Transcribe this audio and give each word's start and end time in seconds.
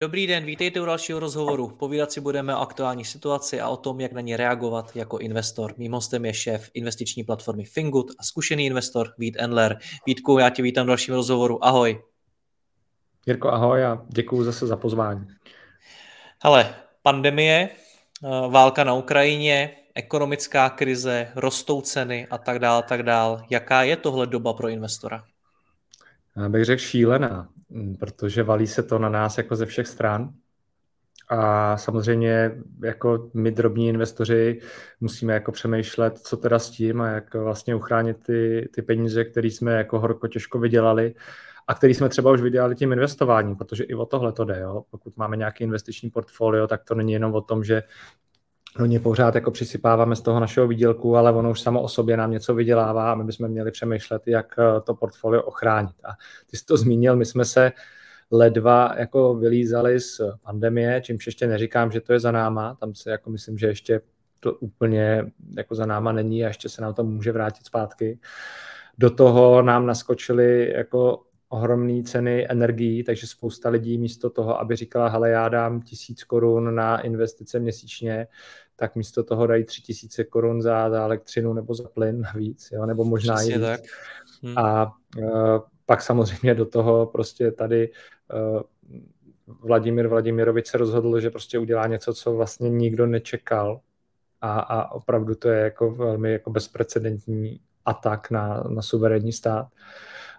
Dobrý 0.00 0.26
den, 0.26 0.44
vítejte 0.44 0.80
u 0.80 0.84
dalšího 0.84 1.20
rozhovoru. 1.20 1.68
Povídat 1.68 2.12
si 2.12 2.20
budeme 2.20 2.56
o 2.56 2.60
aktuální 2.60 3.04
situaci 3.04 3.60
a 3.60 3.68
o 3.68 3.76
tom, 3.76 4.00
jak 4.00 4.12
na 4.12 4.20
ně 4.20 4.36
reagovat 4.36 4.96
jako 4.96 5.18
investor. 5.18 5.74
Mým 5.76 5.92
hostem 5.92 6.24
je 6.24 6.34
šéf 6.34 6.70
investiční 6.74 7.24
platformy 7.24 7.64
Fingood 7.64 8.06
a 8.18 8.22
zkušený 8.22 8.66
investor 8.66 9.14
Vít 9.18 9.36
Endler. 9.38 9.78
Vítku, 10.06 10.38
já 10.38 10.50
tě 10.50 10.62
vítám 10.62 10.86
v 10.86 10.88
dalším 10.88 11.14
rozhovoru. 11.14 11.64
Ahoj. 11.64 12.02
Jirko, 13.26 13.48
ahoj 13.48 13.84
a 13.84 14.02
děkuji 14.08 14.44
zase 14.44 14.66
za 14.66 14.76
pozvání. 14.76 15.26
Hele, 16.44 16.74
pandemie, 17.02 17.68
eh, 17.68 18.48
válka 18.48 18.84
na 18.84 18.94
Ukrajině, 18.94 19.76
ekonomická 19.94 20.70
krize, 20.70 21.28
rostou 21.36 21.80
ceny 21.80 22.26
a 22.30 22.38
tak 22.38 22.58
dále, 22.58 22.82
tak 22.82 23.02
dále. 23.02 23.44
Jaká 23.50 23.82
je 23.82 23.96
tohle 23.96 24.26
doba 24.26 24.52
pro 24.52 24.68
investora? 24.68 25.24
Já 26.36 26.48
bych 26.48 26.64
řekl 26.64 26.82
šílená. 26.82 27.48
Mm, 27.68 27.96
protože 27.96 28.42
valí 28.42 28.66
se 28.66 28.82
to 28.82 28.98
na 28.98 29.08
nás 29.08 29.38
jako 29.38 29.56
ze 29.56 29.66
všech 29.66 29.86
stran. 29.86 30.32
A 31.28 31.76
samozřejmě 31.76 32.52
jako 32.84 33.30
my 33.34 33.50
drobní 33.50 33.88
investoři 33.88 34.60
musíme 35.00 35.34
jako 35.34 35.52
přemýšlet, 35.52 36.18
co 36.18 36.36
teda 36.36 36.58
s 36.58 36.70
tím 36.70 37.00
a 37.00 37.08
jak 37.08 37.34
vlastně 37.34 37.74
uchránit 37.74 38.16
ty, 38.22 38.68
ty 38.74 38.82
peníze, 38.82 39.24
které 39.24 39.48
jsme 39.48 39.72
jako 39.72 40.00
horko 40.00 40.28
těžko 40.28 40.58
vydělali 40.58 41.14
a 41.68 41.74
který 41.74 41.94
jsme 41.94 42.08
třeba 42.08 42.32
už 42.32 42.40
vydělali 42.40 42.74
tím 42.74 42.92
investováním, 42.92 43.56
protože 43.56 43.84
i 43.84 43.94
o 43.94 44.06
tohle 44.06 44.32
to 44.32 44.44
jde. 44.44 44.60
Jo? 44.60 44.84
Pokud 44.90 45.16
máme 45.16 45.36
nějaký 45.36 45.64
investiční 45.64 46.10
portfolio, 46.10 46.66
tak 46.66 46.84
to 46.84 46.94
není 46.94 47.12
jenom 47.12 47.34
o 47.34 47.40
tom, 47.40 47.64
že 47.64 47.82
do 48.78 48.86
ně 48.86 49.00
pořád 49.00 49.34
jako 49.34 49.50
přisypáváme 49.50 50.16
z 50.16 50.20
toho 50.20 50.40
našeho 50.40 50.68
výdělku, 50.68 51.16
ale 51.16 51.32
ono 51.32 51.50
už 51.50 51.60
samo 51.60 51.82
o 51.82 51.88
sobě 51.88 52.16
nám 52.16 52.30
něco 52.30 52.54
vydělává 52.54 53.12
a 53.12 53.14
my 53.14 53.24
bychom 53.24 53.48
měli 53.48 53.70
přemýšlet, 53.70 54.22
jak 54.26 54.54
eh, 54.58 54.80
to 54.80 54.94
portfolio 54.94 55.42
ochránit. 55.42 55.96
A 56.04 56.12
ty 56.50 56.56
jsi 56.56 56.64
to 56.64 56.76
zmínil, 56.76 57.16
my 57.16 57.24
jsme 57.24 57.44
se 57.44 57.72
ledva 58.30 58.94
jako 58.98 59.34
vylízali 59.34 60.00
z 60.00 60.20
pandemie, 60.42 61.00
čímž 61.00 61.26
ještě 61.26 61.46
neříkám, 61.46 61.92
že 61.92 62.00
to 62.00 62.12
je 62.12 62.20
za 62.20 62.32
náma, 62.32 62.74
tam 62.80 62.94
se 62.94 63.10
jako 63.10 63.30
myslím, 63.30 63.58
že 63.58 63.66
ještě 63.66 64.00
to 64.40 64.54
úplně 64.54 65.24
jako 65.56 65.74
za 65.74 65.86
náma 65.86 66.12
není 66.12 66.44
a 66.44 66.48
ještě 66.48 66.68
se 66.68 66.82
nám 66.82 66.94
to 66.94 67.04
může 67.04 67.32
vrátit 67.32 67.66
zpátky. 67.66 68.18
Do 68.98 69.10
toho 69.10 69.62
nám 69.62 69.86
naskočily 69.86 70.72
jako 70.76 71.22
ohromné 71.48 72.02
ceny 72.02 72.46
energií, 72.50 73.04
takže 73.04 73.26
spousta 73.26 73.68
lidí 73.68 73.98
místo 73.98 74.30
toho, 74.30 74.60
aby 74.60 74.76
říkala, 74.76 75.08
hele, 75.08 75.30
já 75.30 75.48
dám 75.48 75.82
tisíc 75.82 76.24
korun 76.24 76.74
na 76.74 77.00
investice 77.00 77.58
měsíčně, 77.58 78.26
tak 78.76 78.96
místo 78.96 79.24
toho 79.24 79.46
dají 79.46 79.64
tři 79.64 79.82
tisíce 79.82 80.24
korun 80.24 80.62
za, 80.62 80.90
za 80.90 81.02
elektřinu 81.04 81.52
nebo 81.52 81.74
za 81.74 81.88
plyn 81.88 82.20
navíc, 82.20 82.68
jo, 82.72 82.86
nebo 82.86 83.04
možná 83.04 83.34
Přesně 83.34 83.54
i 83.54 83.58
víc. 83.58 83.66
tak. 83.66 83.80
Hmm. 84.42 84.58
A 84.58 84.92
uh, 85.18 85.58
pak 85.86 86.02
samozřejmě 86.02 86.54
do 86.54 86.66
toho 86.66 87.06
prostě 87.06 87.50
tady 87.50 87.90
uh, 88.32 88.60
Vladimír 89.46 90.08
Vladimirovič 90.08 90.66
se 90.66 90.78
rozhodl, 90.78 91.20
že 91.20 91.30
prostě 91.30 91.58
udělá 91.58 91.86
něco, 91.86 92.14
co 92.14 92.32
vlastně 92.32 92.70
nikdo 92.70 93.06
nečekal 93.06 93.80
a, 94.40 94.60
a 94.60 94.92
opravdu 94.92 95.34
to 95.34 95.48
je 95.48 95.60
jako 95.60 95.90
velmi 95.90 96.32
jako 96.32 96.50
bezprecedentní 96.50 97.60
atak 97.84 98.30
na, 98.30 98.64
na 98.68 98.82
suverénní 98.82 99.32
stát. 99.32 99.68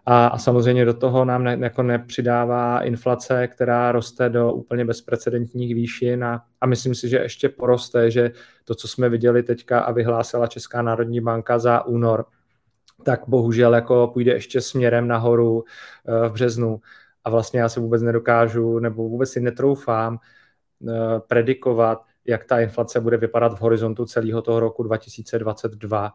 A, 0.05 0.27
a 0.27 0.37
samozřejmě 0.37 0.85
do 0.85 0.93
toho 0.93 1.25
nám 1.25 1.43
ne, 1.43 1.57
jako 1.61 1.83
nepřidává 1.83 2.81
inflace, 2.81 3.47
která 3.47 3.91
roste 3.91 4.29
do 4.29 4.53
úplně 4.53 4.85
bezprecedentních 4.85 5.75
výšin 5.75 6.23
a, 6.23 6.43
a 6.61 6.65
myslím 6.65 6.95
si, 6.95 7.09
že 7.09 7.17
ještě 7.17 7.49
poroste, 7.49 8.11
že 8.11 8.31
to, 8.65 8.75
co 8.75 8.87
jsme 8.87 9.09
viděli 9.09 9.43
teďka 9.43 9.79
a 9.79 9.91
vyhlásila 9.91 10.47
Česká 10.47 10.81
národní 10.81 11.21
banka 11.21 11.59
za 11.59 11.85
únor, 11.85 12.25
tak 13.03 13.21
bohužel 13.27 13.75
jako 13.75 14.09
půjde 14.13 14.31
ještě 14.31 14.61
směrem 14.61 15.07
nahoru 15.07 15.63
eh, 16.07 16.29
v 16.29 16.31
březnu. 16.31 16.79
A 17.23 17.29
vlastně 17.29 17.59
já 17.59 17.69
se 17.69 17.79
vůbec 17.79 18.01
nedokážu, 18.01 18.79
nebo 18.79 19.09
vůbec 19.09 19.29
si 19.29 19.41
netroufám 19.41 20.17
eh, 20.87 20.93
predikovat, 21.27 22.01
jak 22.25 22.45
ta 22.45 22.59
inflace 22.59 22.99
bude 23.01 23.17
vypadat 23.17 23.57
v 23.57 23.61
horizontu 23.61 24.05
celého 24.05 24.41
toho 24.41 24.59
roku 24.59 24.83
2022 24.83 26.11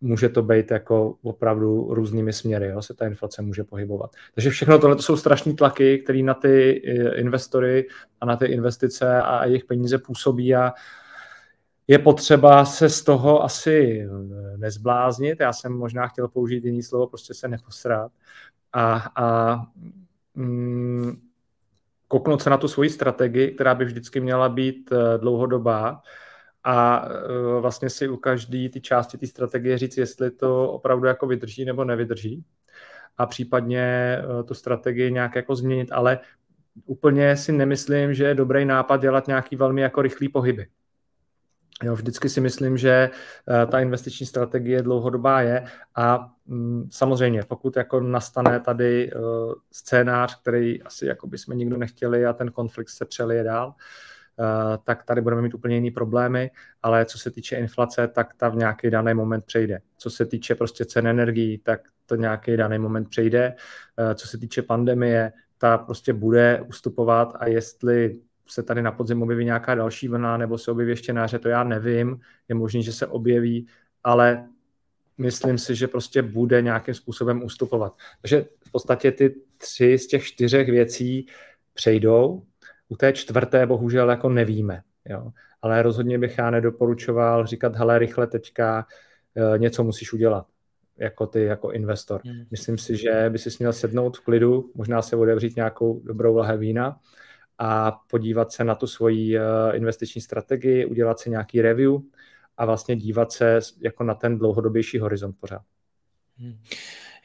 může 0.00 0.28
to 0.28 0.42
být 0.42 0.70
jako 0.70 1.14
opravdu 1.22 1.94
různými 1.94 2.32
směry, 2.32 2.66
jo, 2.66 2.82
se 2.82 2.94
ta 2.94 3.06
inflace 3.06 3.42
může 3.42 3.64
pohybovat. 3.64 4.10
Takže 4.34 4.50
všechno 4.50 4.78
tohle 4.78 4.96
to 4.96 5.02
jsou 5.02 5.16
strašní 5.16 5.56
tlaky, 5.56 5.98
které 5.98 6.22
na 6.22 6.34
ty 6.34 6.82
eh, 6.86 7.14
investory 7.14 7.88
a 8.20 8.26
na 8.26 8.36
ty 8.36 8.46
investice 8.46 9.22
a 9.22 9.44
jejich 9.44 9.64
peníze 9.64 9.98
působí 9.98 10.54
a 10.54 10.72
je 11.88 11.98
potřeba 11.98 12.64
se 12.64 12.88
z 12.88 13.02
toho 13.02 13.42
asi 13.42 14.00
eh, 14.00 14.56
nezbláznit. 14.56 15.40
Já 15.40 15.52
jsem 15.52 15.72
možná 15.72 16.08
chtěl 16.08 16.28
použít 16.28 16.64
jiný 16.64 16.82
slovo, 16.82 17.06
prostě 17.06 17.34
se 17.34 17.48
neposrat. 17.48 18.12
A, 18.72 19.10
a 19.16 19.56
mm, 20.34 21.20
kouknout 22.08 22.42
se 22.42 22.50
na 22.50 22.56
tu 22.56 22.68
svoji 22.68 22.90
strategii, 22.90 23.50
která 23.50 23.74
by 23.74 23.84
vždycky 23.84 24.20
měla 24.20 24.48
být 24.48 24.92
eh, 24.92 25.18
dlouhodobá, 25.18 26.02
a 26.66 27.08
e, 27.08 27.60
vlastně 27.60 27.90
si 27.90 28.08
u 28.08 28.16
každé 28.16 28.68
ty 28.68 28.80
části 28.80 29.18
té 29.18 29.26
strategie 29.26 29.78
říct, 29.78 29.96
jestli 29.96 30.30
to 30.30 30.70
opravdu 30.70 31.06
jako 31.06 31.26
vydrží 31.26 31.64
nebo 31.64 31.84
nevydrží. 31.84 32.44
A 33.18 33.26
případně 33.26 33.82
e, 33.82 34.42
tu 34.42 34.54
strategii 34.54 35.12
nějak 35.12 35.34
jako 35.34 35.56
změnit, 35.56 35.88
ale 35.92 36.18
úplně 36.86 37.36
si 37.36 37.52
nemyslím, 37.52 38.14
že 38.14 38.24
je 38.24 38.34
dobrý 38.34 38.64
nápad 38.64 39.00
dělat 39.00 39.26
nějaký 39.26 39.56
velmi 39.56 39.80
jako 39.80 40.02
rychlý 40.02 40.28
pohyby. 40.28 40.66
Jo, 41.82 41.94
vždycky 41.94 42.28
si 42.28 42.40
myslím, 42.40 42.78
že 42.78 42.90
e, 42.90 43.66
ta 43.66 43.80
investiční 43.80 44.26
strategie 44.26 44.82
dlouhodobá 44.82 45.40
je. 45.40 45.64
A 45.94 46.30
mm, 46.46 46.88
samozřejmě, 46.90 47.42
pokud 47.48 47.76
jako 47.76 48.00
nastane 48.00 48.60
tady 48.60 49.10
scénář, 49.72 50.40
který 50.40 50.82
asi 50.82 51.06
jako 51.06 51.26
bychom 51.26 51.58
nikdo 51.58 51.76
nechtěli 51.76 52.26
a 52.26 52.32
ten 52.32 52.50
konflikt 52.50 52.88
se 52.88 53.04
přelije 53.04 53.44
dál, 53.44 53.74
tak 54.84 55.04
tady 55.04 55.20
budeme 55.20 55.42
mít 55.42 55.54
úplně 55.54 55.74
jiný 55.74 55.90
problémy, 55.90 56.50
ale 56.82 57.04
co 57.04 57.18
se 57.18 57.30
týče 57.30 57.56
inflace, 57.56 58.08
tak 58.08 58.34
ta 58.34 58.48
v 58.48 58.56
nějaký 58.56 58.90
daný 58.90 59.14
moment 59.14 59.44
přejde. 59.44 59.80
Co 59.96 60.10
se 60.10 60.26
týče 60.26 60.54
prostě 60.54 60.84
cen 60.84 61.06
energií, 61.06 61.58
tak 61.58 61.80
to 62.06 62.16
nějaký 62.16 62.56
daný 62.56 62.78
moment 62.78 63.08
přejde. 63.08 63.54
Eh, 63.98 64.14
co 64.14 64.28
se 64.28 64.38
týče 64.38 64.62
pandemie, 64.62 65.32
ta 65.58 65.78
prostě 65.78 66.12
bude 66.12 66.64
ustupovat 66.68 67.36
a 67.38 67.46
jestli 67.46 68.20
se 68.48 68.62
tady 68.62 68.82
na 68.82 68.92
podzim 68.92 69.22
objeví 69.22 69.44
nějaká 69.44 69.74
další 69.74 70.08
vlna 70.08 70.36
nebo 70.36 70.58
se 70.58 70.70
objeví 70.70 70.92
ještě 70.92 71.12
náře, 71.12 71.38
to 71.38 71.48
já 71.48 71.64
nevím. 71.64 72.20
Je 72.48 72.54
možné, 72.54 72.82
že 72.82 72.92
se 72.92 73.06
objeví, 73.06 73.66
ale 74.04 74.48
myslím 75.18 75.58
si, 75.58 75.74
že 75.74 75.88
prostě 75.88 76.22
bude 76.22 76.62
nějakým 76.62 76.94
způsobem 76.94 77.42
ustupovat. 77.42 77.96
Takže 78.22 78.46
v 78.66 78.70
podstatě 78.72 79.12
ty 79.12 79.34
tři 79.58 79.98
z 79.98 80.06
těch 80.06 80.24
čtyřech 80.24 80.68
věcí 80.68 81.26
přejdou, 81.74 82.42
u 82.88 82.96
té 82.96 83.12
čtvrté 83.12 83.66
bohužel 83.66 84.10
jako 84.10 84.28
nevíme. 84.28 84.82
Jo. 85.08 85.32
Ale 85.62 85.82
rozhodně 85.82 86.18
bych 86.18 86.38
já 86.38 86.50
nedoporučoval 86.50 87.46
říkat, 87.46 87.76
hele, 87.76 87.98
rychle 87.98 88.26
teďka 88.26 88.86
e, 89.54 89.58
něco 89.58 89.84
musíš 89.84 90.12
udělat 90.12 90.46
jako 90.96 91.26
ty, 91.26 91.42
jako 91.42 91.72
investor. 91.72 92.20
Hmm. 92.24 92.44
Myslím 92.50 92.78
si, 92.78 92.96
že 92.96 93.26
by 93.28 93.38
si 93.38 93.50
měl 93.58 93.72
sednout 93.72 94.16
v 94.16 94.20
klidu, 94.20 94.70
možná 94.74 95.02
se 95.02 95.16
otevřít 95.16 95.56
nějakou 95.56 96.00
dobrou 96.04 96.36
lahe 96.36 96.56
vína 96.56 97.00
a 97.58 97.92
podívat 98.10 98.52
se 98.52 98.64
na 98.64 98.74
tu 98.74 98.86
svoji 98.86 99.38
e, 99.38 99.42
investiční 99.74 100.20
strategii, 100.20 100.86
udělat 100.86 101.18
si 101.18 101.30
nějaký 101.30 101.62
review 101.62 101.92
a 102.56 102.66
vlastně 102.66 102.96
dívat 102.96 103.32
se 103.32 103.60
jako 103.80 104.04
na 104.04 104.14
ten 104.14 104.38
dlouhodobější 104.38 104.98
horizont 104.98 105.36
pořád. 105.40 105.62
Hmm. 106.38 106.58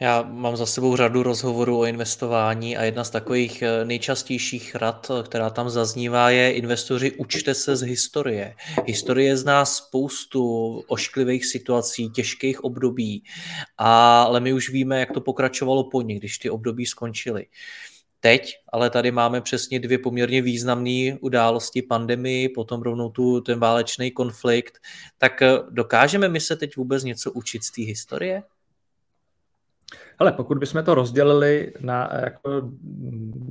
Já 0.02 0.22
mám 0.22 0.58
za 0.58 0.66
sebou 0.66 0.96
řadu 0.96 1.24
rozhovorů 1.24 1.80
o 1.80 1.86
investování 1.86 2.78
a 2.78 2.84
jedna 2.84 3.04
z 3.04 3.10
takových 3.10 3.62
eh, 3.62 3.86
nejčastějších 3.86 4.76
rad, 4.76 5.12
eh, 5.12 5.24
která 5.24 5.50
tam 5.50 5.70
zaznívá, 5.70 6.30
je 6.30 6.54
investoři 6.54 7.12
učte 7.12 7.54
se 7.54 7.76
z 7.76 7.82
historie. 7.82 8.56
Historie 8.86 9.38
zná 9.38 9.66
spoustu 9.66 10.44
ošklivých 10.88 11.46
situací, 11.46 12.10
těžkých 12.10 12.64
období, 12.64 13.24
ale 13.78 14.40
my 14.40 14.54
už 14.54 14.70
víme, 14.70 15.00
jak 15.00 15.12
to 15.12 15.22
pokračovalo 15.22 15.84
po 15.84 16.02
nich, 16.02 16.20
když 16.20 16.38
ty 16.38 16.50
období 16.50 16.86
skončily. 16.86 17.46
teď, 18.20 18.54
ale 18.70 18.90
tady 18.90 19.12
máme 19.12 19.42
přesně 19.42 19.80
dvě 19.80 19.98
poměrně 19.98 20.42
významné 20.42 21.18
události, 21.22 21.82
pandemii, 21.82 22.50
potom 22.50 22.82
rovnou 22.82 23.10
tu 23.10 23.42
ten 23.42 23.60
válečný 23.60 24.12
konflikt, 24.12 24.78
tak 25.18 25.42
eh, 25.42 25.58
dokážeme 25.70 26.30
my 26.30 26.40
se 26.40 26.56
teď 26.56 26.76
vůbec 26.78 27.04
něco 27.04 27.32
učit 27.32 27.64
z 27.64 27.72
té 27.72 27.82
historie? 27.82 28.44
Ale 30.20 30.32
pokud 30.32 30.58
bychom 30.58 30.84
to 30.84 30.96
rozdělili 30.96 31.74
na 31.80 32.10
jako 32.22 32.62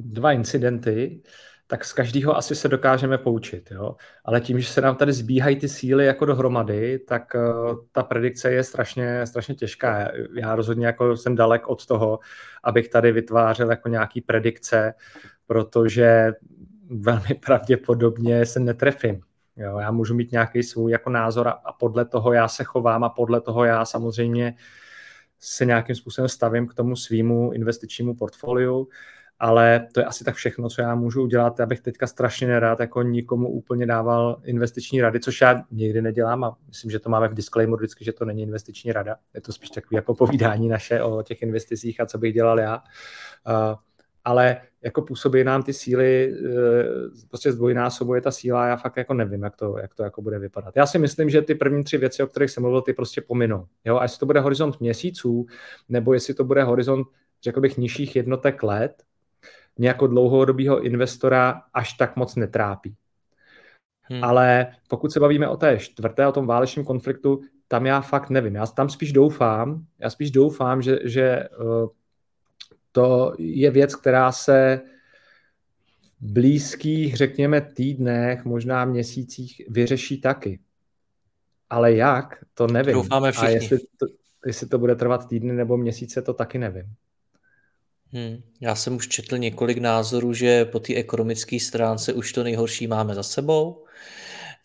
dva 0.05 0.33
incidenty, 0.33 1.23
tak 1.71 1.85
z 1.85 1.93
každého 1.93 2.37
asi 2.37 2.55
se 2.55 2.69
dokážeme 2.69 3.19
poučit. 3.19 3.71
Jo? 3.71 3.97
Ale 4.25 4.41
tím, 4.41 4.61
že 4.61 4.69
se 4.69 4.81
nám 4.81 4.97
tady 4.97 5.13
zbíhají 5.13 5.57
ty 5.57 5.69
síly 5.69 6.07
jako 6.07 6.25
dohromady, 6.25 6.99
tak 6.99 7.23
uh, 7.35 7.75
ta 7.93 8.03
predikce 8.03 8.53
je 8.53 8.65
strašně, 8.65 9.27
strašně 9.27 9.55
těžká. 9.55 10.11
Já 10.37 10.55
rozhodně 10.55 10.87
jako 10.87 11.17
jsem 11.17 11.35
dalek 11.35 11.69
od 11.69 11.87
toho, 11.87 12.19
abych 12.65 12.89
tady 12.89 13.13
vytvářel 13.13 13.71
jako 13.71 13.89
nějaký 13.89 14.21
predikce, 14.21 14.95
protože 15.47 16.33
velmi 16.91 17.35
pravděpodobně 17.47 18.47
se 18.47 18.61
netrefím. 18.61 19.21
Jo? 19.57 19.79
Já 19.79 19.91
můžu 19.91 20.15
mít 20.15 20.33
nějaký 20.33 20.63
svůj 20.63 20.93
jako 20.93 21.11
názor 21.11 21.49
a, 21.49 21.51
a 21.51 21.73
podle 21.73 22.05
toho 22.05 22.33
já 22.33 22.49
se 22.49 22.65
chovám 22.65 23.05
a 23.05 23.09
podle 23.09 23.41
toho 23.41 23.65
já 23.65 23.85
samozřejmě 23.85 24.55
se 25.41 25.65
nějakým 25.65 25.97
způsobem 25.97 26.29
stavím 26.29 26.67
k 26.67 26.75
tomu 26.75 26.97
svýmu 26.97 27.53
investičnímu 27.53 28.15
portfoliu 28.15 28.89
ale 29.41 29.89
to 29.93 30.01
je 30.01 30.05
asi 30.05 30.25
tak 30.25 30.35
všechno, 30.35 30.69
co 30.69 30.83
já 30.83 30.95
můžu 30.95 31.23
udělat. 31.23 31.59
Já 31.59 31.67
bych 31.67 31.81
teďka 31.81 32.07
strašně 32.07 32.47
nerád 32.47 32.81
jako 32.81 33.03
nikomu 33.03 33.49
úplně 33.49 33.87
dával 33.87 34.41
investiční 34.45 35.01
rady, 35.01 35.21
což 35.21 35.41
já 35.41 35.63
nikdy 35.71 36.03
nedělám 36.03 36.45
a 36.45 36.57
myslím, 36.69 36.91
že 36.91 36.99
to 36.99 37.11
máme 37.11 37.29
v 37.29 37.35
disclaimeru 37.35 37.77
vždycky, 37.77 38.05
že 38.05 38.13
to 38.13 38.25
není 38.25 38.43
investiční 38.43 38.93
rada. 38.93 39.17
Je 39.35 39.41
to 39.41 39.53
spíš 39.53 39.71
takové 39.71 39.99
jako 39.99 40.15
povídání 40.15 40.69
naše 40.69 41.03
o 41.03 41.23
těch 41.23 41.43
investicích 41.43 42.01
a 42.01 42.07
co 42.07 42.19
bych 42.19 42.35
dělal 42.35 42.61
já. 42.61 42.77
Uh, 42.77 43.77
ale 44.25 44.61
jako 44.83 45.03
působí 45.03 45.45
nám 45.45 45.63
ty 45.63 45.73
síly, 45.73 46.35
e, 46.35 47.27
prostě 47.29 47.53
zdvojnásobuje 47.53 48.21
ta 48.21 48.31
síla, 48.31 48.67
já 48.67 48.77
fakt 48.77 48.97
jako 48.97 49.15
nevím, 49.15 49.43
jak 49.43 49.57
to, 49.57 49.79
jak 49.79 49.95
to 49.95 50.03
jako 50.03 50.23
bude 50.23 50.39
vypadat. 50.39 50.77
Já 50.77 50.87
si 50.87 50.99
myslím, 50.99 51.31
že 51.31 51.43
ty 51.43 51.55
první 51.55 51.85
tři 51.85 51.99
věci, 51.99 52.23
o 52.23 52.27
kterých 52.27 52.51
jsem 52.51 52.63
mluvil, 52.63 52.83
ty 52.83 52.93
prostě 52.93 53.21
pominou. 53.21 53.67
Jo? 53.85 53.99
A 53.99 54.03
jestli 54.03 54.19
to 54.19 54.27
bude 54.27 54.41
horizont 54.41 54.81
měsíců, 54.81 55.47
nebo 55.89 56.15
jestli 56.15 56.35
to 56.35 56.45
bude 56.45 56.65
horizont, 56.65 57.07
řekl 57.43 57.61
bych, 57.61 57.79
nižších 57.79 58.17
jednotek 58.17 58.63
let, 58.63 59.03
mě 59.77 59.89
jako 59.89 60.07
dlouhodobého 60.07 60.81
investora 60.81 61.63
až 61.75 61.93
tak 61.93 62.17
moc 62.17 62.37
netrápí. 62.37 62.95
Hmm. 64.03 64.25
Ale 64.25 64.67
pokud 64.89 65.13
se 65.13 65.21
bavíme 65.21 65.49
o 65.49 65.57
té 65.57 65.79
čtvrté, 65.79 66.27
o 66.27 66.33
tom 66.33 66.47
válečném 66.47 66.85
konfliktu, 66.85 67.41
tam 67.69 67.87
já 67.87 68.01
fakt 68.01 68.31
nevím. 68.31 68.55
Já 68.55 68.67
tam 68.67 68.89
spíš 68.89 69.13
doufám, 69.13 69.85
já 69.99 70.11
spíš 70.11 70.31
doufám, 70.31 70.83
že, 70.83 70.99
že 71.05 71.49
uh, 71.59 71.89
to 72.93 73.35
je 73.39 73.71
věc, 73.71 73.95
která 73.95 74.33
se 74.33 74.81
v 76.21 76.33
blízkých, 76.33 77.17
řekněme, 77.17 77.61
týdnech, 77.61 78.45
možná 78.45 78.85
měsících 78.85 79.63
vyřeší 79.69 80.21
taky. 80.21 80.61
Ale 81.71 81.93
jak, 81.93 82.45
to 82.55 82.67
nevím. 82.67 82.95
Doufáme 82.95 83.33
všichni. 83.33 83.49
A 83.49 83.51
jestli 83.51 83.79
to, 83.79 84.07
jestli 84.47 84.69
to 84.69 84.79
bude 84.79 84.97
trvat 84.97 85.29
týdny 85.29 85.53
nebo 85.53 85.77
měsíce, 85.77 86.23
to 86.23 86.35
taky 86.35 86.59
nevím. 86.59 86.95
Hmm. 88.13 88.43
Já 88.61 88.75
jsem 88.75 88.97
už 88.97 89.09
četl 89.09 89.39
několik 89.39 89.79
názorů, 89.79 90.33
že 90.33 90.65
po 90.65 90.81
té 90.81 90.95
ekonomické 90.95 91.61
stránce 91.61 92.13
už 92.13 92.33
to 92.33 92.43
nejhorší 92.43 92.87
máme 92.87 93.15
za 93.15 93.23
sebou. 93.23 93.85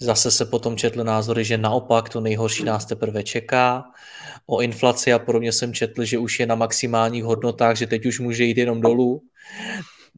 Zase 0.02 0.32
se 0.32 0.46
potom 0.46 0.78
četl 0.78 1.04
názory, 1.04 1.44
že 1.44 1.58
naopak 1.58 2.10
to 2.10 2.22
nejhorší 2.22 2.64
nás 2.64 2.86
teprve 2.86 3.24
čeká. 3.24 3.84
O 4.46 4.62
inflaci 4.62 5.14
a 5.14 5.20
podobně 5.20 5.52
jsem 5.52 5.74
četl, 5.74 6.04
že 6.04 6.18
už 6.18 6.40
je 6.40 6.46
na 6.46 6.56
maximálních 6.56 7.24
hodnotách, 7.24 7.76
že 7.76 7.88
teď 7.88 8.06
už 8.06 8.20
může 8.20 8.44
jít 8.44 8.58
jenom 8.58 8.82
dolů. 8.82 9.22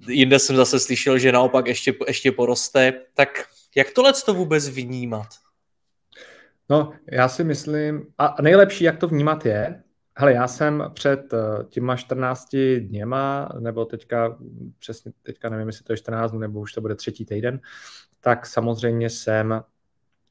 Jinde 0.07 0.39
jsem 0.39 0.55
zase 0.55 0.79
slyšel, 0.79 1.17
že 1.17 1.31
naopak 1.31 1.67
ještě, 1.67 1.93
ještě 2.07 2.31
poroste. 2.31 2.93
Tak 3.13 3.29
jak 3.75 3.91
tohle 3.91 4.13
to 4.25 4.33
vůbec 4.33 4.69
vnímat? 4.69 5.27
No, 6.69 6.93
já 7.11 7.29
si 7.29 7.43
myslím, 7.43 8.07
a 8.17 8.35
nejlepší, 8.41 8.83
jak 8.83 8.97
to 8.97 9.07
vnímat 9.07 9.45
je, 9.45 9.83
Hele, 10.19 10.33
já 10.33 10.47
jsem 10.47 10.83
před 10.93 11.33
eh, 11.33 11.63
těma 11.69 11.95
14 11.95 12.55
dněma, 12.79 13.49
nebo 13.59 13.85
teďka, 13.85 14.37
přesně 14.79 15.11
teďka 15.23 15.49
nevím, 15.49 15.67
jestli 15.67 15.83
to 15.83 15.93
je 15.93 15.97
14 15.97 16.31
nebo 16.33 16.59
už 16.59 16.73
to 16.73 16.81
bude 16.81 16.95
třetí 16.95 17.25
týden, 17.25 17.59
tak 18.27 18.45
samozřejmě 18.45 19.09
jsem 19.09 19.63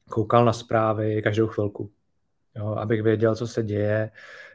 koukal 0.09 0.45
na 0.45 0.53
zprávy 0.53 1.21
každou 1.21 1.47
chvilku, 1.47 1.91
jo, 2.55 2.67
abych 2.67 3.03
věděl, 3.03 3.35
co 3.35 3.47
se 3.47 3.63
děje. 3.63 4.11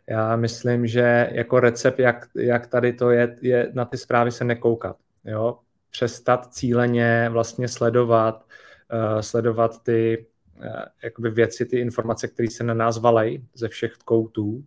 Já 0.06 0.36
myslím, 0.36 0.86
že 0.86 1.28
jako 1.32 1.60
recept, 1.60 1.98
jak, 1.98 2.28
jak 2.34 2.66
tady 2.66 2.92
to 2.92 3.10
je, 3.10 3.36
je 3.40 3.70
na 3.72 3.84
ty 3.84 3.98
zprávy 3.98 4.30
se 4.32 4.44
nekoukat. 4.44 4.96
Jo? 5.24 5.58
Přestat 5.90 6.54
cíleně 6.54 7.28
vlastně 7.30 7.68
sledovat, 7.68 8.46
uh, 8.92 9.20
sledovat 9.20 9.82
ty 9.82 10.26
uh, 10.56 10.66
jakoby 11.02 11.30
věci, 11.30 11.66
ty 11.66 11.78
informace, 11.78 12.28
které 12.28 12.50
se 12.50 12.64
na 12.64 12.74
nás 12.74 12.98
valej 12.98 13.44
ze 13.54 13.68
všech 13.68 13.92
koutů 13.92 14.64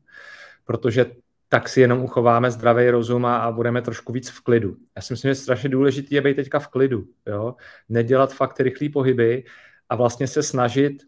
protože 0.66 1.06
tak 1.50 1.70
si 1.70 1.82
jenom 1.82 2.02
uchováme 2.04 2.52
zdravý 2.52 2.90
rozum 2.90 3.26
a, 3.26 3.38
a 3.38 3.52
budeme 3.52 3.82
trošku 3.82 4.14
víc 4.14 4.30
v 4.30 4.42
klidu. 4.42 4.76
Já 4.96 5.02
si 5.02 5.14
myslím, 5.14 5.32
že 5.32 5.36
strašně 5.36 5.70
důležité 5.70 6.16
je 6.16 6.22
být 6.22 6.36
teďka 6.36 6.60
v 6.60 6.68
klidu, 6.68 7.08
jo? 7.26 7.56
nedělat 7.90 8.34
fakt 8.34 8.60
rychlé 8.60 8.90
pohyby 8.90 9.44
a 9.90 9.96
vlastně 9.96 10.28
se 10.28 10.44
snažit 10.44 11.04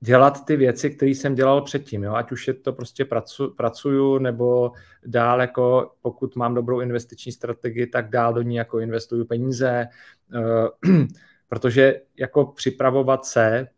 dělat 0.00 0.44
ty 0.44 0.56
věci, 0.56 0.90
které 0.90 1.10
jsem 1.10 1.34
dělal 1.34 1.62
předtím, 1.62 2.02
jo? 2.02 2.14
ať 2.14 2.32
už 2.32 2.48
je 2.48 2.54
to 2.54 2.72
prostě 2.72 3.04
pracu, 3.04 3.54
pracuju, 3.56 4.18
nebo 4.18 4.72
dál 5.06 5.40
jako 5.40 5.92
pokud 6.02 6.36
mám 6.36 6.54
dobrou 6.54 6.80
investiční 6.80 7.32
strategii, 7.32 7.86
tak 7.86 8.10
dál 8.10 8.34
do 8.34 8.42
ní 8.42 8.56
jako 8.56 8.78
investuju 8.78 9.24
peníze, 9.24 9.88
uh, 10.34 11.04
protože 11.48 12.00
jako 12.16 12.46
připravovat 12.46 13.24
se 13.24 13.68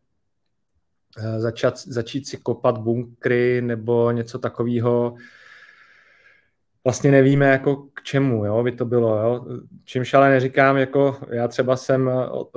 Eh, 1.19 1.41
začat, 1.41 1.79
začít 1.79 2.29
si 2.29 2.37
kopat 2.37 2.79
bunkry 2.79 3.63
nebo 3.63 4.11
něco 4.11 4.39
takového, 4.39 5.15
vlastně 6.85 7.11
nevíme, 7.11 7.47
jako 7.47 7.77
k 7.77 8.03
čemu 8.03 8.45
jo, 8.45 8.63
by 8.63 8.73
to 8.73 8.85
bylo. 8.85 9.19
Jo. 9.19 9.47
Čímž 9.85 10.15
ale 10.15 10.31
neříkám, 10.31 10.77
jako 10.77 11.17
já 11.31 11.49
třeba 11.49 11.77
jsem 11.77 12.11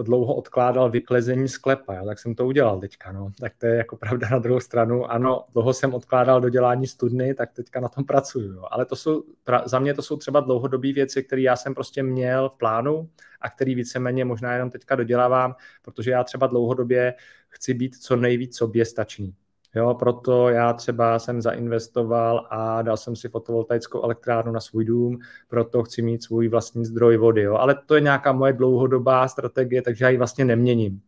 dlouho 0.03 0.35
odkládal 0.35 0.91
vyklezení 0.91 1.47
sklepa, 1.47 1.93
jo, 1.93 2.05
tak 2.05 2.19
jsem 2.19 2.35
to 2.35 2.45
udělal 2.45 2.79
teďka. 2.79 3.11
No. 3.11 3.31
Tak 3.39 3.53
to 3.57 3.65
je 3.65 3.75
jako 3.75 3.97
pravda 3.97 4.27
na 4.31 4.39
druhou 4.39 4.59
stranu. 4.59 5.11
Ano, 5.11 5.45
dlouho 5.53 5.73
jsem 5.73 5.93
odkládal 5.93 6.41
dodělání 6.41 6.87
studny, 6.87 7.33
tak 7.33 7.51
teďka 7.53 7.79
na 7.79 7.89
tom 7.89 8.05
pracuju. 8.05 8.53
Jo. 8.53 8.63
Ale 8.71 8.85
to 8.85 8.95
jsou, 8.95 9.23
za 9.65 9.79
mě 9.79 9.93
to 9.93 10.01
jsou 10.01 10.17
třeba 10.17 10.39
dlouhodobé 10.39 10.93
věci, 10.93 11.23
které 11.23 11.41
já 11.41 11.55
jsem 11.55 11.73
prostě 11.73 12.03
měl 12.03 12.49
v 12.49 12.57
plánu 12.57 13.09
a 13.41 13.49
který 13.49 13.75
víceméně 13.75 14.25
možná 14.25 14.53
jenom 14.53 14.69
teďka 14.69 14.95
dodělávám, 14.95 15.55
protože 15.81 16.11
já 16.11 16.23
třeba 16.23 16.47
dlouhodobě 16.47 17.13
chci 17.49 17.73
být 17.73 17.95
co 17.95 18.15
nejvíc 18.15 18.57
soběstačný. 18.57 19.35
Jo, 19.77 19.93
proto 19.93 20.49
já 20.49 20.73
třeba 20.73 21.19
jsem 21.19 21.41
zainvestoval 21.41 22.47
a 22.49 22.81
dal 22.81 22.97
jsem 22.97 23.15
si 23.15 23.29
fotovoltaickou 23.29 24.03
elektrárnu 24.03 24.51
na 24.51 24.59
svůj 24.59 24.85
dům, 24.85 25.19
proto 25.47 25.83
chci 25.83 26.01
mít 26.01 26.23
svůj 26.23 26.47
vlastní 26.47 26.85
zdroj 26.85 27.17
vody. 27.17 27.41
Jo. 27.41 27.55
Ale 27.55 27.75
to 27.85 27.95
je 27.95 28.01
nějaká 28.01 28.31
moje 28.31 28.53
dlouhodobá 28.53 29.27
strategie, 29.27 29.81
takže 29.81 30.05
já 30.05 30.09
ji 30.09 30.17
vlastně 30.17 30.45
neměním. 30.45 31.01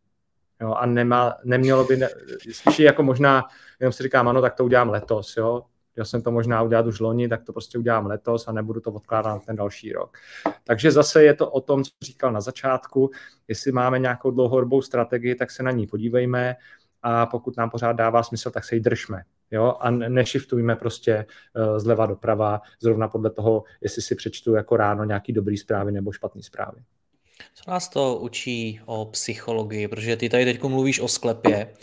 Jo, 0.62 0.74
a 0.74 0.86
nemá, 0.86 1.36
nemělo 1.44 1.86
by, 1.86 1.98
ne, 1.98 2.10
spíš 2.52 2.80
jako 2.80 3.04
možná, 3.04 3.44
jenom 3.80 3.92
si 3.92 4.04
říkám, 4.04 4.28
ano, 4.28 4.42
tak 4.42 4.56
to 4.56 4.66
udělám 4.66 4.90
letos, 4.90 5.38
jo. 5.38 5.62
Já 5.96 6.06
jsem 6.06 6.22
to 6.22 6.32
možná 6.32 6.62
udělat 6.62 6.86
už 6.86 7.00
loni, 7.00 7.30
tak 7.30 7.44
to 7.44 7.54
prostě 7.54 7.78
udělám 7.78 8.06
letos 8.06 8.48
a 8.48 8.52
nebudu 8.52 8.80
to 8.80 8.92
odkládat 8.92 9.34
na 9.34 9.40
ten 9.40 9.56
další 9.56 9.94
rok. 9.94 10.18
Takže 10.64 10.92
zase 10.92 11.24
je 11.24 11.34
to 11.34 11.52
o 11.52 11.62
tom, 11.62 11.84
co 11.84 11.92
říkal 12.02 12.32
na 12.32 12.42
začátku, 12.42 13.12
jestli 13.48 13.72
máme 13.72 14.00
nějakou 14.00 14.32
dlouhodobou 14.32 14.82
strategii, 14.82 15.36
tak 15.36 15.52
se 15.52 15.64
na 15.64 15.72
ní 15.72 15.88
podívejme, 15.88 16.56
a 17.04 17.26
pokud 17.26 17.58
nám 17.58 17.70
pořád 17.70 17.94
dává 17.94 18.24
smysl, 18.24 18.52
tak 18.52 18.64
se 18.64 18.76
jí 18.76 18.82
držme. 18.82 19.22
Jo? 19.52 19.76
A 19.80 19.92
nešiftujme 19.92 20.76
prostě 20.76 21.26
uh, 21.56 21.80
zleva 21.80 22.06
doprava, 22.06 22.62
zrovna 22.82 23.08
podle 23.08 23.30
toho, 23.30 23.64
jestli 23.82 24.02
si 24.02 24.16
přečtu 24.16 24.54
jako 24.54 24.78
ráno 24.78 25.04
nějaký 25.04 25.34
dobrý 25.34 25.58
zprávy 25.58 25.92
nebo 25.92 26.12
špatný 26.12 26.44
zprávy. 26.44 26.82
Co 27.54 27.72
nás 27.72 27.90
to 27.90 28.16
učí 28.16 28.82
o 28.86 29.06
psychologii? 29.06 29.88
Protože 29.88 30.18
ty 30.18 30.30
tady 30.30 30.46
teď 30.46 30.64
mluvíš 30.64 31.00
o 31.00 31.08
sklepě 31.08 31.74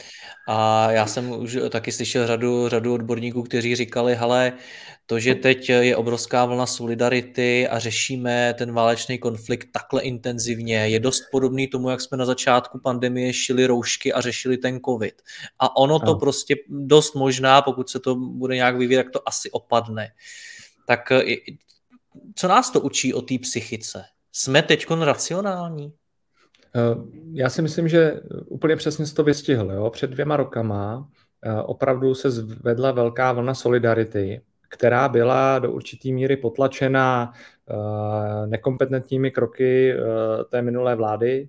a 0.48 0.90
já 0.90 1.06
jsem 1.06 1.30
už 1.30 1.58
taky 1.70 1.92
slyšel 1.92 2.26
řadu, 2.26 2.68
řadu 2.68 2.94
odborníků, 2.94 3.42
kteří 3.42 3.76
říkali, 3.76 4.14
hele, 4.14 4.52
to, 5.06 5.18
že 5.18 5.34
teď 5.34 5.68
je 5.68 5.96
obrovská 5.96 6.44
vlna 6.44 6.66
solidarity 6.66 7.68
a 7.68 7.78
řešíme 7.78 8.54
ten 8.58 8.72
válečný 8.72 9.18
konflikt 9.18 9.68
takhle 9.72 10.02
intenzivně, 10.02 10.76
je 10.76 11.00
dost 11.00 11.22
podobný 11.30 11.68
tomu, 11.68 11.90
jak 11.90 12.00
jsme 12.00 12.16
na 12.16 12.24
začátku 12.24 12.78
pandemie 12.78 13.32
šili 13.32 13.66
roušky 13.66 14.12
a 14.12 14.20
řešili 14.20 14.56
ten 14.56 14.80
covid. 14.80 15.22
A 15.58 15.76
ono 15.76 15.98
to 15.98 16.06
no. 16.06 16.18
prostě 16.18 16.54
dost 16.68 17.14
možná, 17.14 17.62
pokud 17.62 17.90
se 17.90 18.00
to 18.00 18.14
bude 18.14 18.54
nějak 18.54 18.76
vyvíjet, 18.76 19.04
tak 19.04 19.12
to 19.12 19.28
asi 19.28 19.50
opadne. 19.50 20.12
Tak 20.86 21.12
co 22.34 22.48
nás 22.48 22.70
to 22.70 22.80
učí 22.80 23.14
o 23.14 23.22
té 23.22 23.38
psychice? 23.38 24.04
Jsme 24.38 24.62
teď 24.62 24.86
racionální? 24.90 25.92
Eh, 26.76 26.80
já 27.32 27.50
si 27.50 27.62
myslím, 27.62 27.88
že 27.88 28.20
úplně 28.46 28.76
přesně 28.76 29.06
to 29.06 29.24
vystihl. 29.24 29.72
Jo? 29.72 29.90
Před 29.90 30.10
dvěma 30.10 30.36
rokama 30.36 31.08
eh, 31.42 31.62
opravdu 31.62 32.14
se 32.14 32.30
zvedla 32.30 32.92
velká 32.92 33.32
vlna 33.32 33.54
solidarity, 33.54 34.40
která 34.68 35.08
byla 35.08 35.58
do 35.58 35.72
určité 35.72 36.08
míry 36.08 36.36
potlačena 36.36 37.32
nekompetentními 38.46 39.30
kroky 39.30 39.94
té 40.48 40.62
minulé 40.62 40.94
vlády 40.94 41.48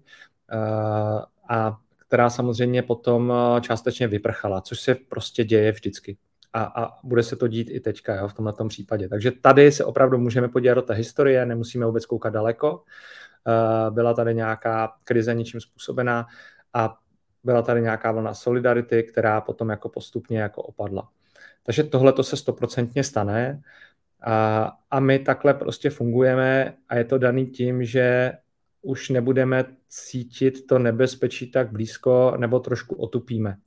a 1.49 1.77
která 2.07 2.29
samozřejmě 2.29 2.83
potom 2.83 3.33
částečně 3.61 4.07
vyprchala, 4.07 4.61
což 4.61 4.79
se 4.79 4.95
prostě 4.95 5.43
děje 5.43 5.71
vždycky. 5.71 6.17
A, 6.57 6.63
a 6.63 6.99
bude 7.03 7.23
se 7.23 7.35
to 7.35 7.47
dít 7.47 7.69
i 7.71 7.79
teďka 7.79 8.15
jo, 8.15 8.27
v 8.27 8.33
tomto 8.33 8.67
případě. 8.67 9.09
Takže 9.09 9.31
tady 9.31 9.71
se 9.71 9.85
opravdu 9.85 10.17
můžeme 10.17 10.47
podívat 10.47 10.73
do 10.73 10.81
té 10.81 10.93
historie, 10.93 11.45
nemusíme 11.45 11.85
vůbec 11.85 12.05
koukat 12.05 12.33
daleko. 12.33 12.83
Byla 13.89 14.13
tady 14.13 14.35
nějaká 14.35 14.93
krize 15.03 15.35
ničím 15.35 15.61
způsobená 15.61 16.27
a 16.73 16.97
byla 17.43 17.61
tady 17.61 17.81
nějaká 17.81 18.11
vlna 18.11 18.33
solidarity, 18.33 19.03
která 19.03 19.41
potom 19.41 19.69
jako 19.69 19.89
postupně 19.89 20.39
jako 20.39 20.61
opadla. 20.61 21.09
Takže 21.63 21.83
tohle 21.83 22.13
to 22.13 22.23
se 22.23 22.37
stoprocentně 22.37 23.03
stane 23.03 23.61
a, 24.21 24.71
a 24.91 24.99
my 24.99 25.19
takhle 25.19 25.53
prostě 25.53 25.89
fungujeme 25.89 26.73
a 26.89 26.95
je 26.95 27.03
to 27.03 27.17
daný 27.17 27.47
tím, 27.47 27.83
že 27.83 28.31
už 28.81 29.09
nebudeme 29.09 29.65
cítit 29.87 30.67
to 30.67 30.79
nebezpečí 30.79 31.51
tak 31.51 31.71
blízko 31.71 32.33
nebo 32.37 32.59
trošku 32.59 32.95
otupíme 32.95 33.57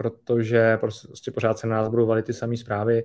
protože 0.00 0.76
prostě 0.76 1.30
pořád 1.30 1.58
se 1.58 1.66
na 1.66 1.76
nás 1.76 1.88
budou 1.88 2.06
valit 2.06 2.24
ty 2.24 2.32
samé 2.32 2.56
zprávy 2.56 3.04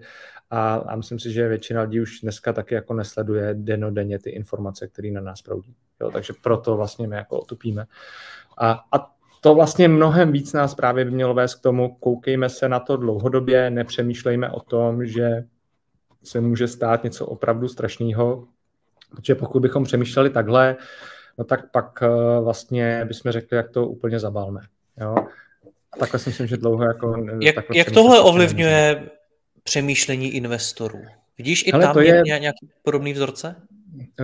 a, 0.49 0.75
a 0.75 0.95
myslím 0.95 1.19
si, 1.19 1.31
že 1.31 1.47
většina 1.47 1.81
lidí 1.81 2.01
už 2.01 2.21
dneska 2.21 2.53
taky 2.53 2.75
jako 2.75 2.93
nesleduje 2.93 3.53
denodenně 3.53 4.19
ty 4.19 4.29
informace, 4.29 4.87
které 4.87 5.11
na 5.11 5.21
nás 5.21 5.41
proudí. 5.41 5.75
Jo, 6.01 6.11
takže 6.11 6.33
proto 6.43 6.77
vlastně 6.77 7.07
my 7.07 7.15
jako 7.15 7.39
otupíme. 7.39 7.85
A, 8.57 8.83
a 8.91 9.11
to 9.41 9.55
vlastně 9.55 9.87
mnohem 9.87 10.31
víc 10.31 10.53
nás 10.53 10.75
právě 10.75 11.05
by 11.05 11.11
mělo 11.11 11.33
vést 11.33 11.55
k 11.55 11.61
tomu, 11.61 11.95
koukejme 11.95 12.49
se 12.49 12.69
na 12.69 12.79
to 12.79 12.97
dlouhodobě, 12.97 13.69
nepřemýšlejme 13.69 14.49
o 14.49 14.59
tom, 14.59 15.05
že 15.05 15.43
se 16.23 16.41
může 16.41 16.67
stát 16.67 17.03
něco 17.03 17.25
opravdu 17.25 17.67
strašného, 17.67 18.47
protože 19.15 19.35
pokud 19.35 19.59
bychom 19.59 19.83
přemýšleli 19.83 20.29
takhle, 20.29 20.75
no 21.37 21.43
tak 21.43 21.71
pak 21.71 22.03
eh, 22.03 22.39
vlastně 22.41 23.05
bychom 23.07 23.31
řekli, 23.31 23.57
jak 23.57 23.69
to 23.69 23.87
úplně 23.87 24.19
zabalme. 24.19 24.61
Jo? 24.97 25.15
A 25.95 25.99
takhle 25.99 26.19
si 26.19 26.29
myslím, 26.29 26.47
že 26.47 26.57
dlouho 26.57 26.83
jako... 26.83 27.25
Jak, 27.41 27.55
jak 27.73 27.91
tohle 27.91 28.21
ovlivňuje 28.21 29.09
přemýšlení 29.63 30.35
investorů? 30.35 31.01
Vidíš 31.37 31.67
i 31.67 31.71
Hele, 31.71 31.83
tam 31.83 31.93
to 31.93 31.99
je... 31.99 32.23
nějaký 32.39 32.69
podobný 32.83 33.13
vzorce? 33.13 33.55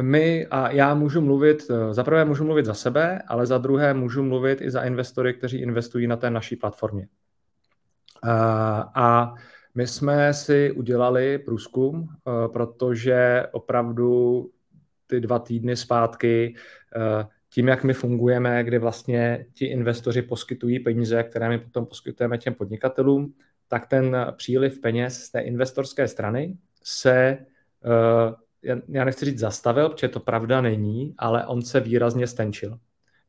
My 0.01 0.47
a 0.47 0.71
já 0.71 0.93
můžu 0.93 1.21
mluvit, 1.21 1.63
eh, 1.69 1.93
za 1.93 2.03
prvé 2.03 2.25
můžu 2.25 2.43
mluvit 2.43 2.65
za 2.65 2.73
sebe, 2.73 3.21
ale 3.27 3.45
za 3.45 3.57
druhé 3.57 3.93
můžu 3.93 4.23
mluvit 4.23 4.61
i 4.61 4.71
za 4.71 4.83
investory, 4.83 5.33
kteří 5.33 5.57
investují 5.57 6.07
na 6.07 6.17
té 6.17 6.29
naší 6.29 6.55
platformě. 6.55 7.07
A, 8.23 8.81
eh, 8.81 8.91
a 8.95 9.33
my 9.75 9.87
jsme 9.87 10.33
si 10.33 10.71
udělali 10.71 11.37
průzkum, 11.37 12.09
eh, 12.09 12.47
protože 12.47 13.45
opravdu 13.51 14.49
ty 15.07 15.19
dva 15.19 15.39
týdny 15.39 15.75
zpátky 15.75 16.55
tím, 17.53 17.67
jak 17.67 17.83
my 17.83 17.93
fungujeme, 17.93 18.63
kdy 18.63 18.77
vlastně 18.77 19.45
ti 19.53 19.65
investoři 19.65 20.21
poskytují 20.21 20.79
peníze, 20.79 21.23
které 21.23 21.49
my 21.49 21.59
potom 21.59 21.85
poskytujeme 21.85 22.37
těm 22.37 22.53
podnikatelům, 22.53 23.33
tak 23.67 23.87
ten 23.87 24.17
příliv 24.37 24.81
peněz 24.81 25.23
z 25.23 25.31
té 25.31 25.39
investorské 25.39 26.07
strany 26.07 26.57
se 26.83 27.37
já 28.87 29.05
nechci 29.05 29.25
říct 29.25 29.39
zastavil, 29.39 29.89
protože 29.89 30.07
to 30.07 30.19
pravda 30.19 30.61
není, 30.61 31.15
ale 31.17 31.45
on 31.45 31.61
se 31.61 31.79
výrazně 31.79 32.27
stenčil. 32.27 32.79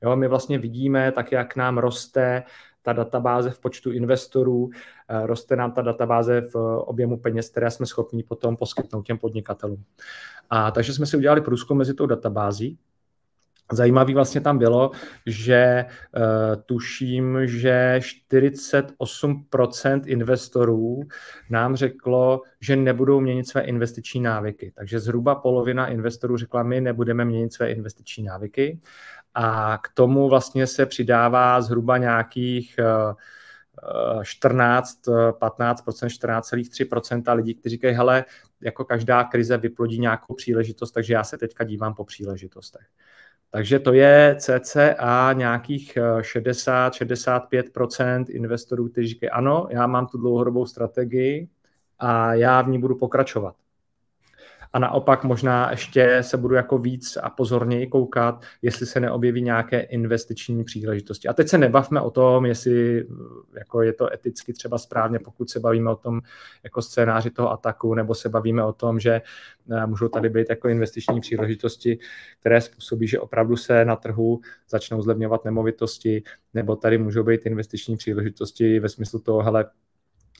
Jo, 0.03 0.17
my 0.17 0.29
vlastně 0.29 0.59
vidíme 0.59 1.13
tak, 1.13 1.33
jak 1.33 1.57
nám 1.57 1.79
roste 1.79 2.43
ta 2.83 2.93
databáze 2.93 3.51
v 3.51 3.59
počtu 3.59 3.93
investorů, 3.93 4.71
eh, 5.09 5.27
roste 5.27 5.57
nám 5.57 5.73
ta 5.73 5.83
databáze 5.83 6.41
v 6.41 6.55
objemu 6.79 7.17
peněz, 7.17 7.51
které 7.51 7.71
jsme 7.71 7.87
schopni 7.87 8.23
potom 8.23 8.57
poskytnout 8.57 9.07
těm 9.07 9.19
podnikatelům. 9.19 9.85
A 10.51 10.71
takže 10.71 10.95
jsme 10.95 11.07
si 11.07 11.17
udělali 11.17 11.41
průzkum 11.41 11.79
mezi 11.79 11.95
tou 11.95 12.07
databází 12.07 12.79
Zajímavý 13.73 14.15
vlastně 14.15 14.41
tam 14.41 14.59
bylo, 14.59 14.91
že 15.27 15.85
uh, 16.17 16.23
tuším, 16.67 17.39
že 17.45 18.01
48% 18.33 20.03
investorů 20.07 21.01
nám 21.51 21.77
řeklo, 21.77 22.41
že 22.61 22.77
nebudou 22.77 23.21
měnit 23.21 23.49
své 23.49 23.61
investiční 23.61 24.21
návyky. 24.21 24.73
Takže 24.75 25.01
zhruba 25.01 25.35
polovina 25.35 25.87
investorů 25.87 26.37
řekla, 26.37 26.63
my 26.63 26.81
nebudeme 26.81 27.25
měnit 27.25 27.53
své 27.53 27.73
investiční 27.73 28.25
návyky. 28.25 28.81
A 29.35 29.79
k 29.79 29.89
tomu 29.95 30.29
vlastně 30.29 30.67
se 30.67 30.87
přidává 30.87 31.61
zhruba 31.61 31.99
nějakých 31.99 32.77
uh, 32.79 33.15
14, 34.23 35.07
15% 35.07 36.07
14,3% 36.07 37.35
lidí, 37.37 37.55
kteří 37.55 37.77
říkají, 37.77 37.95
hele, 37.95 38.25
jako 38.61 38.85
každá 38.85 39.25
krize 39.25 39.57
vyplodí 39.57 39.99
nějakou 39.99 40.35
příležitost, 40.35 40.93
takže 40.93 41.15
já 41.15 41.25
se 41.25 41.39
teďka 41.39 41.65
dívám 41.65 41.95
po 41.95 42.05
příležitostech. 42.05 42.87
Takže 43.55 43.79
to 43.79 43.93
je 43.93 44.37
cca 44.39 45.33
nějakých 45.33 45.99
60-65% 46.21 48.25
eh, 48.29 48.33
investorů, 48.33 48.89
kteří 48.89 49.09
říkají, 49.09 49.31
ano, 49.31 49.67
já 49.71 49.87
mám 49.87 50.07
tu 50.07 50.19
dlouhodobou 50.19 50.67
strategii 50.67 51.49
a 51.99 52.35
já 52.35 52.63
v 52.63 52.69
ní 52.69 52.79
budu 52.79 52.95
pokračovat 52.95 53.57
a 54.73 54.79
naopak 54.79 55.25
možná 55.25 55.71
ještě 55.71 56.19
se 56.23 56.37
budu 56.37 56.55
jako 56.55 56.79
víc 56.79 57.19
a 57.23 57.31
pozorněji 57.31 57.87
koukat, 57.87 58.43
jestli 58.63 58.87
se 58.87 59.01
neobjeví 59.01 59.43
nějaké 59.43 59.81
investiční 59.81 60.65
příležitosti. 60.65 61.29
A 61.29 61.33
teď 61.33 61.49
se 61.49 61.59
nebavme 61.59 62.01
o 62.01 62.11
tom, 62.11 62.47
jestli 62.47 63.07
jako 63.59 63.83
je 63.83 63.93
to 63.93 64.13
eticky 64.13 64.53
třeba 64.53 64.79
správně, 64.79 65.19
pokud 65.19 65.51
se 65.51 65.61
bavíme 65.61 65.91
o 65.91 65.97
tom 65.97 66.21
jako 66.65 66.83
scénáři 66.83 67.31
toho 67.31 67.53
ataku, 67.53 67.95
nebo 67.95 68.15
se 68.15 68.29
bavíme 68.29 68.65
o 68.65 68.73
tom, 68.73 69.01
že 69.01 69.23
eh, 69.71 69.87
můžou 69.87 70.09
tady 70.09 70.29
být 70.29 70.47
jako 70.51 70.69
investiční 70.69 71.21
příležitosti, 71.21 71.99
které 72.41 72.61
způsobí, 72.61 73.07
že 73.07 73.21
opravdu 73.21 73.57
se 73.57 73.85
na 73.85 73.97
trhu 73.97 74.41
začnou 74.69 75.03
zlevňovat 75.03 75.45
nemovitosti, 75.45 76.23
nebo 76.55 76.77
tady 76.77 76.99
můžou 76.99 77.23
být 77.23 77.47
investiční 77.47 77.97
příležitosti 77.97 78.81
ve 78.81 78.89
smyslu 78.89 79.19
toho, 79.19 79.43
hele, 79.43 79.65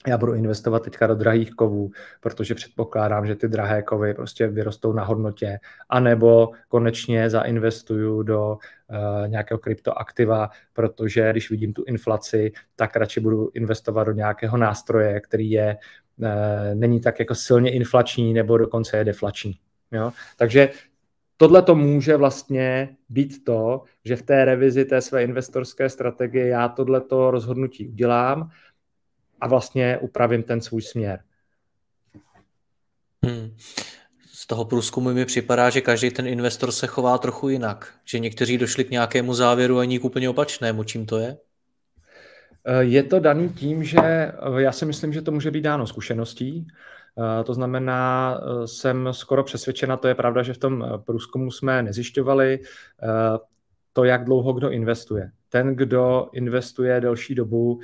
já 0.07 0.17
budu 0.17 0.33
investovat 0.33 0.83
teďka 0.83 1.07
do 1.07 1.15
drahých 1.15 1.51
kovů, 1.51 1.91
protože 2.19 2.55
předpokládám, 2.55 3.25
že 3.25 3.35
ty 3.35 3.47
drahé 3.47 3.81
kovy 3.81 4.13
prostě 4.13 4.47
vyrostou 4.47 4.93
na 4.93 5.03
hodnotě, 5.03 5.59
anebo 5.89 6.51
konečně 6.67 7.29
zainvestuju 7.29 8.23
do 8.23 8.57
uh, 8.57 9.27
nějakého 9.27 9.57
kryptoaktiva, 9.57 10.49
protože 10.73 11.31
když 11.31 11.49
vidím 11.49 11.73
tu 11.73 11.83
inflaci, 11.87 12.51
tak 12.75 12.95
radši 12.95 13.19
budu 13.19 13.49
investovat 13.53 14.03
do 14.03 14.11
nějakého 14.11 14.57
nástroje, 14.57 15.19
který 15.19 15.51
je 15.51 15.77
uh, 16.17 16.27
není 16.73 17.01
tak 17.01 17.19
jako 17.19 17.35
silně 17.35 17.71
inflační 17.71 18.33
nebo 18.33 18.57
dokonce 18.57 18.97
je 18.97 19.03
deflační. 19.03 19.53
Jo? 19.91 20.11
Takže 20.37 20.69
tohle 21.37 21.61
to 21.61 21.75
může 21.75 22.17
vlastně 22.17 22.95
být 23.09 23.43
to, 23.43 23.83
že 24.05 24.15
v 24.15 24.21
té 24.21 24.45
revizi 24.45 24.85
té 24.85 25.01
své 25.01 25.23
investorské 25.23 25.89
strategie 25.89 26.47
já 26.47 26.69
tohleto 26.69 27.31
rozhodnutí 27.31 27.87
udělám 27.87 28.49
a 29.43 29.47
vlastně 29.47 29.97
upravím 29.97 30.43
ten 30.43 30.61
svůj 30.61 30.81
směr. 30.81 31.19
Hmm. 33.25 33.55
Z 34.33 34.47
toho 34.47 34.65
průzkumu 34.65 35.13
mi 35.13 35.25
připadá, 35.25 35.69
že 35.69 35.81
každý 35.81 36.09
ten 36.09 36.27
investor 36.27 36.71
se 36.71 36.87
chová 36.87 37.17
trochu 37.17 37.49
jinak. 37.49 37.93
Že 38.05 38.19
někteří 38.19 38.57
došli 38.57 38.83
k 38.83 38.89
nějakému 38.89 39.33
závěru 39.33 39.79
a 39.79 39.85
k 39.85 40.03
úplně 40.03 40.29
opačnému. 40.29 40.83
Čím 40.83 41.05
to 41.05 41.17
je? 41.17 41.37
Eh, 42.65 42.83
je 42.83 43.03
to 43.03 43.19
daný 43.19 43.49
tím, 43.49 43.83
že 43.83 43.99
eh, 43.99 44.33
já 44.57 44.71
si 44.71 44.85
myslím, 44.85 45.13
že 45.13 45.21
to 45.21 45.31
může 45.31 45.51
být 45.51 45.61
dáno 45.61 45.87
zkušeností. 45.87 46.67
Eh, 47.19 47.43
to 47.43 47.53
znamená, 47.53 48.39
jsem 48.65 49.09
skoro 49.11 49.43
přesvědčena, 49.43 49.97
to 49.97 50.07
je 50.07 50.15
pravda, 50.15 50.43
že 50.43 50.53
v 50.53 50.57
tom 50.57 50.85
průzkumu 51.05 51.51
jsme 51.51 51.83
nezjišťovali 51.83 52.59
to, 53.93 54.03
jak 54.03 54.25
dlouho 54.25 54.53
kdo 54.53 54.69
investuje. 54.69 55.31
Ten, 55.49 55.75
kdo 55.75 56.29
investuje 56.33 57.01
delší 57.01 57.35
dobu, 57.35 57.79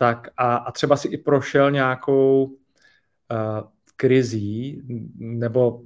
tak 0.00 0.28
a, 0.36 0.56
a 0.56 0.72
třeba 0.72 0.96
si 0.96 1.08
i 1.08 1.18
prošel 1.18 1.70
nějakou 1.70 2.44
uh, 2.44 3.68
krizí, 3.96 4.82
nebo 5.18 5.82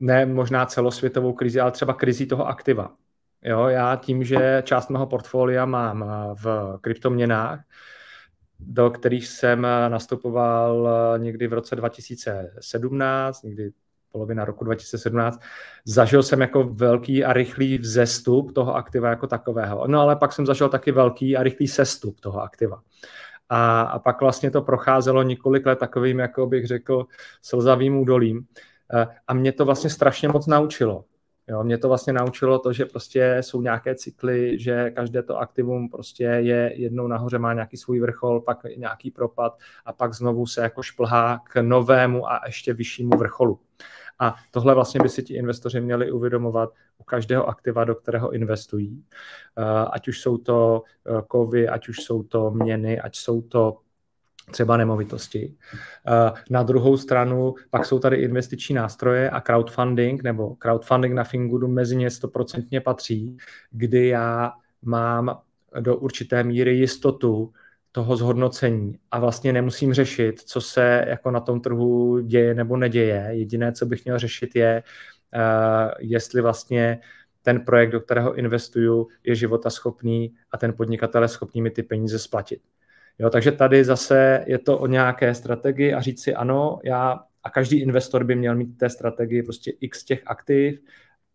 ne 0.00 0.26
možná 0.26 0.66
celosvětovou 0.66 1.32
krizi, 1.32 1.60
ale 1.60 1.70
třeba 1.70 1.94
krizí 1.94 2.26
toho 2.26 2.46
aktiva. 2.46 2.94
Jo, 3.42 3.66
já 3.66 3.96
tím, 3.96 4.24
že 4.24 4.62
část 4.66 4.90
mého 4.90 5.06
portfolia 5.06 5.64
mám 5.64 6.02
eh, 6.02 6.34
v 6.34 6.78
kryptoměnách, 6.80 7.64
do 8.58 8.90
kterých 8.90 9.28
jsem 9.28 9.64
eh, 9.64 9.88
nastupoval 9.88 10.88
někdy 11.18 11.46
v 11.46 11.52
roce 11.52 11.76
2017, 11.76 13.42
někdy 13.42 13.70
polovina 14.12 14.44
roku 14.44 14.64
2017, 14.64 15.40
zažil 15.84 16.22
jsem 16.22 16.40
jako 16.40 16.64
velký 16.64 17.24
a 17.24 17.32
rychlý 17.32 17.78
vzestup 17.78 18.52
toho 18.52 18.74
aktiva 18.74 19.10
jako 19.10 19.26
takového. 19.26 19.86
No 19.86 20.00
ale 20.00 20.16
pak 20.16 20.32
jsem 20.32 20.46
zažil 20.46 20.68
taky 20.68 20.92
velký 20.92 21.36
a 21.36 21.42
rychlý 21.42 21.68
sestup 21.68 22.20
toho 22.20 22.42
aktiva. 22.42 22.82
A, 23.48 23.82
a 23.82 23.98
pak 23.98 24.20
vlastně 24.20 24.50
to 24.50 24.62
procházelo 24.62 25.22
několik 25.22 25.66
let 25.66 25.78
takovým, 25.78 26.18
jako 26.18 26.46
bych 26.46 26.66
řekl, 26.66 27.06
slzavým 27.42 27.96
údolím. 27.96 28.46
E, 28.94 29.06
a 29.26 29.34
mě 29.34 29.52
to 29.52 29.64
vlastně 29.64 29.90
strašně 29.90 30.28
moc 30.28 30.46
naučilo. 30.46 31.04
Jo, 31.48 31.64
mě 31.64 31.78
to 31.78 31.88
vlastně 31.88 32.12
naučilo 32.12 32.58
to, 32.58 32.72
že 32.72 32.86
prostě 32.86 33.36
jsou 33.40 33.62
nějaké 33.62 33.94
cykly, 33.94 34.58
že 34.58 34.90
každé 34.90 35.22
to 35.22 35.38
aktivum 35.38 35.88
prostě 35.88 36.24
je 36.24 36.72
jednou 36.74 37.06
nahoře, 37.06 37.38
má 37.38 37.52
nějaký 37.52 37.76
svůj 37.76 38.00
vrchol, 38.00 38.40
pak 38.40 38.64
nějaký 38.76 39.10
propad 39.10 39.58
a 39.84 39.92
pak 39.92 40.14
znovu 40.14 40.46
se 40.46 40.62
jako 40.62 40.82
šplhá 40.82 41.40
k 41.50 41.62
novému 41.62 42.30
a 42.30 42.40
ještě 42.46 42.72
vyššímu 42.72 43.18
vrcholu. 43.18 43.60
A 44.18 44.34
tohle 44.50 44.74
vlastně 44.74 45.00
by 45.00 45.08
si 45.08 45.22
ti 45.22 45.34
investoři 45.34 45.80
měli 45.80 46.12
uvědomovat 46.12 46.70
u 46.98 47.04
každého 47.04 47.48
aktiva, 47.48 47.84
do 47.84 47.94
kterého 47.94 48.30
investují. 48.30 49.04
Eh, 49.58 49.62
ať 49.90 50.08
už 50.08 50.20
jsou 50.20 50.38
to 50.38 50.82
eh, 51.06 51.22
kovy, 51.28 51.68
ať 51.68 51.88
už 51.88 51.96
jsou 51.96 52.22
to 52.22 52.50
měny, 52.50 53.00
ať 53.00 53.16
jsou 53.16 53.42
to 53.42 53.78
třeba 54.50 54.76
nemovitosti. 54.76 55.54
Eh, 56.08 56.32
na 56.50 56.62
druhou 56.62 56.96
stranu 56.96 57.54
pak 57.70 57.86
jsou 57.86 57.98
tady 57.98 58.16
investiční 58.16 58.74
nástroje 58.74 59.30
a 59.30 59.40
crowdfunding, 59.40 60.22
nebo 60.22 60.54
crowdfunding 60.54 61.14
na 61.14 61.24
Fingudu 61.24 61.68
mezi 61.68 61.96
ně 61.96 62.10
stoprocentně 62.10 62.80
patří, 62.80 63.36
kdy 63.70 64.08
já 64.08 64.52
mám 64.82 65.40
do 65.80 65.96
určité 65.96 66.44
míry 66.44 66.76
jistotu 66.76 67.52
toho 67.96 68.16
zhodnocení 68.16 68.98
a 69.10 69.18
vlastně 69.18 69.52
nemusím 69.52 69.94
řešit, 69.94 70.40
co 70.40 70.60
se 70.60 71.04
jako 71.06 71.30
na 71.30 71.40
tom 71.40 71.60
trhu 71.60 72.20
děje 72.20 72.54
nebo 72.54 72.76
neděje. 72.76 73.28
Jediné, 73.30 73.72
co 73.72 73.86
bych 73.86 74.04
měl 74.04 74.18
řešit, 74.18 74.56
je, 74.56 74.82
uh, 75.34 75.90
jestli 75.98 76.42
vlastně 76.42 77.00
ten 77.42 77.60
projekt, 77.60 77.90
do 77.90 78.00
kterého 78.00 78.34
investuju, 78.34 79.08
je 79.24 79.34
životaschopný 79.34 80.34
a 80.50 80.58
ten 80.58 80.72
podnikatel 80.72 81.22
je 81.22 81.28
schopný 81.28 81.62
mi 81.62 81.70
ty 81.70 81.82
peníze 81.82 82.18
splatit. 82.18 82.60
Jo, 83.18 83.30
takže 83.30 83.52
tady 83.52 83.84
zase 83.84 84.44
je 84.46 84.58
to 84.58 84.78
o 84.78 84.86
nějaké 84.86 85.34
strategii 85.34 85.94
a 85.94 86.00
říct 86.00 86.22
si 86.22 86.34
ano, 86.34 86.78
já 86.84 87.20
a 87.42 87.50
každý 87.50 87.80
investor 87.80 88.24
by 88.24 88.34
měl 88.34 88.54
mít 88.54 88.78
té 88.78 88.88
strategii 88.88 89.42
prostě 89.42 89.72
x 89.80 90.04
těch 90.04 90.22
aktiv 90.26 90.80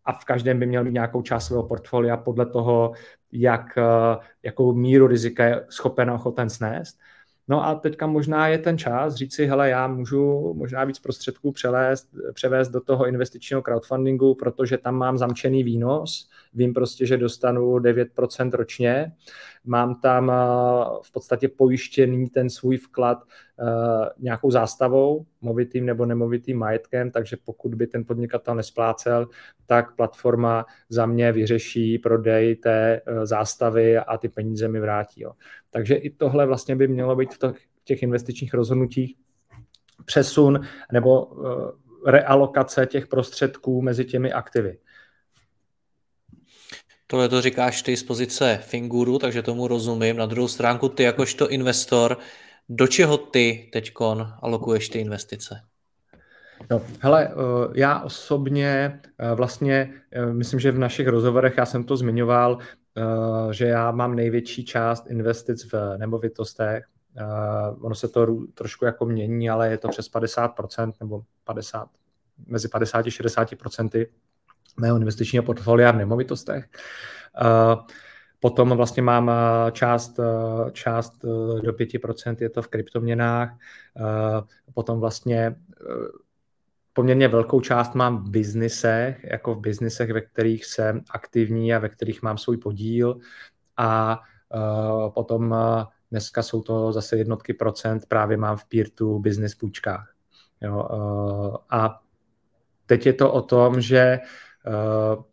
a 0.05 0.13
v 0.13 0.25
každém 0.25 0.59
by 0.59 0.65
měl 0.65 0.83
mít 0.83 0.93
nějakou 0.93 1.21
část 1.21 1.45
svého 1.45 1.63
portfolia 1.63 2.17
podle 2.17 2.45
toho, 2.45 2.93
jak, 3.31 3.77
eh, 3.77 4.17
jakou 4.43 4.73
míru 4.73 5.07
rizika 5.07 5.45
je 5.45 5.65
schopen 5.69 6.09
a 6.09 6.13
ochoten 6.13 6.49
snést. 6.49 6.99
No 7.47 7.65
a 7.65 7.75
teďka 7.75 8.07
možná 8.07 8.47
je 8.47 8.57
ten 8.57 8.77
čas 8.77 9.15
říct 9.15 9.35
si, 9.35 9.45
hele, 9.45 9.69
já 9.69 9.87
můžu 9.87 10.53
možná 10.53 10.83
víc 10.83 10.99
prostředků 10.99 11.51
přelést, 11.51 12.09
převést 12.33 12.69
do 12.69 12.81
toho 12.81 13.07
investičního 13.07 13.61
crowdfundingu, 13.61 14.35
protože 14.35 14.77
tam 14.77 14.95
mám 14.95 15.17
zamčený 15.17 15.63
výnos, 15.63 16.29
vím 16.53 16.73
prostě, 16.73 17.05
že 17.05 17.17
dostanu 17.17 17.79
9% 17.79 18.53
ročně, 18.53 19.13
mám 19.65 19.95
tam 20.01 20.29
eh, 20.29 20.33
v 21.03 21.11
podstatě 21.11 21.47
pojištěný 21.47 22.29
ten 22.29 22.49
svůj 22.49 22.77
vklad 22.77 23.17
nějakou 24.19 24.51
zástavou, 24.51 25.25
movitým 25.41 25.85
nebo 25.85 26.05
nemovitým 26.05 26.57
majetkem, 26.57 27.11
takže 27.11 27.37
pokud 27.45 27.75
by 27.75 27.87
ten 27.87 28.05
podnikatel 28.05 28.55
nesplácel, 28.55 29.27
tak 29.65 29.95
platforma 29.95 30.65
za 30.89 31.05
mě 31.05 31.31
vyřeší 31.31 31.97
prodej 31.97 32.55
té 32.55 33.01
eh, 33.05 33.25
zástavy 33.25 33.97
a 33.97 34.17
ty 34.17 34.29
peníze 34.29 34.67
mi 34.67 34.79
vrátí. 34.79 35.21
Jo. 35.21 35.31
Takže 35.69 35.95
i 35.95 36.09
tohle 36.09 36.45
vlastně 36.45 36.75
by 36.75 36.87
mělo 36.87 37.15
být 37.15 37.33
v 37.33 37.53
těch 37.83 38.03
investičních 38.03 38.53
rozhodnutích 38.53 39.15
přesun 40.05 40.59
nebo 40.91 41.27
realokace 42.05 42.85
těch 42.85 43.07
prostředků 43.07 43.81
mezi 43.81 44.05
těmi 44.05 44.33
aktivy. 44.33 44.77
Tohle 47.07 47.29
to 47.29 47.41
říkáš 47.41 47.81
ty 47.81 47.97
z 47.97 48.03
pozice 48.03 48.59
Finguru, 48.63 49.19
takže 49.19 49.41
tomu 49.41 49.67
rozumím. 49.67 50.17
Na 50.17 50.25
druhou 50.25 50.47
stránku 50.47 50.89
ty 50.89 51.03
jakožto 51.03 51.49
investor, 51.49 52.17
do 52.69 52.87
čeho 52.87 53.17
ty 53.17 53.69
teďkon 53.73 54.33
alokuješ 54.41 54.89
ty 54.89 54.99
investice? 54.99 55.61
No, 56.69 56.81
hele, 56.99 57.27
eh, 57.27 57.33
já 57.75 58.01
osobně 58.01 58.99
eh, 59.19 59.35
vlastně, 59.35 59.93
eh, 60.11 60.25
myslím, 60.25 60.59
že 60.59 60.71
v 60.71 60.79
našich 60.79 61.07
rozhovorech 61.07 61.53
já 61.57 61.65
jsem 61.65 61.83
to 61.83 61.97
zmiňoval, 61.97 62.57
že 63.51 63.65
já 63.65 63.91
mám 63.91 64.15
největší 64.15 64.65
část 64.65 65.07
investic 65.07 65.71
v 65.73 65.97
nemovitostech. 65.97 66.85
Ono 67.81 67.95
se 67.95 68.07
to 68.07 68.37
trošku 68.53 68.85
jako 68.85 69.05
mění, 69.05 69.49
ale 69.49 69.69
je 69.69 69.77
to 69.77 69.87
přes 69.89 70.11
50% 70.11 70.93
nebo 70.99 71.23
50, 71.43 71.89
mezi 72.47 72.67
50 72.67 72.97
a 72.97 73.09
60% 73.09 74.05
mého 74.79 74.97
investičního 74.97 75.43
portfolia 75.43 75.91
v 75.91 75.95
nemovitostech. 75.95 76.69
Potom 78.41 78.69
vlastně 78.69 79.03
mám 79.03 79.31
část, 79.71 80.19
část 80.71 81.21
do 81.63 81.73
5% 81.73 82.35
je 82.39 82.49
to 82.49 82.61
v 82.61 82.67
kryptoměnách. 82.67 83.57
Potom 84.73 84.99
vlastně 84.99 85.55
poměrně 86.93 87.27
velkou 87.27 87.61
část 87.61 87.95
mám 87.95 88.23
v 88.23 88.29
biznisech, 88.29 89.23
jako 89.23 89.53
v 89.53 89.59
biznisech, 89.59 90.13
ve 90.13 90.21
kterých 90.21 90.65
jsem 90.65 91.01
aktivní 91.11 91.73
a 91.73 91.79
ve 91.79 91.89
kterých 91.89 92.21
mám 92.21 92.37
svůj 92.37 92.57
podíl. 92.57 93.17
A 93.77 94.19
potom 95.13 95.55
dneska 96.11 96.43
jsou 96.43 96.61
to 96.61 96.91
zase 96.91 97.17
jednotky 97.17 97.53
procent, 97.53 98.05
právě 98.07 98.37
mám 98.37 98.57
v 98.57 98.65
peer-to 98.65 99.19
business 99.19 99.55
půjčkách. 99.55 100.13
Jo, 100.61 100.87
a 101.69 102.01
teď 102.85 103.05
je 103.05 103.13
to 103.13 103.31
o 103.31 103.41
tom, 103.41 103.81
že 103.81 104.19
Eh, 104.67 105.23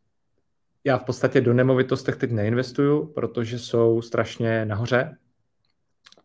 já 0.85 0.99
v 0.99 1.05
podstatě 1.05 1.41
do 1.41 1.55
nemovitostech 1.55 2.17
teď 2.17 2.31
neinvestuju, 2.31 3.07
protože 3.07 3.59
jsou 3.59 4.03
strašně 4.03 4.65
nahoře 4.65 5.17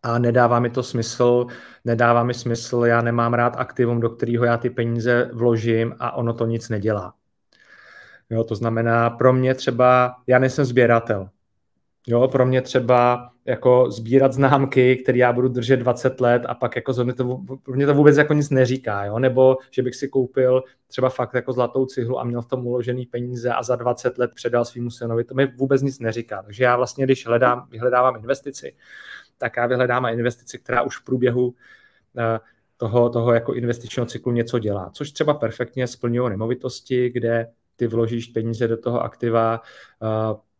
a 0.04 0.20
nedává 0.20 0.60
mi 0.60 0.70
to 0.70 0.84
smysl, 0.84 1.48
nedává 1.86 2.24
mi 2.24 2.34
smysl, 2.34 2.84
já 2.86 3.02
nemám 3.02 3.34
rád 3.34 3.56
aktivum, 3.58 4.00
do 4.00 4.10
kterého 4.10 4.46
já 4.46 4.58
ty 4.58 4.70
peníze 4.70 5.30
vložím 5.34 5.96
a 6.00 6.12
ono 6.12 6.34
to 6.34 6.46
nic 6.46 6.70
nedělá. 6.70 7.14
Jo, 8.30 8.44
to 8.44 8.56
znamená, 8.56 9.10
pro 9.10 9.34
mě 9.34 9.56
třeba, 9.56 10.16
já 10.28 10.40
nejsem 10.40 10.66
sběratel, 10.66 11.30
Jo, 12.08 12.28
pro 12.28 12.46
mě 12.46 12.62
třeba 12.62 13.30
jako 13.46 13.92
sbírat 13.92 14.34
známky, 14.34 14.96
které 14.96 15.18
já 15.18 15.34
budu 15.34 15.48
držet 15.48 15.78
20 15.78 16.22
let 16.22 16.44
a 16.46 16.56
pak 16.56 16.76
jako 16.76 16.94
mě 17.04 17.14
to, 17.14 17.40
pro 17.64 17.74
mě 17.74 17.86
to 17.86 17.94
vůbec 17.94 18.18
jako 18.18 18.34
nic 18.34 18.50
neříká, 18.50 19.06
jo? 19.06 19.20
nebo 19.20 19.58
že 19.72 19.82
bych 19.82 19.96
si 19.96 20.08
koupil 20.08 20.64
třeba 20.88 21.10
fakt 21.10 21.34
jako 21.34 21.54
zlatou 21.54 21.86
cihlu 21.86 22.20
a 22.20 22.24
měl 22.24 22.42
v 22.42 22.46
tom 22.46 22.68
uložený 22.68 23.06
peníze 23.06 23.54
a 23.54 23.64
za 23.64 23.76
20 23.76 24.18
let 24.18 24.32
předal 24.36 24.66
svým 24.66 24.92
synovi, 24.92 25.24
to 25.24 25.36
mi 25.36 25.48
vůbec 25.48 25.82
nic 25.82 26.00
neříká. 26.00 26.42
Takže 26.42 26.64
já 26.64 26.78
vlastně, 26.78 27.06
když 27.06 27.28
hledám, 27.28 27.68
vyhledávám 27.72 28.16
investici, 28.16 28.76
tak 29.38 29.58
já 29.58 29.68
vyhledám 29.68 30.06
investici, 30.06 30.60
která 30.60 30.82
už 30.82 30.98
v 30.98 31.04
průběhu 31.04 31.56
eh, 32.18 32.40
toho, 32.78 33.10
toho 33.10 33.34
jako 33.34 33.54
investičního 33.54 34.06
cyklu 34.06 34.32
něco 34.32 34.60
dělá, 34.60 34.90
což 34.94 35.12
třeba 35.12 35.34
perfektně 35.34 35.88
splňují 35.88 36.30
nemovitosti, 36.30 37.10
kde 37.10 37.52
ty 37.76 37.88
vložíš 37.88 38.28
peníze 38.28 38.68
do 38.68 38.78
toho 38.78 39.02
aktiva, 39.02 39.62
eh, 40.04 40.53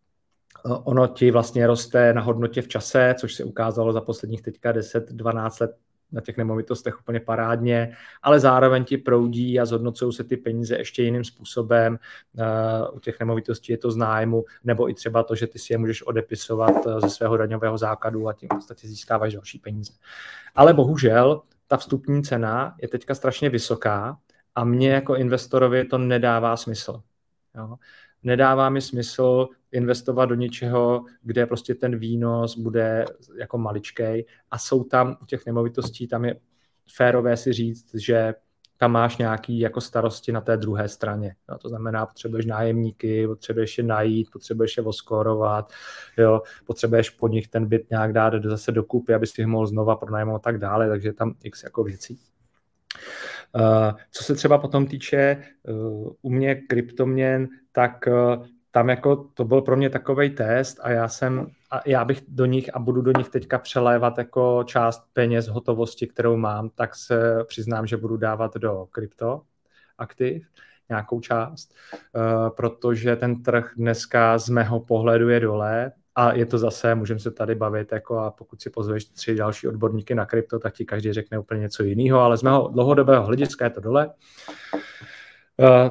ono 0.64 1.08
ti 1.08 1.32
vlastně 1.32 1.68
roste 1.68 2.14
na 2.14 2.22
hodnotě 2.22 2.62
v 2.62 2.68
čase, 2.68 3.16
což 3.20 3.34
se 3.34 3.44
ukázalo 3.44 3.94
za 3.94 4.02
posledních 4.02 4.42
teďka 4.42 4.74
10-12 4.74 5.62
let 5.62 5.78
na 6.12 6.22
těch 6.22 6.38
nemovitostech 6.38 7.00
úplně 7.00 7.20
parádně, 7.20 7.96
ale 8.22 8.40
zároveň 8.40 8.84
ti 8.84 8.98
proudí 8.98 9.60
a 9.60 9.66
zhodnocují 9.66 10.14
se 10.14 10.24
ty 10.24 10.38
peníze 10.38 10.78
ještě 10.78 11.04
jiným 11.04 11.24
způsobem. 11.24 12.00
Uh, 12.38 12.96
u 12.98 13.00
těch 13.00 13.20
nemovitostí 13.20 13.72
je 13.72 13.78
to 13.78 13.92
z 13.92 13.98
nájmu, 13.98 14.46
nebo 14.64 14.90
i 14.90 14.94
třeba 14.94 15.24
to, 15.24 15.36
že 15.36 15.48
ty 15.48 15.60
si 15.60 15.74
je 15.74 15.78
můžeš 15.78 16.08
odepisovat 16.08 16.88
eh, 16.88 17.02
ze 17.02 17.10
svého 17.10 17.38
daňového 17.38 17.78
základu 17.78 18.28
a 18.28 18.34
tím 18.34 18.50
v 18.52 18.56
podstatě 18.56 18.88
získáváš 18.88 19.34
další 19.34 19.60
peníze. 19.60 19.94
Ale 20.56 20.74
bohužel 20.74 21.42
ta 21.68 21.78
vstupní 21.78 22.24
cena 22.24 22.76
je 22.82 22.88
teďka 22.88 23.16
strašně 23.16 23.50
vysoká 23.50 24.18
a 24.56 24.64
mně 24.64 24.92
jako 24.92 25.16
investorovi 25.16 25.86
to 25.86 25.98
nedává 25.98 26.58
smysl. 26.58 27.02
Jo 27.56 27.78
nedává 28.24 28.70
mi 28.70 28.82
smysl 28.82 29.48
investovat 29.74 30.26
do 30.26 30.36
něčeho, 30.36 31.06
kde 31.22 31.46
prostě 31.46 31.76
ten 31.76 31.98
výnos 31.98 32.58
bude 32.58 33.06
jako 33.40 33.58
maličkej 33.58 34.26
a 34.52 34.58
jsou 34.58 34.84
tam 34.84 35.18
u 35.22 35.26
těch 35.26 35.46
nemovitostí, 35.46 36.08
tam 36.08 36.26
je 36.26 36.36
férové 36.96 37.38
si 37.38 37.54
říct, 37.54 37.96
že 37.96 38.34
tam 38.78 38.92
máš 38.92 39.18
nějaký 39.18 39.60
jako 39.60 39.82
starosti 39.82 40.32
na 40.32 40.42
té 40.42 40.58
druhé 40.58 40.90
straně. 40.90 41.36
No, 41.50 41.58
to 41.58 41.70
znamená, 41.70 42.06
potřebuješ 42.06 42.46
nájemníky, 42.46 43.28
potřebuješ 43.28 43.78
je 43.78 43.84
najít, 43.84 44.32
potřebuješ 44.34 44.78
je 44.78 44.84
oskorovat, 44.84 45.74
jo, 46.18 46.42
potřebuješ 46.66 47.10
po 47.10 47.28
nich 47.28 47.48
ten 47.48 47.66
byt 47.66 47.90
nějak 47.90 48.14
dát 48.14 48.34
zase 48.44 48.72
dokupy, 48.72 49.14
aby 49.14 49.28
si 49.28 49.46
mohl 49.46 49.68
znova 49.68 49.96
pronajmout 49.96 50.36
a 50.36 50.40
tak 50.40 50.58
dále, 50.58 50.90
takže 50.90 51.14
tam 51.14 51.34
x 51.44 51.64
jako 51.64 51.84
věcí. 51.84 52.20
Uh, 53.56 53.98
co 54.12 54.24
se 54.24 54.36
třeba 54.36 54.58
potom 54.58 54.86
týče 54.86 55.44
uh, 55.64 56.14
u 56.22 56.30
mě 56.30 56.56
kryptoměn, 56.56 57.48
tak 57.72 58.08
uh, 58.08 58.46
tam 58.76 58.90
jako 58.90 59.16
to 59.16 59.46
byl 59.46 59.62
pro 59.62 59.78
mě 59.78 59.90
takový 59.90 60.30
test 60.30 60.80
a 60.82 60.90
já 60.90 61.08
jsem, 61.08 61.48
a 61.72 61.82
já 61.86 62.06
bych 62.06 62.24
do 62.28 62.46
nich 62.46 62.76
a 62.76 62.80
budu 62.80 63.02
do 63.02 63.12
nich 63.18 63.30
teďka 63.30 63.58
přelévat 63.58 64.18
jako 64.18 64.64
část 64.64 65.04
peněz 65.14 65.48
hotovosti, 65.48 66.08
kterou 66.08 66.38
mám, 66.38 66.70
tak 66.70 66.96
se 66.96 67.44
přiznám, 67.44 67.88
že 67.88 67.98
budu 67.98 68.18
dávat 68.18 68.56
do 68.56 68.88
krypto 68.92 69.42
aktiv 69.98 70.48
nějakou 70.90 71.20
část, 71.20 71.74
protože 72.56 73.16
ten 73.16 73.44
trh 73.44 73.72
dneska 73.78 74.38
z 74.38 74.50
mého 74.50 74.80
pohledu 74.80 75.30
je 75.30 75.40
dole 75.40 75.92
a 76.16 76.34
je 76.34 76.46
to 76.46 76.58
zase, 76.58 76.96
můžeme 76.96 77.20
se 77.20 77.32
tady 77.32 77.56
bavit, 77.56 77.92
jako 77.92 78.18
a 78.18 78.32
pokud 78.32 78.62
si 78.62 78.70
pozveš 78.70 79.06
tři 79.06 79.36
další 79.36 79.68
odborníky 79.68 80.16
na 80.16 80.26
krypto, 80.26 80.60
tak 80.60 80.74
ti 80.74 80.86
každý 80.86 81.14
řekne 81.14 81.40
úplně 81.40 81.62
něco 81.62 81.84
jiného, 81.84 82.20
ale 82.20 82.38
z 82.38 82.44
mého 82.44 82.68
dlouhodobého 82.68 83.26
hlediska 83.26 83.66
je 83.66 83.72
to 83.72 83.82
dole. 83.82 84.10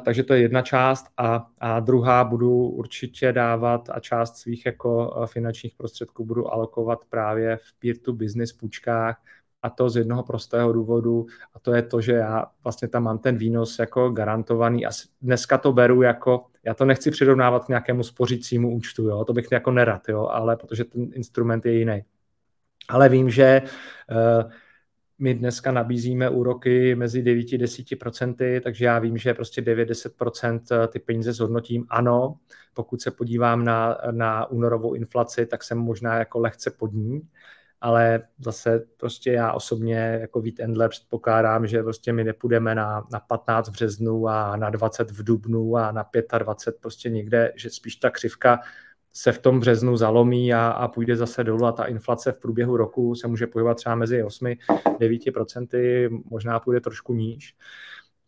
Takže 0.05 0.23
to 0.23 0.35
je 0.35 0.41
jedna 0.41 0.63
část 0.63 1.07
a, 1.17 1.47
a 1.61 1.81
druhá 1.81 2.25
budu 2.25 2.69
určitě 2.69 3.33
dávat 3.33 3.91
a 3.91 4.01
část 4.01 4.37
svých 4.37 4.67
jako 4.67 5.11
uh, 5.11 5.27
finančních 5.27 5.75
prostředků 5.75 6.25
budu 6.25 6.53
alokovat 6.53 7.05
právě 7.09 7.57
v 7.57 7.73
peer-to-business 7.79 8.53
půjčkách 8.53 9.23
a 9.63 9.71
to 9.71 9.91
z 9.91 9.97
jednoho 9.97 10.23
prostého 10.23 10.73
důvodu 10.73 11.27
a 11.55 11.59
to 11.59 11.75
je 11.75 11.83
to, 11.83 12.01
že 12.01 12.13
já 12.13 12.47
vlastně 12.65 12.89
tam 12.89 13.03
mám 13.03 13.19
ten 13.19 13.37
výnos 13.37 13.79
jako 13.79 14.11
garantovaný 14.11 14.87
a 14.87 14.91
dneska 15.23 15.59
to 15.59 15.73
beru 15.73 16.03
jako, 16.03 16.47
já 16.65 16.75
to 16.75 16.85
nechci 16.85 17.11
přirovnávat 17.11 17.65
k 17.65 17.69
nějakému 17.69 18.03
spořícímu 18.03 18.75
účtu, 18.75 19.03
jo, 19.09 19.25
to 19.25 19.33
bych 19.33 19.47
jako 19.53 19.71
nerad, 19.71 20.09
jo, 20.09 20.27
ale 20.27 20.57
protože 20.57 20.85
ten 20.85 21.09
instrument 21.13 21.67
je 21.67 21.73
jiný. 21.73 22.05
Ale 22.89 23.09
vím, 23.09 23.31
že 23.31 23.63
uh, 23.65 24.51
my 25.23 25.35
dneska 25.35 25.73
nabízíme 25.73 26.31
úroky 26.31 26.95
mezi 26.95 27.23
9 27.23 27.43
a 27.53 27.57
10%, 27.57 28.61
takže 28.61 28.85
já 28.85 28.99
vím, 28.99 29.19
že 29.19 29.35
prostě 29.35 29.61
9-10% 29.63 30.61
eh, 30.73 30.89
ty 30.89 30.99
peníze 30.99 31.33
zhodnotím. 31.33 31.87
Ano, 31.89 32.37
pokud 32.75 33.03
se 33.03 33.11
podívám 33.11 33.65
na, 33.65 33.99
na 34.11 34.47
únorovou 34.47 34.95
inflaci, 34.95 35.47
tak 35.47 35.63
jsem 35.63 35.79
možná 35.79 36.19
jako 36.19 36.39
lehce 36.39 36.71
pod 36.71 36.93
ní, 36.93 37.29
ale 37.81 38.23
zase 38.39 38.85
prostě 38.97 39.33
já 39.33 39.53
osobně 39.53 40.19
jako 40.21 40.41
Vít 40.41 40.61
Endler 40.61 40.91
předpokládám, 40.91 41.67
že 41.67 41.83
prostě 41.83 42.13
my 42.13 42.25
nepůjdeme 42.25 42.75
na, 42.75 43.07
na 43.13 43.21
15 43.21 43.69
v 43.69 43.73
březnu 43.73 44.29
a 44.29 44.57
na 44.57 44.71
20 44.71 45.11
v 45.11 45.25
dubnu 45.25 45.77
a 45.77 45.93
na 45.93 46.07
25 46.39 46.81
prostě 46.81 47.11
někde, 47.11 47.53
že 47.57 47.71
spíš 47.71 47.97
ta 47.97 48.11
křivka 48.11 48.61
se 49.13 49.33
v 49.33 49.39
tom 49.39 49.61
březnu 49.61 49.97
zalomí 49.97 50.55
a, 50.55 50.69
a 50.69 50.89
půjde 50.89 51.17
zase 51.17 51.45
dolů 51.45 51.65
a 51.65 51.73
ta 51.73 51.85
inflace 51.85 52.33
v 52.33 52.39
průběhu 52.39 52.77
roku 52.77 53.15
se 53.15 53.29
může 53.29 53.47
pohybovat 53.47 53.75
třeba 53.75 53.95
mezi 53.95 54.23
8-9%, 54.23 56.23
možná 56.31 56.61
půjde 56.61 56.81
trošku 56.81 57.15
níž. 57.15 57.55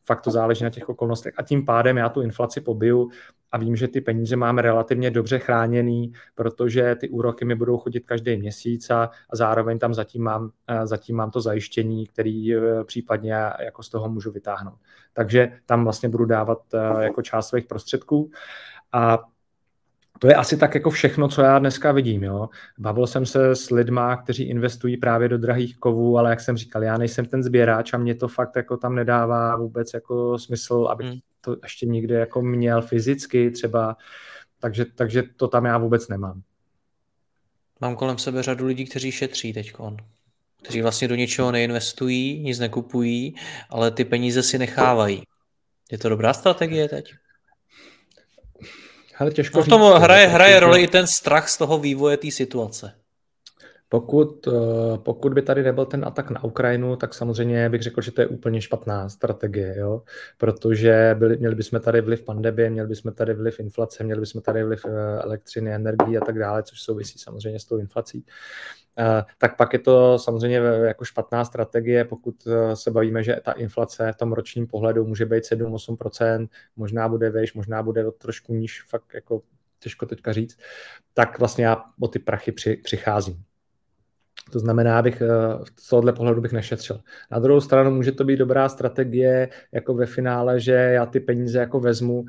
Fakt 0.06 0.20
to 0.20 0.30
záleží 0.30 0.64
na 0.64 0.70
těch 0.70 0.88
okolnostech. 0.88 1.34
A 1.36 1.42
tím 1.42 1.64
pádem 1.64 1.96
já 1.96 2.08
tu 2.08 2.20
inflaci 2.20 2.60
pobiju 2.60 3.10
a 3.52 3.58
vím, 3.58 3.76
že 3.76 3.88
ty 3.88 4.00
peníze 4.00 4.36
máme 4.36 4.62
relativně 4.62 5.10
dobře 5.10 5.38
chráněný, 5.38 6.12
protože 6.34 6.94
ty 6.94 7.08
úroky 7.08 7.44
mi 7.44 7.54
budou 7.54 7.78
chodit 7.78 8.00
každý 8.00 8.36
měsíc 8.36 8.90
a, 8.90 9.10
a 9.30 9.36
zároveň 9.36 9.78
tam 9.78 9.94
zatím 9.94 10.22
mám, 10.22 10.50
zatím 10.84 11.16
mám 11.16 11.30
to 11.30 11.40
zajištění, 11.40 12.06
který 12.06 12.54
e, 12.54 12.84
případně 12.84 13.34
jako 13.60 13.82
z 13.82 13.88
toho 13.88 14.08
můžu 14.08 14.32
vytáhnout. 14.32 14.78
Takže 15.12 15.52
tam 15.66 15.84
vlastně 15.84 16.08
budu 16.08 16.24
dávat 16.24 16.58
e, 16.74 17.04
jako 17.04 17.22
část 17.22 17.48
svých 17.48 17.66
prostředků. 17.66 18.30
A 18.92 19.18
to 20.18 20.28
je 20.28 20.34
asi 20.34 20.56
tak 20.56 20.74
jako 20.74 20.90
všechno, 20.90 21.28
co 21.28 21.42
já 21.42 21.58
dneska 21.58 21.92
vidím. 21.92 22.24
Jo. 22.24 22.48
Bavil 22.78 23.06
jsem 23.06 23.26
se 23.26 23.56
s 23.56 23.70
lidma, 23.70 24.16
kteří 24.16 24.42
investují 24.42 24.96
právě 24.96 25.28
do 25.28 25.38
drahých 25.38 25.76
kovů, 25.76 26.18
ale 26.18 26.30
jak 26.30 26.40
jsem 26.40 26.56
říkal, 26.56 26.82
já 26.82 26.98
nejsem 26.98 27.26
ten 27.26 27.42
sběrač 27.42 27.94
a 27.94 27.98
mě 27.98 28.14
to 28.14 28.28
fakt 28.28 28.56
jako 28.56 28.76
tam 28.76 28.94
nedává 28.94 29.56
vůbec 29.56 29.94
jako 29.94 30.38
smysl, 30.38 30.88
abych 30.90 31.06
hmm. 31.06 31.18
to 31.40 31.56
ještě 31.62 31.86
někde 31.86 32.14
jako 32.18 32.42
měl 32.42 32.82
fyzicky 32.82 33.50
třeba, 33.50 33.96
takže, 34.60 34.84
takže 34.84 35.22
to 35.36 35.48
tam 35.48 35.64
já 35.64 35.78
vůbec 35.78 36.08
nemám. 36.08 36.42
Mám 37.80 37.96
kolem 37.96 38.18
sebe 38.18 38.42
řadu 38.42 38.66
lidí, 38.66 38.84
kteří 38.84 39.12
šetří 39.12 39.52
teď, 39.52 39.72
kteří 40.62 40.82
vlastně 40.82 41.08
do 41.08 41.14
ničeho 41.14 41.52
neinvestují, 41.52 42.40
nic 42.40 42.58
nekupují, 42.58 43.34
ale 43.70 43.90
ty 43.90 44.04
peníze 44.04 44.42
si 44.42 44.58
nechávají. 44.58 45.22
Je 45.92 45.98
to 45.98 46.08
dobrá 46.08 46.32
strategie 46.32 46.88
teď? 46.88 47.14
Hele, 49.16 49.30
těžko 49.30 49.58
no, 49.58 49.64
v 49.64 49.68
tom 49.68 49.82
říct, 49.82 50.02
hraje, 50.02 50.26
hraje 50.26 50.60
roli 50.60 50.82
i 50.82 50.88
ten 50.88 51.06
strach 51.06 51.48
z 51.48 51.58
toho 51.58 51.78
vývoje 51.78 52.16
té 52.16 52.30
situace. 52.30 52.92
Pokud, 53.88 54.46
eh, 54.46 54.98
pokud 54.98 55.34
by 55.34 55.42
tady 55.42 55.62
nebyl 55.62 55.84
ten 55.86 56.04
atak 56.04 56.30
na 56.30 56.44
Ukrajinu, 56.44 56.96
tak 56.96 57.14
samozřejmě 57.14 57.68
bych 57.68 57.82
řekl, 57.82 58.00
že 58.00 58.12
to 58.12 58.20
je 58.20 58.26
úplně 58.26 58.60
špatná 58.60 59.08
strategie, 59.08 59.74
jo? 59.78 60.02
protože 60.38 61.16
byli, 61.18 61.36
měli 61.36 61.54
bychom 61.54 61.80
tady 61.80 62.00
vliv 62.00 62.24
pandemie, 62.24 62.70
měli 62.70 62.88
bychom 62.88 63.12
tady 63.12 63.34
vliv 63.34 63.60
inflace, 63.60 64.04
měli 64.04 64.20
bychom 64.20 64.42
tady 64.42 64.64
vliv 64.64 64.84
eh, 64.84 65.22
elektřiny, 65.22 65.74
energii 65.74 66.16
a 66.16 66.24
tak 66.24 66.38
dále, 66.38 66.62
což 66.62 66.82
souvisí 66.82 67.18
samozřejmě 67.18 67.60
s 67.60 67.64
tou 67.64 67.78
inflací. 67.78 68.24
Eh, 68.98 69.22
tak 69.38 69.56
pak 69.56 69.72
je 69.72 69.78
to 69.78 70.18
samozřejmě 70.18 70.56
jako 70.84 71.04
špatná 71.04 71.44
strategie, 71.44 72.04
pokud 72.04 72.48
se 72.74 72.90
bavíme, 72.90 73.22
že 73.22 73.40
ta 73.44 73.52
inflace 73.52 74.12
v 74.12 74.16
tom 74.16 74.32
ročním 74.32 74.66
pohledu 74.66 75.06
může 75.06 75.26
být 75.26 75.44
7-8%, 75.44 76.48
možná 76.76 77.08
bude 77.08 77.30
vejš, 77.30 77.54
možná 77.54 77.82
bude 77.82 78.10
trošku 78.10 78.54
níž, 78.54 78.82
fakt 78.82 79.14
jako 79.14 79.42
těžko 79.78 80.06
teďka 80.06 80.32
říct, 80.32 80.58
tak 81.14 81.38
vlastně 81.38 81.64
já 81.64 81.84
o 82.00 82.08
ty 82.08 82.18
prachy 82.18 82.52
při, 82.52 82.76
přicházím. 82.76 83.44
To 84.52 84.58
znamená, 84.58 84.98
abych 84.98 85.22
eh, 85.22 85.28
z 85.78 85.88
tohohle 85.88 86.12
pohledu 86.12 86.40
bych 86.40 86.52
nešetřil. 86.52 87.00
Na 87.30 87.38
druhou 87.38 87.60
stranu 87.60 87.90
může 87.90 88.12
to 88.12 88.24
být 88.24 88.36
dobrá 88.36 88.68
strategie, 88.68 89.48
jako 89.72 89.94
ve 89.94 90.06
finále, 90.06 90.60
že 90.60 90.72
já 90.72 91.06
ty 91.06 91.20
peníze 91.20 91.58
jako 91.58 91.80
vezmu, 91.80 92.24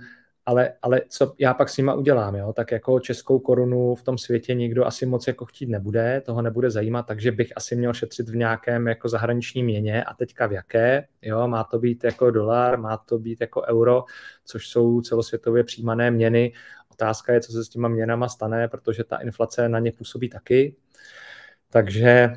ale, 0.46 0.74
ale 0.82 1.02
co 1.10 1.34
já 1.40 1.54
pak 1.54 1.70
s 1.70 1.78
nima 1.78 1.94
udělám, 1.94 2.36
jo? 2.36 2.54
tak 2.54 2.72
jako 2.72 3.00
českou 3.00 3.40
korunu 3.40 3.96
v 3.96 4.04
tom 4.04 4.18
světě 4.18 4.54
nikdo 4.54 4.86
asi 4.86 5.06
moc 5.06 5.28
jako 5.28 5.46
chtít 5.46 5.70
nebude, 5.70 6.22
toho 6.26 6.42
nebude 6.42 6.72
zajímat, 6.72 7.04
takže 7.04 7.32
bych 7.32 7.54
asi 7.56 7.76
měl 7.76 7.94
šetřit 7.94 8.30
v 8.30 8.36
nějakém 8.36 8.88
jako 8.88 9.10
zahraniční 9.10 9.64
měně 9.64 10.04
a 10.04 10.14
teďka 10.14 10.48
v 10.48 10.52
jaké, 10.52 11.08
jo, 11.22 11.48
má 11.48 11.64
to 11.64 11.80
být 11.80 12.04
jako 12.04 12.32
dolar, 12.32 12.80
má 12.80 12.98
to 12.98 13.20
být 13.20 13.42
jako 13.42 13.62
euro, 13.62 14.04
což 14.46 14.68
jsou 14.68 15.02
celosvětově 15.02 15.64
přijímané 15.64 16.12
měny. 16.12 16.54
Otázka 16.92 17.34
je, 17.34 17.42
co 17.42 17.52
se 17.52 17.66
s 17.66 17.70
těma 17.70 17.88
měnama 17.88 18.30
stane, 18.30 18.68
protože 18.68 19.04
ta 19.04 19.18
inflace 19.18 19.70
na 19.70 19.80
ně 19.80 19.92
působí 19.92 20.30
taky, 20.30 20.76
takže 21.70 22.34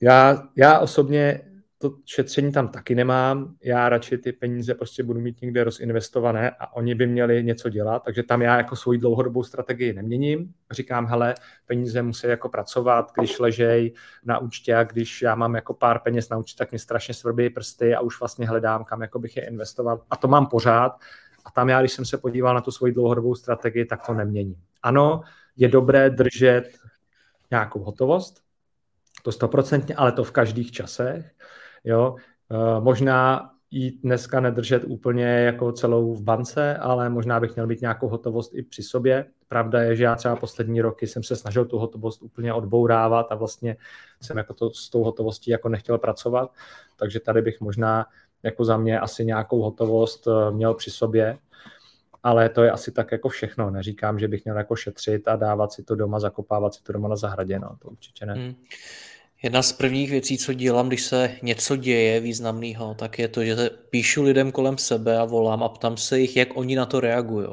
já, 0.00 0.48
já 0.56 0.78
osobně 0.78 1.51
to 1.82 1.94
šetření 2.04 2.52
tam 2.52 2.68
taky 2.68 2.94
nemám, 2.94 3.54
já 3.62 3.88
radši 3.88 4.18
ty 4.18 4.32
peníze 4.32 4.74
prostě 4.74 5.02
budu 5.02 5.20
mít 5.20 5.40
někde 5.42 5.64
rozinvestované 5.64 6.50
a 6.50 6.76
oni 6.76 6.94
by 6.94 7.06
měli 7.06 7.44
něco 7.44 7.68
dělat, 7.68 8.02
takže 8.04 8.22
tam 8.22 8.42
já 8.42 8.56
jako 8.56 8.76
svoji 8.76 8.98
dlouhodobou 8.98 9.42
strategii 9.42 9.92
neměním. 9.92 10.54
Říkám, 10.70 11.06
hele, 11.06 11.34
peníze 11.66 12.02
musí 12.02 12.26
jako 12.26 12.48
pracovat, 12.48 13.12
když 13.18 13.38
ležej 13.38 13.94
na 14.24 14.38
účtě 14.38 14.74
a 14.74 14.84
když 14.84 15.22
já 15.22 15.34
mám 15.34 15.54
jako 15.54 15.74
pár 15.74 15.98
peněz 15.98 16.28
na 16.28 16.36
účtě, 16.36 16.58
tak 16.58 16.70
mě 16.70 16.78
strašně 16.78 17.14
svrbí 17.14 17.50
prsty 17.50 17.94
a 17.94 18.00
už 18.00 18.20
vlastně 18.20 18.48
hledám, 18.48 18.84
kam 18.84 19.02
jako 19.02 19.18
bych 19.18 19.36
je 19.36 19.46
investoval 19.46 20.02
a 20.10 20.16
to 20.16 20.28
mám 20.28 20.46
pořád. 20.46 20.92
A 21.44 21.50
tam 21.50 21.68
já, 21.68 21.80
když 21.80 21.92
jsem 21.92 22.04
se 22.04 22.18
podíval 22.18 22.54
na 22.54 22.60
tu 22.60 22.70
svoji 22.70 22.92
dlouhodobou 22.92 23.34
strategii, 23.34 23.84
tak 23.84 24.06
to 24.06 24.14
neměním. 24.14 24.56
Ano, 24.82 25.20
je 25.56 25.68
dobré 25.68 26.10
držet 26.10 26.64
nějakou 27.50 27.80
hotovost, 27.80 28.42
to 29.22 29.32
stoprocentně, 29.32 29.94
ale 29.94 30.12
to 30.12 30.24
v 30.24 30.30
každých 30.30 30.70
časech. 30.70 31.32
Jo? 31.84 32.16
E, 32.50 32.80
možná 32.80 33.50
jít 33.70 34.00
dneska 34.02 34.40
nedržet 34.40 34.84
úplně 34.86 35.24
jako 35.24 35.72
celou 35.72 36.14
v 36.14 36.22
bance, 36.22 36.76
ale 36.76 37.08
možná 37.08 37.40
bych 37.40 37.54
měl 37.54 37.66
mít 37.66 37.80
nějakou 37.80 38.08
hotovost 38.08 38.54
i 38.54 38.62
při 38.62 38.82
sobě. 38.82 39.26
Pravda 39.48 39.82
je, 39.82 39.96
že 39.96 40.04
já 40.04 40.14
třeba 40.14 40.36
poslední 40.36 40.80
roky 40.80 41.06
jsem 41.06 41.22
se 41.22 41.36
snažil 41.36 41.64
tu 41.64 41.78
hotovost 41.78 42.22
úplně 42.22 42.52
odbourávat 42.52 43.32
a 43.32 43.34
vlastně 43.34 43.76
jsem 44.20 44.36
jako 44.36 44.54
to, 44.54 44.70
s 44.70 44.90
tou 44.90 45.02
hotovostí 45.02 45.50
jako 45.50 45.68
nechtěl 45.68 45.98
pracovat, 45.98 46.50
takže 46.96 47.20
tady 47.20 47.42
bych 47.42 47.60
možná 47.60 48.06
jako 48.42 48.64
za 48.64 48.76
mě 48.76 49.00
asi 49.00 49.24
nějakou 49.24 49.62
hotovost 49.62 50.26
e, 50.26 50.50
měl 50.50 50.74
při 50.74 50.90
sobě, 50.90 51.38
ale 52.22 52.48
to 52.48 52.62
je 52.62 52.70
asi 52.70 52.92
tak 52.92 53.12
jako 53.12 53.28
všechno. 53.28 53.70
Neříkám, 53.70 54.18
že 54.18 54.28
bych 54.28 54.44
měl 54.44 54.56
jako 54.56 54.76
šetřit 54.76 55.28
a 55.28 55.36
dávat 55.36 55.72
si 55.72 55.82
to 55.82 55.94
doma, 55.94 56.20
zakopávat 56.20 56.74
si 56.74 56.82
to 56.82 56.92
doma 56.92 57.08
na 57.08 57.16
zahradě, 57.16 57.58
no, 57.58 57.76
to 57.82 57.88
určitě 57.88 58.26
ne. 58.26 58.34
Hmm. 58.34 58.54
Jedna 59.42 59.62
z 59.62 59.72
prvních 59.72 60.10
věcí, 60.10 60.38
co 60.38 60.52
dělám, 60.52 60.88
když 60.88 61.02
se 61.02 61.36
něco 61.42 61.76
děje 61.76 62.20
významného, 62.20 62.94
tak 62.94 63.18
je 63.18 63.28
to, 63.28 63.44
že 63.44 63.70
píšu 63.90 64.22
lidem 64.22 64.52
kolem 64.52 64.78
sebe 64.78 65.18
a 65.18 65.24
volám 65.24 65.62
a 65.62 65.68
ptám 65.68 65.96
se 65.96 66.20
jich, 66.20 66.36
jak 66.36 66.56
oni 66.56 66.76
na 66.76 66.86
to 66.86 67.00
reagují. 67.00 67.48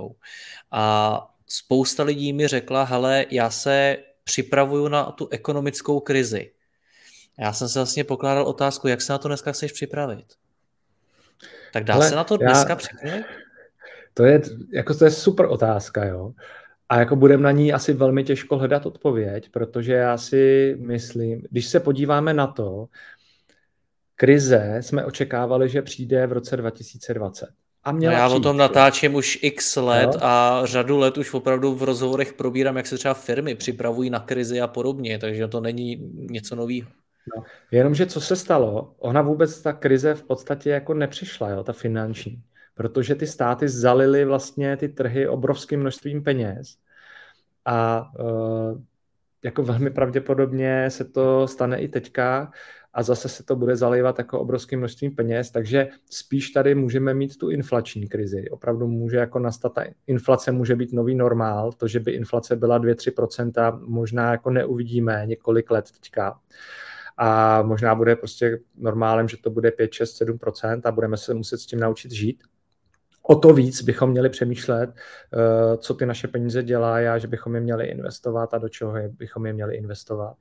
A 0.72 1.36
spousta 1.48 2.04
lidí 2.04 2.34
mi 2.34 2.48
řekla, 2.48 2.84
hele, 2.84 3.26
já 3.30 3.50
se 3.50 3.98
připravuju 4.24 4.88
na 4.88 5.04
tu 5.04 5.28
ekonomickou 5.32 6.00
krizi. 6.00 6.52
Já 7.40 7.54
jsem 7.54 7.70
se 7.70 7.80
vlastně 7.80 8.04
pokládal 8.04 8.44
otázku, 8.48 8.88
jak 8.88 9.02
se 9.02 9.14
na 9.14 9.18
to 9.18 9.28
dneska 9.28 9.52
chceš 9.52 9.72
připravit. 9.72 10.26
Tak 11.74 11.84
dá 11.84 11.94
hele, 11.94 12.10
se 12.10 12.16
na 12.16 12.24
to 12.24 12.38
dneska 12.38 12.70
já... 12.70 12.76
připravit? 12.76 13.26
To 14.14 14.26
je, 14.26 14.42
jako 14.74 14.94
to 14.94 15.06
je 15.06 15.12
super 15.12 15.46
otázka, 15.46 16.06
jo. 16.06 16.34
A 16.90 17.00
jako 17.00 17.16
budeme 17.16 17.44
na 17.44 17.52
ní 17.52 17.74
asi 17.74 17.94
velmi 17.94 18.24
těžko 18.24 18.58
hledat 18.58 18.86
odpověď, 18.86 19.50
protože 19.50 19.94
já 19.94 20.18
si 20.18 20.76
myslím, 20.80 21.42
když 21.52 21.66
se 21.66 21.80
podíváme 21.80 22.34
na 22.34 22.48
to, 22.48 22.88
krize 24.16 24.78
jsme 24.82 25.06
očekávali, 25.06 25.70
že 25.70 25.82
přijde 25.82 26.28
v 26.28 26.32
roce 26.32 26.58
2020. 26.58 27.50
A 27.84 27.92
měla 27.92 28.14
no 28.14 28.20
já 28.20 28.28
přijít, 28.28 28.40
o 28.40 28.44
tom 28.44 28.58
natáčím 28.58 29.16
už 29.16 29.40
x 29.42 29.76
let 29.76 30.10
jo? 30.14 30.20
a 30.22 30.62
řadu 30.64 30.98
let 30.98 31.18
už 31.18 31.34
opravdu 31.34 31.76
v 31.76 31.84
rozhovorech 31.84 32.34
probírám, 32.34 32.78
jak 32.78 32.88
se 32.88 32.98
třeba 32.98 33.14
firmy 33.14 33.56
připravují 33.56 34.10
na 34.10 34.20
krizi 34.20 34.62
a 34.62 34.68
podobně, 34.68 35.20
takže 35.20 35.48
to 35.48 35.62
není 35.62 36.12
něco 36.14 36.56
nového. 36.56 36.90
No, 37.38 37.44
jenomže 37.72 38.06
co 38.06 38.22
se 38.22 38.36
stalo, 38.36 38.96
ona 39.00 39.22
vůbec 39.22 39.62
ta 39.62 39.74
krize 39.74 40.14
v 40.14 40.24
podstatě 40.24 40.70
jako 40.70 40.94
nepřišla, 40.94 41.50
jo, 41.50 41.64
ta 41.64 41.74
finanční 41.74 42.44
protože 42.80 43.16
ty 43.16 43.28
státy 43.28 43.70
zalily 43.70 44.26
vlastně 44.26 44.78
ty 44.78 44.90
trhy 44.90 45.28
obrovským 45.28 45.80
množstvím 45.80 46.24
peněz 46.24 46.78
a 47.66 48.08
uh, 48.20 48.82
jako 49.44 49.64
velmi 49.64 49.90
pravděpodobně 49.90 50.90
se 50.90 51.06
to 51.06 51.48
stane 51.48 51.80
i 51.80 51.88
teďka 51.88 52.52
a 52.94 53.04
zase 53.04 53.30
se 53.30 53.44
to 53.44 53.56
bude 53.56 53.76
zalivat 53.76 54.18
jako 54.18 54.40
obrovským 54.40 54.80
množstvím 54.80 55.16
peněz, 55.16 55.52
takže 55.52 55.88
spíš 56.10 56.50
tady 56.50 56.76
můžeme 56.76 57.14
mít 57.14 57.38
tu 57.38 57.50
inflační 57.50 58.08
krizi. 58.08 58.50
Opravdu 58.50 58.88
může 58.88 59.18
jako 59.18 59.40
nastat, 59.40 59.74
ta 59.74 59.84
inflace 60.08 60.52
může 60.52 60.76
být 60.76 60.94
nový 60.94 61.16
normál, 61.16 61.72
to, 61.72 61.88
že 61.88 62.00
by 62.00 62.12
inflace 62.12 62.56
byla 62.56 62.80
2-3%, 62.80 63.80
možná 63.88 64.32
jako 64.32 64.50
neuvidíme 64.50 65.24
několik 65.26 65.72
let 65.72 65.92
teďka. 65.92 66.40
A 67.18 67.62
možná 67.62 67.96
bude 67.96 68.16
prostě 68.16 68.60
normálem, 68.78 69.28
že 69.28 69.38
to 69.38 69.50
bude 69.50 69.72
5, 69.72 69.94
6, 69.94 70.22
7% 70.22 70.82
a 70.84 70.92
budeme 70.92 71.18
se 71.18 71.34
muset 71.34 71.58
s 71.58 71.66
tím 71.66 71.80
naučit 71.80 72.12
žít 72.12 72.44
o 73.22 73.36
to 73.36 73.54
víc 73.54 73.82
bychom 73.82 74.10
měli 74.10 74.30
přemýšlet, 74.30 74.90
eh, 74.90 75.78
co 75.78 75.94
ty 75.94 76.06
naše 76.06 76.28
peníze 76.28 76.64
dělají 76.64 77.08
a 77.08 77.18
že 77.18 77.28
bychom 77.28 77.56
je 77.56 77.62
měli 77.62 77.86
investovat 77.86 78.54
a 78.54 78.58
do 78.58 78.70
čeho 78.70 78.98
je, 78.98 79.10
bychom 79.10 79.46
je 79.46 79.54
měli 79.54 79.76
investovat. 79.76 80.36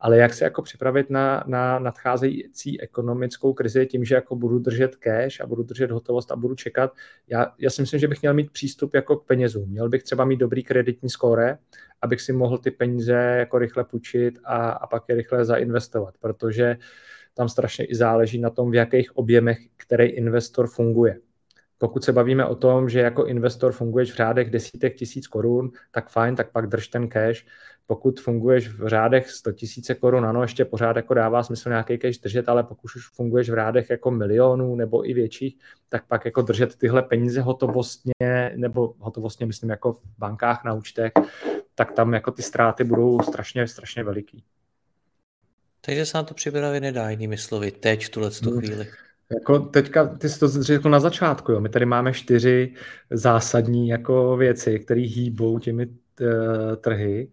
Ale 0.00 0.18
jak 0.18 0.34
se 0.34 0.44
jako 0.44 0.62
připravit 0.62 1.10
na, 1.10 1.44
na 1.46 1.78
nadcházející 1.78 2.80
ekonomickou 2.80 3.52
krizi 3.52 3.86
tím, 3.86 4.04
že 4.04 4.14
jako 4.14 4.36
budu 4.36 4.58
držet 4.58 4.96
cash 4.96 5.40
a 5.40 5.46
budu 5.46 5.62
držet 5.62 5.90
hotovost 5.90 6.32
a 6.32 6.36
budu 6.36 6.54
čekat. 6.54 6.92
Já, 7.28 7.52
já 7.58 7.70
si 7.70 7.82
myslím, 7.82 8.00
že 8.00 8.08
bych 8.08 8.22
měl 8.22 8.34
mít 8.34 8.50
přístup 8.50 8.94
jako 8.94 9.16
k 9.16 9.26
penězům. 9.26 9.68
Měl 9.68 9.88
bych 9.88 10.02
třeba 10.02 10.24
mít 10.24 10.36
dobrý 10.36 10.64
kreditní 10.64 11.10
skóre, 11.10 11.58
abych 12.02 12.20
si 12.20 12.32
mohl 12.32 12.58
ty 12.58 12.70
peníze 12.70 13.12
jako 13.14 13.58
rychle 13.58 13.84
půjčit 13.84 14.38
a, 14.44 14.70
a 14.70 14.86
pak 14.86 15.04
je 15.08 15.14
rychle 15.14 15.44
zainvestovat, 15.44 16.14
protože 16.20 16.76
tam 17.34 17.48
strašně 17.48 17.84
i 17.84 17.94
záleží 17.94 18.38
na 18.38 18.50
tom, 18.50 18.70
v 18.70 18.74
jakých 18.74 19.16
objemech 19.16 19.58
který 19.76 20.04
investor 20.04 20.68
funguje. 20.68 21.18
Pokud 21.84 22.04
se 22.04 22.12
bavíme 22.12 22.46
o 22.46 22.54
tom, 22.54 22.88
že 22.88 23.00
jako 23.00 23.24
investor 23.24 23.72
funguješ 23.72 24.12
v 24.12 24.16
řádech 24.16 24.50
desítek 24.50 24.96
tisíc 24.96 25.26
korun, 25.26 25.70
tak 25.90 26.08
fajn, 26.08 26.36
tak 26.36 26.52
pak 26.52 26.66
drž 26.66 26.88
ten 26.88 27.08
cash. 27.08 27.44
Pokud 27.86 28.20
funguješ 28.20 28.68
v 28.68 28.88
řádech 28.88 29.30
100 29.30 29.52
tisíce 29.52 29.94
korun, 29.94 30.26
ano, 30.26 30.42
ještě 30.42 30.64
pořád 30.64 30.96
jako 30.96 31.14
dává 31.14 31.42
smysl 31.42 31.68
nějaký 31.68 31.98
cash 31.98 32.18
držet, 32.18 32.48
ale 32.48 32.62
pokud 32.62 32.90
už 32.96 33.08
funguješ 33.08 33.50
v 33.50 33.54
řádech 33.54 33.90
jako 33.90 34.10
milionů 34.10 34.76
nebo 34.76 35.10
i 35.10 35.14
větších, 35.14 35.58
tak 35.88 36.06
pak 36.06 36.24
jako 36.24 36.42
držet 36.42 36.76
tyhle 36.76 37.02
peníze 37.02 37.40
hotovostně, 37.40 38.52
nebo 38.56 38.94
hotovostně 38.98 39.46
myslím 39.46 39.70
jako 39.70 39.92
v 39.92 40.02
bankách 40.18 40.64
na 40.64 40.74
účtech, 40.74 41.12
tak 41.74 41.92
tam 41.92 42.14
jako 42.14 42.30
ty 42.30 42.42
ztráty 42.42 42.84
budou 42.84 43.20
strašně, 43.20 43.68
strašně 43.68 44.04
veliký. 44.04 44.44
Takže 45.80 46.06
se 46.06 46.18
na 46.18 46.22
to 46.22 46.34
připravit 46.34 46.80
nedá 46.80 47.10
jinými 47.10 47.38
slovy, 47.38 47.70
teď 47.70 48.06
v 48.06 48.08
tuhle 48.08 48.30
hmm. 48.42 48.60
chvíli. 48.60 48.86
Jako 49.32 49.58
teďka, 49.58 50.06
ty 50.06 50.28
jsi 50.28 50.40
to 50.40 50.48
řekl 50.48 50.90
na 50.90 51.00
začátku, 51.00 51.52
jo. 51.52 51.60
my 51.60 51.68
tady 51.68 51.86
máme 51.86 52.12
čtyři 52.12 52.74
zásadní 53.10 53.88
jako 53.88 54.36
věci, 54.36 54.78
které 54.78 55.00
hýbou 55.00 55.58
těmi 55.58 55.86
eh, 56.20 56.76
trhy 56.76 57.30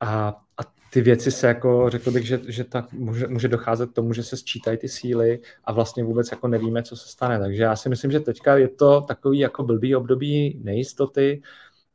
a, 0.00 0.28
a 0.58 0.62
ty 0.90 1.00
věci 1.00 1.30
se 1.30 1.46
jako, 1.46 1.90
řekl 1.90 2.10
bych, 2.10 2.26
že, 2.26 2.40
že 2.48 2.64
tak 2.64 2.92
může, 2.92 3.26
může 3.26 3.48
docházet 3.48 3.90
k 3.90 3.94
tomu, 3.94 4.12
že 4.12 4.22
se 4.22 4.36
sčítají 4.36 4.78
ty 4.78 4.88
síly 4.88 5.40
a 5.64 5.72
vlastně 5.72 6.04
vůbec 6.04 6.30
jako 6.30 6.48
nevíme, 6.48 6.82
co 6.82 6.96
se 6.96 7.08
stane. 7.08 7.38
Takže 7.38 7.62
já 7.62 7.76
si 7.76 7.88
myslím, 7.88 8.10
že 8.10 8.20
teďka 8.20 8.56
je 8.56 8.68
to 8.68 9.00
takový 9.00 9.38
jako 9.38 9.62
blbý 9.62 9.96
období 9.96 10.60
nejistoty, 10.64 11.42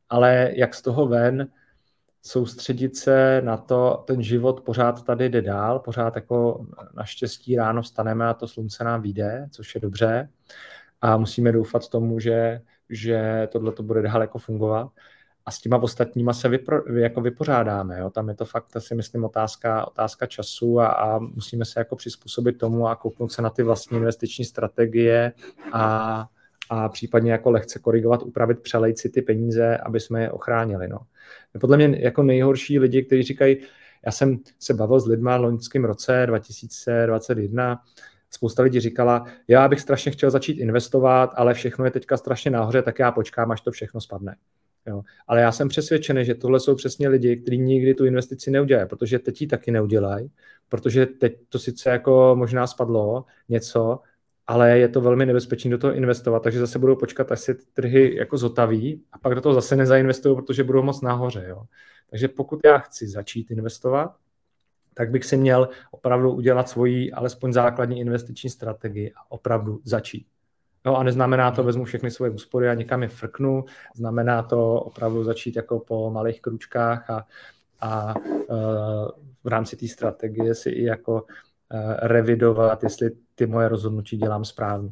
ale 0.09 0.51
jak 0.55 0.75
z 0.75 0.81
toho 0.81 1.07
ven, 1.07 1.47
soustředit 2.21 2.97
se 2.97 3.41
na 3.45 3.57
to, 3.57 4.03
ten 4.07 4.21
život 4.21 4.61
pořád 4.61 5.05
tady 5.05 5.29
jde 5.29 5.41
dál, 5.41 5.79
pořád 5.79 6.15
jako 6.15 6.65
naštěstí 6.93 7.55
ráno 7.55 7.81
vstaneme 7.81 8.27
a 8.27 8.33
to 8.33 8.47
slunce 8.47 8.83
nám 8.83 9.01
vyjde, 9.01 9.47
což 9.51 9.75
je 9.75 9.81
dobře 9.81 10.29
a 11.01 11.17
musíme 11.17 11.51
doufat 11.51 11.89
tomu, 11.89 12.19
že, 12.19 12.61
že 12.89 13.47
tohle 13.51 13.71
to 13.71 13.83
bude 13.83 14.01
dál 14.01 14.21
jako 14.21 14.37
fungovat 14.37 14.91
a 15.45 15.51
s 15.51 15.59
těma 15.59 15.77
ostatníma 15.77 16.33
se 16.33 16.49
vypro, 16.49 16.93
jako 16.93 17.21
vypořádáme. 17.21 17.99
Jo? 17.99 18.09
Tam 18.09 18.29
je 18.29 18.35
to 18.35 18.45
fakt, 18.45 18.65
si 18.79 18.95
myslím, 18.95 19.23
otázka, 19.23 19.87
otázka 19.87 20.25
času 20.25 20.79
a, 20.79 20.87
a 20.87 21.19
musíme 21.19 21.65
se 21.65 21.79
jako 21.79 21.95
přizpůsobit 21.95 22.57
tomu 22.57 22.87
a 22.87 22.95
kouknout 22.95 23.31
se 23.31 23.41
na 23.41 23.49
ty 23.49 23.63
vlastní 23.63 23.97
investiční 23.97 24.45
strategie 24.45 25.33
a, 25.73 26.27
a 26.69 26.89
případně 26.89 27.31
jako 27.31 27.51
lehce 27.51 27.79
korigovat, 27.79 28.23
upravit, 28.23 28.59
přelejt 28.59 28.97
si 28.97 29.09
ty 29.09 29.21
peníze, 29.21 29.77
aby 29.77 29.99
jsme 29.99 30.21
je 30.21 30.31
ochránili. 30.31 30.87
No. 30.87 30.99
Podle 31.59 31.77
mě 31.77 31.97
jako 32.01 32.23
nejhorší 32.23 32.79
lidi, 32.79 33.03
kteří 33.03 33.23
říkají, 33.23 33.57
já 34.05 34.11
jsem 34.11 34.39
se 34.59 34.73
bavil 34.73 34.99
s 34.99 35.07
lidma 35.07 35.37
v 35.37 35.41
loňském 35.41 35.85
roce 35.85 36.23
2021, 36.27 37.81
spousta 38.31 38.63
lidí 38.63 38.79
říkala, 38.79 39.25
já 39.47 39.67
bych 39.67 39.79
strašně 39.79 40.11
chtěl 40.11 40.31
začít 40.31 40.57
investovat, 40.57 41.31
ale 41.35 41.53
všechno 41.53 41.85
je 41.85 41.91
teďka 41.91 42.17
strašně 42.17 42.51
nahoře, 42.51 42.81
tak 42.81 42.99
já 42.99 43.11
počkám, 43.11 43.51
až 43.51 43.61
to 43.61 43.71
všechno 43.71 44.01
spadne. 44.01 44.35
Jo. 44.87 45.01
Ale 45.27 45.41
já 45.41 45.51
jsem 45.51 45.67
přesvědčený, 45.67 46.25
že 46.25 46.35
tohle 46.35 46.59
jsou 46.59 46.75
přesně 46.75 47.09
lidi, 47.09 47.37
kteří 47.37 47.57
nikdy 47.57 47.93
tu 47.93 48.05
investici 48.05 48.51
neudělají, 48.51 48.87
protože 48.87 49.19
teď 49.19 49.41
ji 49.41 49.47
taky 49.47 49.71
neudělají, 49.71 50.31
protože 50.69 51.05
teď 51.05 51.37
to 51.49 51.59
sice 51.59 51.89
jako 51.89 52.35
možná 52.37 52.67
spadlo 52.67 53.25
něco, 53.49 53.99
ale 54.49 54.79
je 54.79 54.87
to 54.87 55.01
velmi 55.01 55.25
nebezpečné 55.25 55.71
do 55.71 55.77
toho 55.77 55.93
investovat, 55.93 56.43
takže 56.43 56.59
zase 56.59 56.79
budou 56.79 56.95
počkat, 56.95 57.31
až 57.31 57.39
se 57.39 57.53
trhy 57.73 58.15
jako 58.15 58.37
zotaví 58.37 59.03
a 59.11 59.17
pak 59.17 59.35
do 59.35 59.41
toho 59.41 59.53
zase 59.53 59.75
nezainvestují, 59.75 60.35
protože 60.35 60.63
budou 60.63 60.83
moc 60.83 61.01
nahoře. 61.01 61.45
Jo. 61.47 61.63
Takže 62.09 62.27
pokud 62.27 62.59
já 62.65 62.77
chci 62.77 63.07
začít 63.07 63.51
investovat, 63.51 64.15
tak 64.93 65.11
bych 65.11 65.25
si 65.25 65.37
měl 65.37 65.69
opravdu 65.91 66.31
udělat 66.31 66.69
svoji 66.69 67.11
alespoň 67.11 67.53
základní 67.53 67.99
investiční 67.99 68.49
strategii 68.49 69.11
a 69.15 69.31
opravdu 69.31 69.79
začít. 69.83 70.25
No 70.85 70.97
a 70.97 71.03
neznamená 71.03 71.51
to, 71.51 71.63
vezmu 71.63 71.83
všechny 71.83 72.11
svoje 72.11 72.31
úspory 72.31 72.69
a 72.69 72.73
někam 72.73 73.03
je 73.03 73.09
frknu, 73.09 73.65
znamená 73.95 74.43
to 74.43 74.73
opravdu 74.73 75.23
začít 75.23 75.55
jako 75.55 75.79
po 75.79 76.11
malých 76.11 76.41
kručkách 76.41 77.09
a, 77.09 77.25
a 77.81 78.15
uh, 78.17 78.55
v 79.43 79.47
rámci 79.47 79.77
té 79.77 79.87
strategie 79.87 80.55
si 80.55 80.69
i 80.69 80.83
jako 80.83 81.25
revidovat, 82.01 82.83
jestli 82.83 83.11
ty 83.35 83.45
moje 83.45 83.67
rozhodnutí 83.67 84.17
dělám 84.17 84.45
správně. 84.45 84.89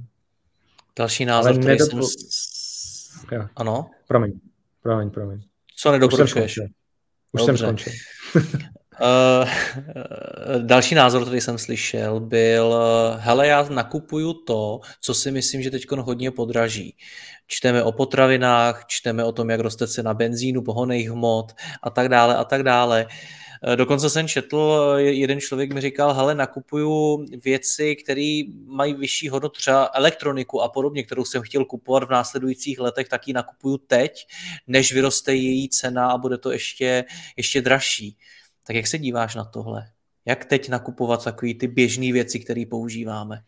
Další 0.98 1.26
názor, 1.26 1.52
Ale 1.52 1.60
který 1.60 1.78
nedopl... 1.80 2.04
jsem... 2.04 3.50
Ano? 3.56 3.90
Promiň, 4.08 4.40
promiň, 4.82 5.10
promiň. 5.10 5.42
Co 5.76 5.92
nedoporučuješ? 5.92 6.60
Už 7.32 7.44
jsem 7.44 7.58
skončil. 7.58 7.94
Uh, 8.36 9.48
další 10.62 10.96
názor, 10.96 11.22
který 11.22 11.42
jsem 11.42 11.58
slyšel, 11.58 12.20
byl, 12.20 12.76
hele, 13.20 13.48
já 13.48 13.70
nakupuju 13.70 14.34
to, 14.34 14.80
co 15.02 15.14
si 15.14 15.32
myslím, 15.32 15.62
že 15.62 15.72
teď 15.72 15.86
hodně 15.92 16.32
podraží. 16.32 16.96
Čteme 17.48 17.84
o 17.84 17.92
potravinách, 17.92 18.86
čteme 18.88 19.24
o 19.24 19.32
tom, 19.32 19.50
jak 19.50 19.60
roste 19.60 19.88
cena 19.88 20.14
benzínu, 20.14 20.62
pohoných 20.62 21.12
hmot 21.12 21.54
a 21.84 21.90
tak 21.90 22.10
dále 22.10 22.36
a 22.36 22.44
tak 22.44 22.64
dále. 22.64 23.06
Uh, 23.06 23.12
Eh, 23.12 23.47
dokonce 23.76 24.10
jsem 24.10 24.28
četl, 24.28 24.96
eh, 24.98 25.02
jeden 25.02 25.40
člověk 25.40 25.74
mi 25.74 25.82
říkal, 25.82 26.14
hele, 26.14 26.36
nakupuju 26.36 27.26
věci, 27.44 27.96
které 27.96 28.42
mají 28.66 28.94
vyšší 28.94 29.30
hodnotu, 29.30 29.60
třeba 29.60 29.90
elektroniku 29.94 30.62
a 30.62 30.70
podobně, 30.70 31.04
kterou 31.04 31.26
jsem 31.26 31.42
chtěl 31.42 31.66
kupovat 31.66 32.04
v 32.04 32.12
následujících 32.12 32.80
letech, 32.80 33.10
tak 33.10 33.28
ji 33.28 33.34
nakupuju 33.34 33.78
teď, 33.78 34.28
než 34.68 34.94
vyroste 34.94 35.36
její 35.36 35.70
cena 35.70 36.12
a 36.12 36.18
bude 36.18 36.38
to 36.38 36.52
ještě, 36.52 37.06
ještě 37.38 37.62
dražší. 37.62 38.18
Tak 38.68 38.76
jak 38.76 38.88
se 38.88 38.98
díváš 38.98 39.36
na 39.36 39.46
tohle? 39.46 39.92
Jak 40.26 40.46
teď 40.46 40.70
nakupovat 40.70 41.24
takové 41.24 41.54
ty 41.54 41.68
běžné 41.68 42.14
věci, 42.14 42.40
které 42.40 42.64
používáme? 42.70 43.44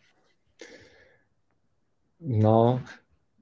No, 2.20 2.82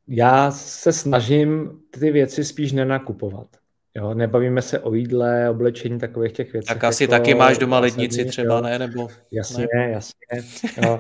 já 0.08 0.50
se 0.50 0.92
snažím 0.92 1.80
ty 1.90 2.10
věci 2.10 2.44
spíš 2.44 2.72
nenakupovat. 2.72 3.56
Jo, 3.98 4.14
nebavíme 4.14 4.62
se 4.62 4.80
o 4.80 4.94
jídle, 4.94 5.50
oblečení, 5.50 5.98
takových 5.98 6.32
těch 6.32 6.52
věcí. 6.52 6.68
Tak 6.68 6.84
asi 6.84 7.04
jako 7.04 7.10
taky 7.10 7.34
máš 7.34 7.58
doma 7.58 7.78
lednici 7.78 8.24
třeba, 8.24 8.54
jo. 8.54 8.60
ne? 8.60 8.78
Nebo, 8.78 9.08
jasně, 9.30 9.66
ne? 9.74 9.90
jasně. 9.90 10.50
Jo. 10.84 10.98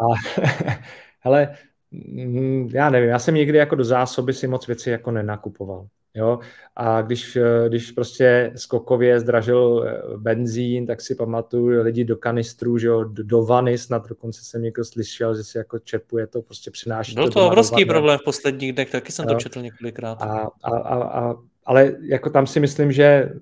A, 0.00 0.04
hele, 1.20 1.54
mm, 1.90 2.70
já 2.72 2.90
nevím, 2.90 3.08
já 3.08 3.18
jsem 3.18 3.34
někdy 3.34 3.58
jako 3.58 3.74
do 3.74 3.84
zásoby 3.84 4.32
si 4.32 4.46
moc 4.46 4.66
věci 4.66 4.90
jako 4.90 5.10
nenakupoval. 5.10 5.86
Jo? 6.14 6.38
A 6.76 7.02
když, 7.02 7.38
když 7.68 7.90
prostě 7.90 8.52
skokově 8.56 9.20
zdražil 9.20 9.84
eh, 9.88 10.16
benzín, 10.16 10.86
tak 10.86 11.00
si 11.00 11.14
pamatuju 11.14 11.82
lidi 11.82 12.04
do 12.04 12.16
kanistru, 12.16 12.78
že 12.78 12.86
jo, 12.86 13.04
do 13.04 13.42
vany, 13.42 13.78
snad 13.78 14.08
dokonce 14.08 14.40
jsem 14.44 14.62
někdo 14.62 14.84
slyšel, 14.84 15.36
že 15.36 15.44
si 15.44 15.58
jako 15.58 15.78
čepuje 15.78 16.26
to, 16.26 16.42
prostě 16.42 16.70
přináší 16.70 17.14
Byl 17.14 17.24
to, 17.24 17.30
to 17.30 17.46
obrovský 17.46 17.84
problém 17.84 18.18
v 18.18 18.24
posledních 18.24 18.72
dnech, 18.72 18.90
taky 18.90 19.12
jsem 19.12 19.28
jo? 19.28 19.34
to 19.34 19.40
četl 19.40 19.62
několikrát. 19.62 20.22
A, 20.22 20.48
a, 20.62 20.76
a, 20.76 21.20
a 21.20 21.34
ale 21.68 21.96
jako 22.00 22.30
tam 22.30 22.46
si 22.46 22.60
myslím, 22.60 22.92
že 22.92 23.32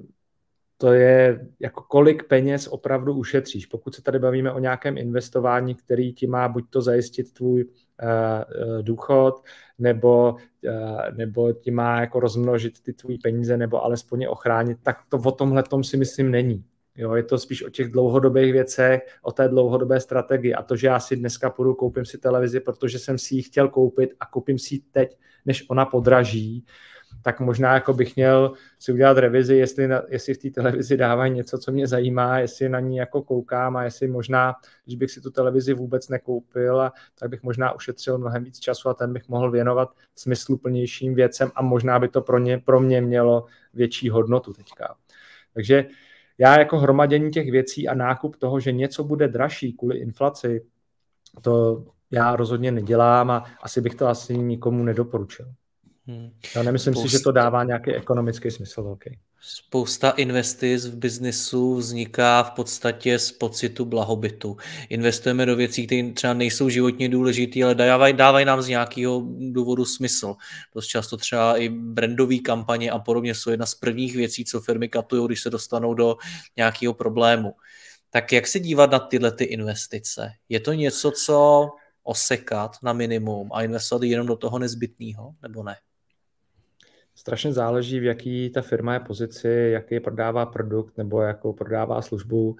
to 0.78 0.92
je 0.92 1.46
jako 1.60 1.82
kolik 1.82 2.28
peněz 2.28 2.68
opravdu 2.68 3.14
ušetříš. 3.14 3.66
Pokud 3.66 3.94
se 3.94 4.02
tady 4.02 4.18
bavíme 4.18 4.52
o 4.52 4.58
nějakém 4.58 4.98
investování, 4.98 5.74
který 5.74 6.12
ti 6.12 6.26
má 6.26 6.48
buď 6.48 6.64
to 6.70 6.82
zajistit 6.82 7.32
tvůj 7.32 7.64
uh, 7.64 8.82
důchod, 8.82 9.42
nebo, 9.78 10.36
uh, 10.68 11.16
nebo 11.16 11.52
ti 11.52 11.70
má 11.70 12.00
jako 12.00 12.20
rozmnožit 12.20 12.80
ty 12.80 12.92
tvůj 12.92 13.18
peníze, 13.18 13.56
nebo 13.56 13.84
alespoň 13.84 14.22
je 14.22 14.28
ochránit, 14.28 14.78
tak 14.82 14.98
to 15.08 15.18
o 15.18 15.32
tomhle 15.32 15.62
tom 15.62 15.84
si 15.84 15.96
myslím 15.96 16.30
není. 16.30 16.64
Jo, 16.96 17.14
je 17.14 17.22
to 17.22 17.38
spíš 17.38 17.64
o 17.64 17.70
těch 17.70 17.88
dlouhodobých 17.88 18.52
věcech, 18.52 19.00
o 19.22 19.32
té 19.32 19.48
dlouhodobé 19.48 20.00
strategii. 20.00 20.54
A 20.54 20.62
to, 20.62 20.76
že 20.76 20.86
já 20.86 21.00
si 21.00 21.16
dneska 21.16 21.50
půjdu, 21.50 21.74
koupím 21.74 22.04
si 22.04 22.18
televizi, 22.18 22.60
protože 22.60 22.98
jsem 22.98 23.18
si 23.18 23.34
ji 23.34 23.42
chtěl 23.42 23.68
koupit 23.68 24.10
a 24.20 24.26
koupím 24.26 24.58
si 24.58 24.74
ji 24.74 24.80
teď, 24.90 25.18
než 25.44 25.64
ona 25.70 25.84
podraží, 25.84 26.64
tak 27.26 27.40
možná 27.40 27.74
jako 27.74 27.94
bych 27.94 28.16
měl 28.16 28.52
si 28.78 28.92
udělat 28.92 29.18
revizi, 29.18 29.56
jestli, 29.56 29.88
na, 29.88 30.02
jestli 30.08 30.34
v 30.34 30.38
té 30.38 30.50
televizi 30.50 30.96
dávají 30.96 31.32
něco, 31.32 31.58
co 31.58 31.72
mě 31.72 31.86
zajímá, 31.86 32.38
jestli 32.38 32.68
na 32.68 32.80
ní 32.80 32.96
jako 32.96 33.22
koukám 33.22 33.76
a 33.76 33.84
jestli 33.84 34.08
možná, 34.08 34.54
když 34.84 34.96
bych 34.96 35.10
si 35.10 35.20
tu 35.20 35.30
televizi 35.30 35.74
vůbec 35.74 36.08
nekoupil, 36.08 36.90
tak 37.18 37.30
bych 37.30 37.42
možná 37.42 37.72
ušetřil 37.72 38.18
mnohem 38.18 38.44
víc 38.44 38.58
času 38.58 38.88
a 38.88 38.94
ten 38.94 39.12
bych 39.12 39.28
mohl 39.28 39.50
věnovat 39.50 39.88
smysluplnějším 40.16 41.14
věcem 41.14 41.50
a 41.54 41.62
možná 41.62 41.98
by 41.98 42.08
to 42.08 42.22
pro, 42.22 42.38
ně, 42.38 42.58
pro 42.58 42.80
mě 42.80 43.00
mělo 43.00 43.44
větší 43.74 44.10
hodnotu 44.10 44.52
teďka. 44.52 44.94
Takže 45.54 45.86
já 46.38 46.58
jako 46.58 46.78
hromadění 46.78 47.30
těch 47.30 47.50
věcí 47.50 47.88
a 47.88 47.94
nákup 47.94 48.36
toho, 48.36 48.60
že 48.60 48.72
něco 48.72 49.04
bude 49.04 49.28
dražší 49.28 49.72
kvůli 49.72 49.98
inflaci, 49.98 50.66
to 51.42 51.84
já 52.10 52.36
rozhodně 52.36 52.72
nedělám 52.72 53.30
a 53.30 53.44
asi 53.62 53.80
bych 53.80 53.94
to 53.94 54.06
asi 54.06 54.38
nikomu 54.38 54.84
nedoporučil. 54.84 55.46
Hmm. 56.08 56.30
Já 56.54 56.62
nemyslím 56.62 56.94
Spousta... 56.94 57.08
si, 57.08 57.12
že 57.12 57.22
to 57.24 57.32
dává 57.32 57.64
nějaký 57.64 57.94
ekonomický 57.94 58.50
smysl 58.50 58.82
velký. 58.82 59.18
Spousta 59.40 60.10
investic 60.10 60.86
v 60.86 60.96
biznisu 60.96 61.74
vzniká 61.74 62.42
v 62.42 62.50
podstatě 62.50 63.18
z 63.18 63.32
pocitu 63.32 63.84
blahobytu. 63.84 64.56
Investujeme 64.88 65.46
do 65.46 65.56
věcí, 65.56 65.86
které 65.86 66.12
třeba 66.12 66.34
nejsou 66.34 66.68
životně 66.68 67.08
důležité, 67.08 67.64
ale 67.64 67.74
dávají, 67.74 68.14
dávají 68.14 68.46
nám 68.46 68.62
z 68.62 68.68
nějakého 68.68 69.22
důvodu 69.50 69.84
smysl. 69.84 70.34
Dost 70.74 70.86
často 70.86 71.16
třeba 71.16 71.56
i 71.56 71.68
brandové 71.68 72.38
kampaně 72.38 72.90
a 72.90 72.98
podobně 72.98 73.34
jsou 73.34 73.50
jedna 73.50 73.66
z 73.66 73.74
prvních 73.74 74.16
věcí, 74.16 74.44
co 74.44 74.60
firmy 74.60 74.88
katují, 74.88 75.26
když 75.26 75.42
se 75.42 75.50
dostanou 75.50 75.94
do 75.94 76.16
nějakého 76.56 76.94
problému. 76.94 77.52
Tak 78.10 78.32
jak 78.32 78.46
se 78.46 78.60
dívat 78.60 78.90
na 78.90 78.98
tyhle 78.98 79.32
ty 79.32 79.44
investice? 79.44 80.30
Je 80.48 80.60
to 80.60 80.72
něco, 80.72 81.10
co 81.10 81.68
osekat 82.02 82.76
na 82.82 82.92
minimum 82.92 83.50
a 83.52 83.62
investovat 83.62 84.02
jenom 84.02 84.26
do 84.26 84.36
toho 84.36 84.58
nezbytného, 84.58 85.34
nebo 85.42 85.62
ne? 85.62 85.76
Strašně 87.16 87.52
záleží, 87.52 88.00
v 88.00 88.04
jaký 88.04 88.50
ta 88.50 88.62
firma 88.62 88.94
je 88.94 89.00
pozici, 89.00 89.48
jaký 89.72 90.00
prodává 90.00 90.46
produkt 90.46 90.98
nebo 90.98 91.22
jakou 91.22 91.52
prodává 91.52 92.02
službu. 92.02 92.56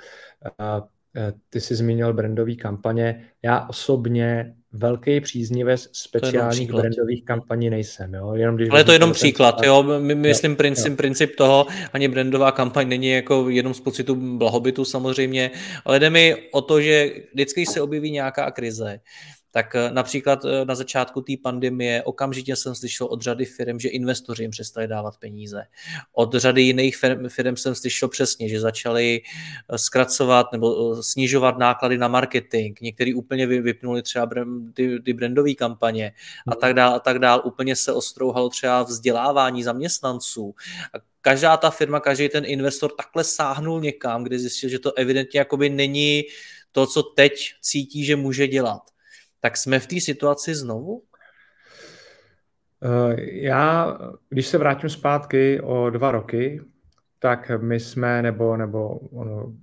E, 1.16 1.32
ty 1.50 1.60
jsi 1.60 1.74
zmínil 1.74 2.14
brandové 2.14 2.54
kampaně. 2.54 3.24
Já 3.42 3.66
osobně 3.68 4.54
velký 4.72 5.20
příznivec 5.20 5.88
speciálních 5.92 6.72
brandových 6.72 7.24
kampaní 7.24 7.70
nejsem. 7.70 8.14
Jo? 8.14 8.34
Jenom 8.34 8.56
když 8.56 8.70
Ale 8.70 8.80
je 8.80 8.84
to 8.84 8.92
jenom 8.92 9.12
příklad. 9.12 9.56
Příklad. 9.56 9.86
Jo? 9.86 10.00
My, 10.00 10.14
myslím 10.14 10.50
jo, 10.50 10.56
princip, 10.56 10.90
jo. 10.90 10.96
princip 10.96 11.36
toho, 11.36 11.66
ani 11.92 12.08
brandová 12.08 12.52
kampaň 12.52 12.88
není 12.88 13.10
jako 13.10 13.50
jenom 13.50 13.74
z 13.74 13.80
pocitu 13.80 14.38
blahobytu 14.38 14.84
samozřejmě, 14.84 15.50
ale 15.84 15.98
jde 15.98 16.10
mi 16.10 16.36
o 16.52 16.60
to, 16.62 16.80
že 16.80 17.10
vždycky 17.34 17.66
se 17.66 17.80
objeví 17.80 18.10
nějaká 18.10 18.50
krize, 18.50 19.00
tak 19.56 19.74
eh, 19.74 19.90
například 19.90 20.44
eh, 20.44 20.64
na 20.64 20.74
začátku 20.74 21.20
té 21.20 21.32
pandemie 21.42 22.02
okamžitě 22.02 22.56
jsem 22.56 22.74
slyšel 22.74 23.06
od 23.06 23.22
řady 23.22 23.44
firm, 23.44 23.80
že 23.80 23.88
investoři 23.88 24.42
jim 24.42 24.50
přestali 24.50 24.88
dávat 24.88 25.16
peníze. 25.16 25.62
Od 26.12 26.34
řady 26.34 26.62
jiných 26.62 26.96
firm, 26.96 27.28
firm 27.28 27.56
jsem 27.56 27.74
slyšel 27.74 28.08
přesně, 28.08 28.48
že 28.48 28.60
začali 28.60 29.22
eh, 29.72 29.78
zkracovat 29.78 30.52
nebo 30.52 30.96
snižovat 31.02 31.58
náklady 31.58 31.98
na 31.98 32.08
marketing. 32.08 32.78
Někteří 32.80 33.14
úplně 33.14 33.46
vypnuli 33.46 34.02
třeba 34.02 34.28
ty, 34.74 35.00
ty 35.00 35.12
brandové 35.12 35.54
kampaně 35.54 36.12
a 36.52 36.54
tak 36.54 36.74
dál 36.74 36.94
a 36.94 36.98
tak 36.98 37.18
dál. 37.18 37.42
Úplně 37.44 37.76
se 37.76 37.92
ostrouhalo 37.92 38.48
třeba 38.48 38.82
vzdělávání 38.82 39.62
zaměstnanců. 39.62 40.54
A 40.94 40.98
každá 41.20 41.56
ta 41.56 41.70
firma, 41.70 42.00
každý 42.00 42.28
ten 42.28 42.44
investor 42.46 42.92
takhle 42.96 43.24
sáhnul 43.24 43.80
někam, 43.80 44.24
kde 44.24 44.38
zjistil, 44.38 44.70
že 44.70 44.78
to 44.78 44.92
evidentně 44.92 45.40
jakoby 45.40 45.70
není 45.70 46.22
to, 46.72 46.86
co 46.86 47.02
teď 47.02 47.32
cítí, 47.60 48.04
že 48.04 48.16
může 48.16 48.48
dělat 48.48 48.95
tak 49.40 49.56
jsme 49.56 49.78
v 49.78 49.86
té 49.86 50.00
situaci 50.00 50.54
znovu? 50.54 51.02
Eh, 52.82 53.16
já, 53.20 53.98
když 54.28 54.46
se 54.46 54.58
vrátím 54.58 54.90
zpátky 54.90 55.60
o 55.60 55.90
dva 55.90 56.10
roky, 56.10 56.60
tak 57.18 57.50
my 57.60 57.80
jsme, 57.80 58.22
nebo, 58.22 58.56
nebo 58.56 59.00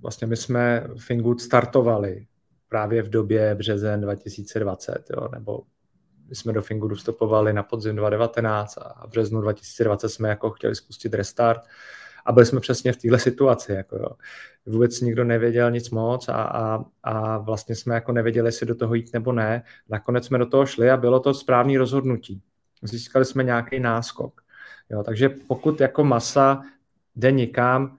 vlastně 0.02 0.26
my 0.26 0.36
jsme 0.36 0.86
Fingood 0.98 1.40
startovali 1.40 2.26
právě 2.68 3.02
v 3.02 3.08
době 3.08 3.54
březen 3.54 4.00
2020, 4.00 5.04
jo, 5.16 5.28
nebo 5.32 5.62
my 6.28 6.34
jsme 6.34 6.52
do 6.52 6.62
Fingudu 6.62 6.94
vstupovali 6.94 7.52
na 7.52 7.62
podzim 7.62 7.96
2019 7.96 8.78
a 8.78 9.06
v 9.06 9.10
březnu 9.10 9.40
2020 9.40 10.08
jsme 10.08 10.28
jako 10.28 10.50
chtěli 10.50 10.74
spustit 10.74 11.14
restart 11.14 11.60
a 12.24 12.32
byli 12.32 12.46
jsme 12.46 12.60
přesně 12.60 12.92
v 12.92 12.96
téhle 12.96 13.18
situaci. 13.18 13.72
Jako 13.72 13.96
jo. 13.96 14.08
Vůbec 14.66 15.00
nikdo 15.00 15.24
nevěděl 15.24 15.70
nic 15.70 15.90
moc 15.90 16.28
a, 16.28 16.42
a, 16.42 16.84
a 17.02 17.38
vlastně 17.38 17.74
jsme 17.74 17.94
jako 17.94 18.12
nevěděli, 18.12 18.48
jestli 18.48 18.66
do 18.66 18.74
toho 18.74 18.94
jít 18.94 19.12
nebo 19.12 19.32
ne. 19.32 19.62
Nakonec 19.88 20.26
jsme 20.26 20.38
do 20.38 20.46
toho 20.46 20.66
šli 20.66 20.90
a 20.90 20.96
bylo 20.96 21.20
to 21.20 21.34
správné 21.34 21.78
rozhodnutí. 21.78 22.42
Získali 22.82 23.24
jsme 23.24 23.44
nějaký 23.44 23.80
náskok. 23.80 24.40
Jo, 24.90 25.02
takže 25.02 25.28
pokud 25.28 25.80
jako 25.80 26.04
masa 26.04 26.62
jde 27.16 27.32
nikam, 27.32 27.98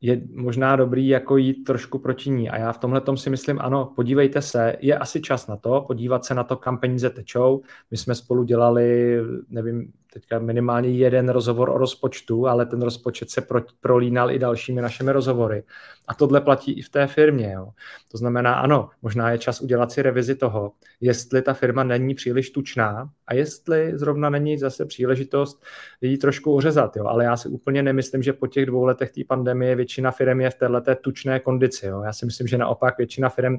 je 0.00 0.20
možná 0.34 0.76
dobrý 0.76 1.08
jako 1.08 1.36
jít 1.36 1.64
trošku 1.64 1.98
proti 1.98 2.30
ní. 2.30 2.50
A 2.50 2.58
já 2.58 2.72
v 2.72 2.78
tomhle 2.78 3.00
tom 3.00 3.16
si 3.16 3.30
myslím, 3.30 3.58
ano, 3.60 3.92
podívejte 3.96 4.42
se, 4.42 4.76
je 4.80 4.98
asi 4.98 5.20
čas 5.20 5.46
na 5.46 5.56
to, 5.56 5.84
podívat 5.86 6.24
se 6.24 6.34
na 6.34 6.44
to, 6.44 6.56
kam 6.56 6.78
peníze 6.78 7.10
tečou. 7.10 7.62
My 7.90 7.96
jsme 7.96 8.14
spolu 8.14 8.44
dělali, 8.44 9.18
nevím, 9.48 9.92
teďka 10.14 10.38
minimálně 10.38 10.88
jeden 10.88 11.28
rozhovor 11.28 11.70
o 11.70 11.78
rozpočtu, 11.78 12.46
ale 12.46 12.66
ten 12.66 12.82
rozpočet 12.82 13.30
se 13.30 13.40
pro, 13.40 13.60
prolínal 13.80 14.30
i 14.30 14.38
dalšími 14.38 14.82
našimi 14.82 15.12
rozhovory. 15.12 15.62
A 16.08 16.14
tohle 16.14 16.40
platí 16.40 16.72
i 16.78 16.82
v 16.82 16.88
té 16.88 17.06
firmě. 17.06 17.52
Jo. 17.52 17.68
To 18.10 18.18
znamená, 18.18 18.54
ano, 18.54 18.90
možná 19.02 19.30
je 19.30 19.38
čas 19.38 19.60
udělat 19.60 19.92
si 19.92 20.02
revizi 20.02 20.34
toho, 20.34 20.72
jestli 21.00 21.42
ta 21.42 21.54
firma 21.54 21.84
není 21.84 22.14
příliš 22.14 22.50
tučná 22.50 23.10
a 23.26 23.34
jestli 23.34 23.98
zrovna 23.98 24.30
není 24.30 24.58
zase 24.58 24.86
příležitost 24.86 25.64
ji 26.00 26.18
trošku 26.18 26.54
ořezat. 26.54 26.96
Jo. 26.96 27.06
Ale 27.06 27.24
já 27.24 27.36
si 27.36 27.48
úplně 27.48 27.82
nemyslím, 27.82 28.22
že 28.22 28.32
po 28.32 28.46
těch 28.46 28.66
dvou 28.66 28.84
letech 28.84 29.10
té 29.10 29.20
pandemie 29.28 29.76
většina 29.76 30.10
firm 30.10 30.40
je 30.40 30.50
v 30.50 30.54
této 30.54 30.94
tučné 31.00 31.40
kondici. 31.40 31.86
Jo. 31.86 32.02
Já 32.02 32.12
si 32.12 32.26
myslím, 32.26 32.46
že 32.46 32.58
naopak 32.58 32.98
většina 32.98 33.28
firm 33.28 33.56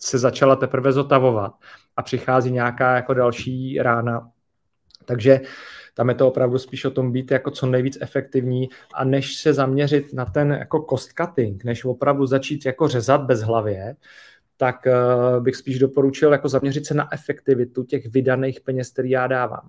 se 0.00 0.18
začala 0.18 0.56
teprve 0.56 0.92
zotavovat 0.92 1.52
a 1.96 2.02
přichází 2.02 2.50
nějaká 2.50 2.94
jako 2.94 3.14
další 3.14 3.78
rána. 3.82 4.30
Takže 5.04 5.40
tam 5.96 6.08
je 6.08 6.14
to 6.14 6.28
opravdu 6.28 6.58
spíš 6.58 6.84
o 6.84 6.90
tom 6.90 7.12
být 7.12 7.30
jako 7.30 7.50
co 7.50 7.66
nejvíc 7.66 7.98
efektivní 8.00 8.68
a 8.94 9.04
než 9.04 9.36
se 9.36 9.52
zaměřit 9.52 10.12
na 10.12 10.24
ten 10.24 10.50
jako 10.52 10.86
cost 10.90 11.10
cutting, 11.20 11.64
než 11.64 11.84
opravdu 11.84 12.26
začít 12.26 12.66
jako 12.66 12.88
řezat 12.88 13.20
bez 13.20 13.40
hlavě, 13.40 13.96
tak 14.56 14.86
uh, 14.86 15.44
bych 15.44 15.56
spíš 15.56 15.78
doporučil 15.78 16.32
jako 16.32 16.48
zaměřit 16.48 16.86
se 16.86 16.94
na 16.94 17.08
efektivitu 17.12 17.84
těch 17.84 18.06
vydaných 18.06 18.60
peněz, 18.60 18.90
který 18.90 19.10
já 19.10 19.26
dávám. 19.26 19.68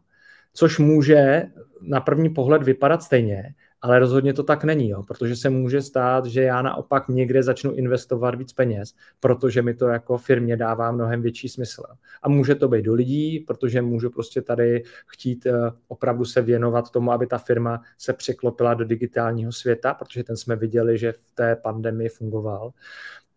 Což 0.54 0.80
může 0.80 1.44
na 1.82 2.02
první 2.02 2.30
pohled 2.30 2.64
vypadat 2.64 3.04
stejně, 3.04 3.54
ale 3.82 4.00
rozhodně 4.00 4.34
to 4.34 4.44
tak 4.44 4.64
není, 4.64 4.90
jo, 4.90 5.04
protože 5.04 5.36
se 5.36 5.50
může 5.50 5.82
stát, 5.82 6.26
že 6.26 6.42
já 6.42 6.62
naopak 6.62 7.08
někde 7.08 7.44
začnu 7.44 7.74
investovat 7.74 8.36
víc 8.36 8.54
peněz, 8.54 8.94
protože 9.20 9.62
mi 9.62 9.74
to 9.74 9.88
jako 9.88 10.18
firmě 10.18 10.58
dává 10.58 10.92
mnohem 10.92 11.22
větší 11.22 11.50
smysl. 11.50 11.84
A 12.22 12.30
může 12.30 12.56
to 12.56 12.68
být 12.68 12.86
do 12.86 12.94
lidí, 12.94 13.40
protože 13.40 13.82
můžu 13.82 14.10
prostě 14.10 14.42
tady 14.42 14.84
chtít 15.08 15.46
eh, 15.46 15.52
opravdu 15.88 16.26
se 16.26 16.42
věnovat 16.42 16.92
tomu, 16.92 17.12
aby 17.12 17.28
ta 17.28 17.38
firma 17.38 17.82
se 17.98 18.14
překlopila 18.14 18.74
do 18.74 18.86
digitálního 18.86 19.52
světa, 19.52 19.94
protože 19.94 20.24
ten 20.24 20.38
jsme 20.38 20.56
viděli, 20.56 20.98
že 20.98 21.12
v 21.12 21.32
té 21.34 21.56
pandemii 21.56 22.10
fungoval 22.10 22.72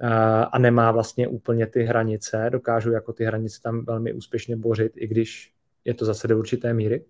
eh, 0.00 0.06
a 0.52 0.58
nemá 0.58 0.92
vlastně 0.92 1.28
úplně 1.28 1.66
ty 1.66 1.82
hranice, 1.82 2.48
dokážu 2.52 2.92
jako 2.92 3.12
ty 3.12 3.24
hranice 3.24 3.60
tam 3.62 3.84
velmi 3.84 4.12
úspěšně 4.12 4.56
bořit, 4.56 4.92
i 4.96 5.06
když 5.06 5.52
je 5.84 5.94
to 5.94 6.04
zase 6.04 6.28
do 6.28 6.38
určité 6.38 6.74
míry. 6.74 7.04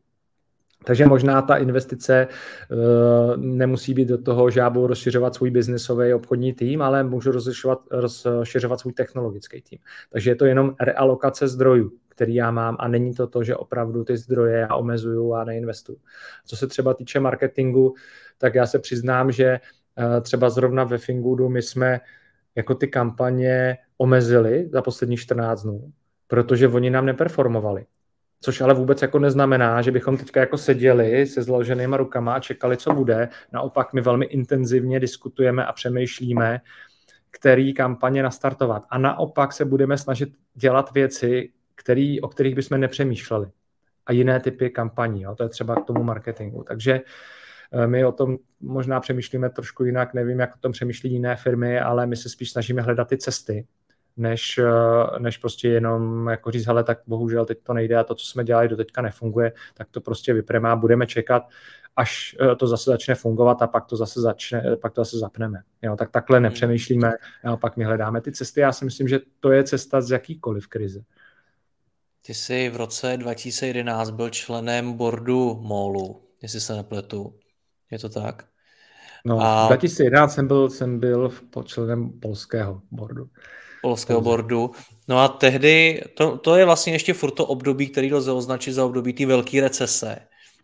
Takže 0.84 1.06
možná 1.06 1.42
ta 1.42 1.56
investice 1.56 2.28
uh, 2.70 3.36
nemusí 3.36 3.94
být 3.94 4.08
do 4.08 4.18
toho, 4.18 4.50
že 4.50 4.60
já 4.60 4.70
budu 4.70 4.86
rozšiřovat 4.86 5.34
svůj 5.34 5.50
biznesový 5.50 6.14
obchodní 6.14 6.52
tým, 6.52 6.82
ale 6.82 7.04
můžu 7.04 7.32
rozšiřovat, 7.32 7.78
rozšiřovat 7.90 8.80
svůj 8.80 8.92
technologický 8.92 9.62
tým. 9.62 9.78
Takže 10.10 10.30
je 10.30 10.34
to 10.34 10.44
jenom 10.44 10.74
realokace 10.80 11.48
zdrojů, 11.48 11.92
který 12.08 12.34
já 12.34 12.50
mám 12.50 12.76
a 12.78 12.88
není 12.88 13.14
to 13.14 13.26
to, 13.26 13.44
že 13.44 13.56
opravdu 13.56 14.04
ty 14.04 14.16
zdroje 14.16 14.58
já 14.58 14.74
omezuju 14.74 15.34
a 15.34 15.44
neinvestuju. 15.44 15.98
Co 16.46 16.56
se 16.56 16.66
třeba 16.66 16.94
týče 16.94 17.20
marketingu, 17.20 17.94
tak 18.38 18.54
já 18.54 18.66
se 18.66 18.78
přiznám, 18.78 19.32
že 19.32 19.60
uh, 19.98 20.20
třeba 20.20 20.50
zrovna 20.50 20.84
ve 20.84 20.98
Fingudu 20.98 21.48
my 21.48 21.62
jsme 21.62 22.00
jako 22.54 22.74
ty 22.74 22.88
kampaně 22.88 23.78
omezili 23.98 24.68
za 24.72 24.82
poslední 24.82 25.16
14 25.16 25.62
dnů, 25.62 25.92
protože 26.26 26.68
oni 26.68 26.90
nám 26.90 27.06
neperformovali. 27.06 27.86
Což 28.42 28.60
ale 28.60 28.74
vůbec 28.74 29.02
jako 29.02 29.18
neznamená, 29.18 29.82
že 29.82 29.90
bychom 29.90 30.16
teďka 30.16 30.40
jako 30.40 30.58
seděli 30.58 31.26
se 31.26 31.42
zloženýma 31.42 31.96
rukama 31.96 32.34
a 32.34 32.40
čekali, 32.40 32.76
co 32.76 32.92
bude. 32.92 33.28
Naopak 33.52 33.92
my 33.92 34.00
velmi 34.00 34.26
intenzivně 34.26 35.00
diskutujeme 35.00 35.66
a 35.66 35.72
přemýšlíme, 35.72 36.60
který 37.30 37.74
kampaně 37.74 38.22
nastartovat. 38.22 38.86
A 38.90 38.98
naopak 38.98 39.52
se 39.52 39.64
budeme 39.64 39.98
snažit 39.98 40.28
dělat 40.54 40.92
věci, 40.92 41.52
který, 41.74 42.20
o 42.20 42.28
kterých 42.28 42.54
bychom 42.54 42.80
nepřemýšleli. 42.80 43.46
A 44.06 44.12
jiné 44.12 44.40
typy 44.40 44.70
kampaní. 44.70 45.22
Jo. 45.22 45.34
To 45.34 45.42
je 45.42 45.48
třeba 45.48 45.74
k 45.74 45.84
tomu 45.84 46.02
marketingu. 46.02 46.62
Takže 46.62 47.00
eh, 47.72 47.86
my 47.86 48.04
o 48.04 48.12
tom 48.12 48.36
možná 48.60 49.00
přemýšlíme 49.00 49.50
trošku 49.50 49.84
jinak, 49.84 50.14
nevím, 50.14 50.40
jak 50.40 50.54
o 50.54 50.58
tom 50.60 50.72
přemýšlí 50.72 51.12
jiné 51.12 51.36
firmy, 51.36 51.80
ale 51.80 52.06
my 52.06 52.16
se 52.16 52.28
spíš 52.28 52.50
snažíme 52.50 52.82
hledat 52.82 53.08
ty 53.08 53.18
cesty, 53.18 53.66
než, 54.20 54.58
eh, 54.58 55.18
než 55.18 55.38
prostě 55.38 55.68
jenom 55.68 56.28
jako 56.28 56.50
říct, 56.50 56.66
hele, 56.66 56.84
tak 56.84 56.98
bohužel 57.06 57.46
teď 57.46 57.58
to 57.62 57.72
nejde 57.72 57.96
a 57.96 58.04
to, 58.04 58.14
co 58.14 58.26
jsme 58.26 58.44
dělali 58.44 58.68
do 58.68 58.76
teďka 58.76 59.02
nefunguje, 59.02 59.52
tak 59.74 59.88
to 59.90 60.00
prostě 60.00 60.32
vypremá, 60.32 60.76
budeme 60.76 61.06
čekat 61.06 61.42
až 61.96 62.36
to 62.56 62.66
zase 62.66 62.90
začne 62.90 63.14
fungovat 63.14 63.62
a 63.62 63.66
pak 63.66 63.86
to 63.86 63.96
zase 63.96 64.20
začne, 64.20 64.76
pak 64.82 64.92
to 64.92 65.00
zase 65.00 65.18
zapneme. 65.18 65.62
Jo, 65.82 65.96
tak 65.96 66.10
takhle 66.10 66.38
hmm. 66.38 66.42
nepřemýšlíme, 66.42 67.12
a 67.44 67.56
pak 67.56 67.76
my 67.76 67.84
hledáme 67.84 68.20
ty 68.20 68.32
cesty. 68.32 68.60
Já 68.60 68.72
si 68.72 68.84
myslím, 68.84 69.08
že 69.08 69.18
to 69.40 69.52
je 69.52 69.64
cesta 69.64 70.00
z 70.00 70.10
jakýkoliv 70.10 70.68
krize. 70.68 71.00
Ty 72.26 72.34
jsi 72.34 72.68
v 72.68 72.76
roce 72.76 73.16
2011 73.16 74.10
byl 74.10 74.30
členem 74.30 74.92
boardu 74.92 75.54
MOLu, 75.54 76.22
jestli 76.42 76.60
se 76.60 76.76
nepletu. 76.76 77.34
Je 77.90 77.98
to 77.98 78.08
tak? 78.08 78.44
No, 79.24 79.40
a... 79.40 79.64
v 79.64 79.68
2011 79.68 80.34
jsem 80.34 80.48
byl, 80.48 80.70
jsem 80.70 81.00
byl 81.00 81.30
členem 81.64 82.10
polského 82.20 82.82
boardu. 82.90 83.28
Polského 83.82 84.20
boardu. 84.20 84.70
No 85.08 85.18
a 85.18 85.28
tehdy, 85.28 86.02
to, 86.14 86.38
to 86.38 86.56
je 86.56 86.64
vlastně 86.64 86.92
ještě 86.92 87.14
furt 87.14 87.30
to 87.30 87.46
období, 87.46 87.88
který 87.88 88.14
lze 88.14 88.32
označit 88.32 88.72
za 88.72 88.84
období 88.84 89.12
té 89.12 89.26
velké 89.26 89.60
recese. 89.60 90.18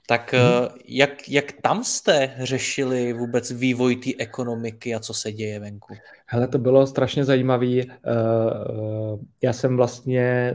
Tak 0.09 0.35
hmm. 0.35 0.69
jak, 0.89 1.29
jak 1.29 1.53
tam 1.63 1.85
jste 1.85 2.35
řešili 2.39 3.13
vůbec 3.13 3.51
vývoj 3.51 3.97
té 3.97 4.11
ekonomiky 4.19 4.95
a 4.95 5.01
co 5.01 5.15
se 5.15 5.33
děje 5.33 5.61
venku? 5.61 5.95
Hele, 6.27 6.49
to 6.49 6.59
bylo 6.59 6.87
strašně 6.87 7.25
zajímavé. 7.25 7.67
Eh, 7.67 7.85
eh, 7.85 9.19
já 9.43 9.53
jsem 9.53 9.77
vlastně 9.77 10.55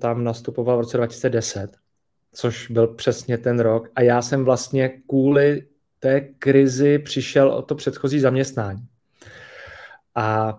tam 0.00 0.24
nastupoval 0.24 0.76
v 0.76 0.80
roce 0.80 0.96
2010, 0.96 1.76
což 2.32 2.70
byl 2.70 2.86
přesně 2.86 3.38
ten 3.38 3.60
rok. 3.60 3.88
A 3.96 4.02
já 4.02 4.22
jsem 4.22 4.44
vlastně 4.44 4.88
kvůli 5.08 5.66
té 6.00 6.20
krizi 6.20 6.98
přišel 6.98 7.50
o 7.50 7.62
to 7.62 7.74
předchozí 7.74 8.20
zaměstnání. 8.20 8.86
A 10.14 10.58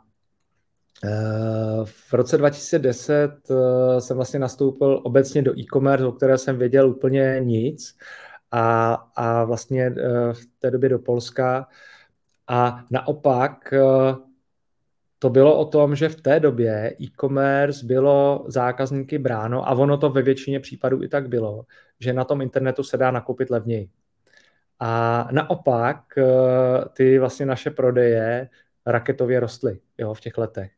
v 1.85 2.13
roce 2.13 2.37
2010 2.37 3.31
jsem 3.99 4.15
vlastně 4.15 4.39
nastoupil 4.39 5.01
obecně 5.03 5.41
do 5.41 5.59
e-commerce, 5.59 6.05
o 6.05 6.11
které 6.11 6.37
jsem 6.37 6.57
věděl 6.57 6.89
úplně 6.89 7.37
nic 7.39 7.95
a, 8.51 8.93
a 9.15 9.43
vlastně 9.43 9.85
eh, 9.85 10.33
v 10.33 10.45
té 10.59 10.71
době 10.71 10.89
do 10.89 10.99
Polska. 10.99 11.67
A 12.47 12.83
naopak 12.91 13.73
eh, 13.73 13.79
to 15.19 15.29
bylo 15.29 15.57
o 15.57 15.65
tom, 15.65 15.95
že 15.95 16.09
v 16.09 16.21
té 16.21 16.39
době 16.39 16.95
e-commerce 17.01 17.85
bylo 17.85 18.45
zákazníky 18.47 19.17
bráno 19.17 19.69
a 19.69 19.71
ono 19.71 19.97
to 19.97 20.09
ve 20.09 20.21
většině 20.21 20.59
případů 20.59 21.03
i 21.03 21.07
tak 21.07 21.29
bylo, 21.29 21.65
že 21.99 22.13
na 22.13 22.23
tom 22.23 22.41
internetu 22.41 22.83
se 22.83 22.97
dá 22.97 23.11
nakoupit 23.11 23.49
levněji. 23.49 23.89
A 24.79 25.27
naopak 25.31 26.17
eh, 26.17 26.23
ty 26.93 27.19
vlastně 27.19 27.45
naše 27.45 27.71
prodeje 27.71 28.49
raketově 28.85 29.39
rostly 29.39 29.79
jo, 29.97 30.13
v 30.13 30.21
těch 30.21 30.37
letech 30.37 30.74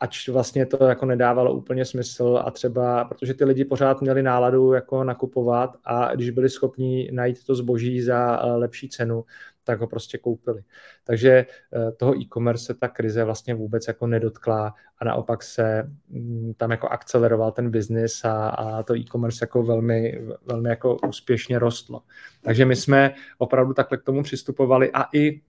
ač 0.00 0.28
vlastně 0.28 0.66
to 0.66 0.84
jako 0.84 1.06
nedávalo 1.06 1.52
úplně 1.54 1.84
smysl 1.84 2.42
a 2.44 2.50
třeba, 2.50 3.04
protože 3.04 3.34
ty 3.34 3.44
lidi 3.44 3.64
pořád 3.64 4.00
měli 4.00 4.22
náladu 4.22 4.72
jako 4.72 5.04
nakupovat 5.04 5.76
a 5.84 6.14
když 6.14 6.30
byli 6.30 6.50
schopni 6.50 7.10
najít 7.12 7.44
to 7.44 7.54
zboží 7.54 8.02
za 8.02 8.40
eh, 8.42 8.46
lepší 8.52 8.88
cenu, 8.88 9.24
tak 9.64 9.80
ho 9.80 9.86
prostě 9.86 10.18
koupili. 10.18 10.62
Takže 11.04 11.30
eh, 11.30 11.92
toho 11.92 12.20
e-commerce 12.20 12.64
se 12.64 12.74
ta 12.74 12.88
krize 12.88 13.24
vlastně 13.24 13.54
vůbec 13.54 13.88
jako 13.88 14.06
nedotkla 14.06 14.74
a 14.98 15.04
naopak 15.04 15.42
se 15.42 15.90
mm, 16.08 16.52
tam 16.56 16.70
jako 16.70 16.88
akceleroval 16.88 17.52
ten 17.52 17.70
biznis 17.70 18.24
a, 18.24 18.48
a 18.48 18.82
to 18.82 18.96
e-commerce 18.96 19.38
jako 19.42 19.62
velmi, 19.62 20.20
velmi 20.46 20.68
jako 20.68 20.96
úspěšně 21.08 21.58
rostlo. 21.58 22.02
Takže 22.42 22.64
my 22.64 22.76
jsme 22.76 23.14
opravdu 23.38 23.74
takhle 23.74 23.98
k 23.98 24.02
tomu 24.02 24.22
přistupovali 24.22 24.90
a 24.92 25.04
i 25.12 25.40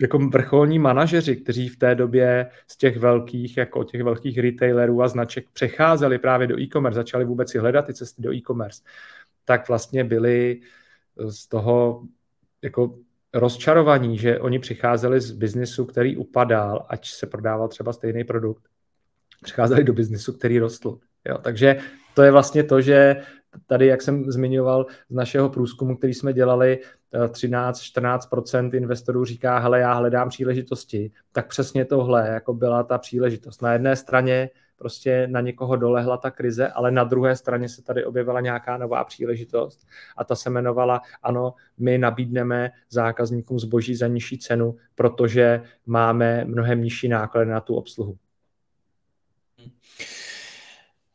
jako 0.00 0.18
vrcholní 0.18 0.78
manažeři, 0.78 1.36
kteří 1.36 1.68
v 1.68 1.76
té 1.76 1.94
době 1.94 2.50
z 2.68 2.76
těch 2.76 2.96
velkých, 2.96 3.56
jako 3.56 3.84
těch 3.84 4.02
velkých 4.02 4.38
retailerů 4.38 5.02
a 5.02 5.08
značek 5.08 5.46
přecházeli 5.52 6.18
právě 6.18 6.46
do 6.46 6.60
e-commerce, 6.60 6.96
začali 6.96 7.24
vůbec 7.24 7.50
si 7.50 7.58
hledat 7.58 7.86
ty 7.86 7.94
cesty 7.94 8.22
do 8.22 8.32
e-commerce, 8.32 8.82
tak 9.44 9.68
vlastně 9.68 10.04
byli 10.04 10.60
z 11.28 11.48
toho 11.48 12.02
jako 12.62 12.98
rozčarovaní, 13.34 14.18
že 14.18 14.40
oni 14.40 14.58
přicházeli 14.58 15.20
z 15.20 15.32
biznisu, 15.32 15.84
který 15.84 16.16
upadal, 16.16 16.86
ať 16.88 17.08
se 17.08 17.26
prodával 17.26 17.68
třeba 17.68 17.92
stejný 17.92 18.24
produkt, 18.24 18.62
přicházeli 19.42 19.84
do 19.84 19.92
biznisu, 19.92 20.32
který 20.32 20.58
rostl. 20.58 20.98
Jo, 21.24 21.38
takže 21.38 21.76
to 22.14 22.22
je 22.22 22.30
vlastně 22.30 22.64
to, 22.64 22.80
že 22.80 23.16
tady, 23.66 23.86
jak 23.86 24.02
jsem 24.02 24.24
zmiňoval 24.30 24.86
z 25.10 25.14
našeho 25.14 25.48
průzkumu, 25.48 25.96
který 25.96 26.14
jsme 26.14 26.32
dělali, 26.32 26.78
13-14% 27.14 28.70
eh, 28.74 28.76
investorů 28.76 29.24
říká, 29.24 29.58
hele, 29.58 29.80
já 29.80 29.92
hledám 29.92 30.28
příležitosti, 30.28 31.10
tak 31.32 31.48
přesně 31.48 31.84
tohle 31.84 32.28
jako 32.28 32.54
byla 32.54 32.82
ta 32.82 32.98
příležitost. 32.98 33.62
Na 33.62 33.72
jedné 33.72 33.96
straně 33.96 34.50
prostě 34.76 35.26
na 35.26 35.40
někoho 35.40 35.76
dolehla 35.76 36.16
ta 36.16 36.30
krize, 36.30 36.68
ale 36.68 36.90
na 36.90 37.04
druhé 37.04 37.36
straně 37.36 37.68
se 37.68 37.82
tady 37.82 38.04
objevila 38.04 38.40
nějaká 38.40 38.76
nová 38.76 39.04
příležitost 39.04 39.86
a 40.16 40.24
ta 40.24 40.34
se 40.34 40.48
jmenovala, 40.48 41.00
ano, 41.22 41.54
my 41.78 41.98
nabídneme 41.98 42.70
zákazníkům 42.90 43.58
zboží 43.58 43.96
za 43.96 44.06
nižší 44.06 44.38
cenu, 44.38 44.76
protože 44.94 45.62
máme 45.86 46.44
mnohem 46.44 46.80
nižší 46.80 47.08
náklady 47.08 47.50
na 47.50 47.60
tu 47.60 47.74
obsluhu. 47.74 48.18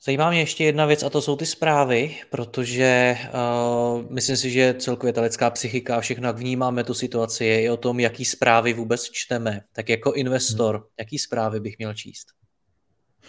Zajímá 0.03 0.29
mě 0.29 0.39
ještě 0.39 0.63
jedna 0.63 0.85
věc 0.85 1.03
a 1.03 1.09
to 1.09 1.21
jsou 1.21 1.35
ty 1.35 1.45
zprávy, 1.45 2.15
protože 2.29 3.17
uh, 3.33 4.11
myslím 4.11 4.37
si, 4.37 4.49
že 4.49 4.73
celkově 4.73 5.13
ta 5.13 5.21
lidská 5.21 5.49
psychika 5.49 5.97
a 5.97 6.01
všechno, 6.01 6.27
jak 6.27 6.37
vnímáme 6.37 6.83
tu 6.83 6.93
situaci, 6.93 7.45
je 7.45 7.61
i 7.61 7.69
o 7.69 7.77
tom, 7.77 7.99
jaký 7.99 8.25
zprávy 8.25 8.73
vůbec 8.73 9.09
čteme. 9.11 9.61
Tak 9.73 9.89
jako 9.89 10.13
investor, 10.13 10.75
hmm. 10.75 10.85
jaký 10.99 11.19
zprávy 11.19 11.59
bych 11.59 11.77
měl 11.77 11.93
číst? 11.93 12.27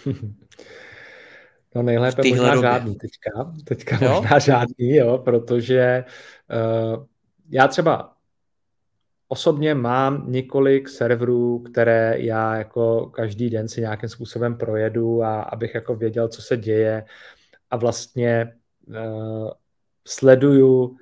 No 1.75 1.83
nejlépe 1.83 2.29
možná 2.29 2.55
době. 2.55 2.71
žádný 2.71 2.95
teďka. 2.95 3.53
Teďka 3.65 4.05
jo? 4.05 4.13
možná 4.15 4.39
žádný, 4.39 4.97
jo, 4.97 5.19
protože 5.19 6.05
uh, 6.95 7.05
já 7.51 7.69
třeba 7.69 8.12
Osobně 9.33 9.75
mám 9.75 10.25
několik 10.33 10.89
serverů, 10.89 11.59
které 11.59 12.15
já 12.19 12.57
jako 12.57 13.07
každý 13.07 13.51
den 13.51 13.69
si 13.69 13.81
nějakým 13.81 14.09
způsobem 14.09 14.57
projedu 14.57 15.23
a 15.23 15.43
abych 15.43 15.75
jako 15.75 15.95
věděl, 15.95 16.29
co 16.29 16.43
se 16.43 16.57
děje 16.57 17.05
a 17.71 17.77
vlastně 17.77 18.55
uh, 18.89 19.51
sleduju 20.09 20.97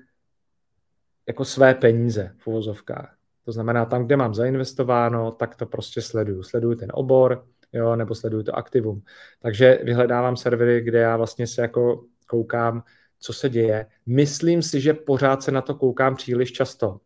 jako 1.29 1.45
své 1.45 1.75
peníze 1.75 2.35
v 2.39 2.47
uvozovkách. 2.47 3.17
To 3.45 3.53
znamená, 3.53 3.85
tam, 3.85 4.07
kde 4.07 4.17
mám 4.17 4.35
zainvestováno, 4.35 5.33
tak 5.33 5.55
to 5.57 5.67
prostě 5.67 6.03
sleduju. 6.03 6.43
Sleduju 6.43 6.75
ten 6.75 6.89
obor, 6.95 7.47
jo, 7.73 7.97
nebo 7.97 8.15
sleduju 8.15 8.43
to 8.43 8.57
aktivum. 8.57 9.03
Takže 9.43 9.79
vyhledávám 9.83 10.37
servery, 10.37 10.81
kde 10.81 10.99
já 10.99 11.17
vlastně 11.17 11.47
se 11.47 11.63
jako 11.63 12.05
koukám, 12.27 12.83
co 13.19 13.33
se 13.33 13.49
děje. 13.49 13.87
Myslím 14.07 14.63
si, 14.63 14.81
že 14.81 14.95
pořád 14.95 15.43
se 15.43 15.51
na 15.51 15.61
to 15.63 15.75
koukám 15.75 16.17
příliš 16.17 16.53
často 16.53 17.01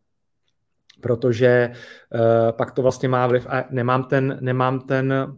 protože 1.05 1.71
uh, 1.71 2.53
pak 2.53 2.73
to 2.73 2.83
vlastně 2.83 3.09
má 3.09 3.27
vliv 3.27 3.47
a 3.51 3.65
nemám 3.71 4.05
ten, 4.05 4.39
nemám 4.41 4.81
ten 4.81 5.13
uh, 5.29 5.35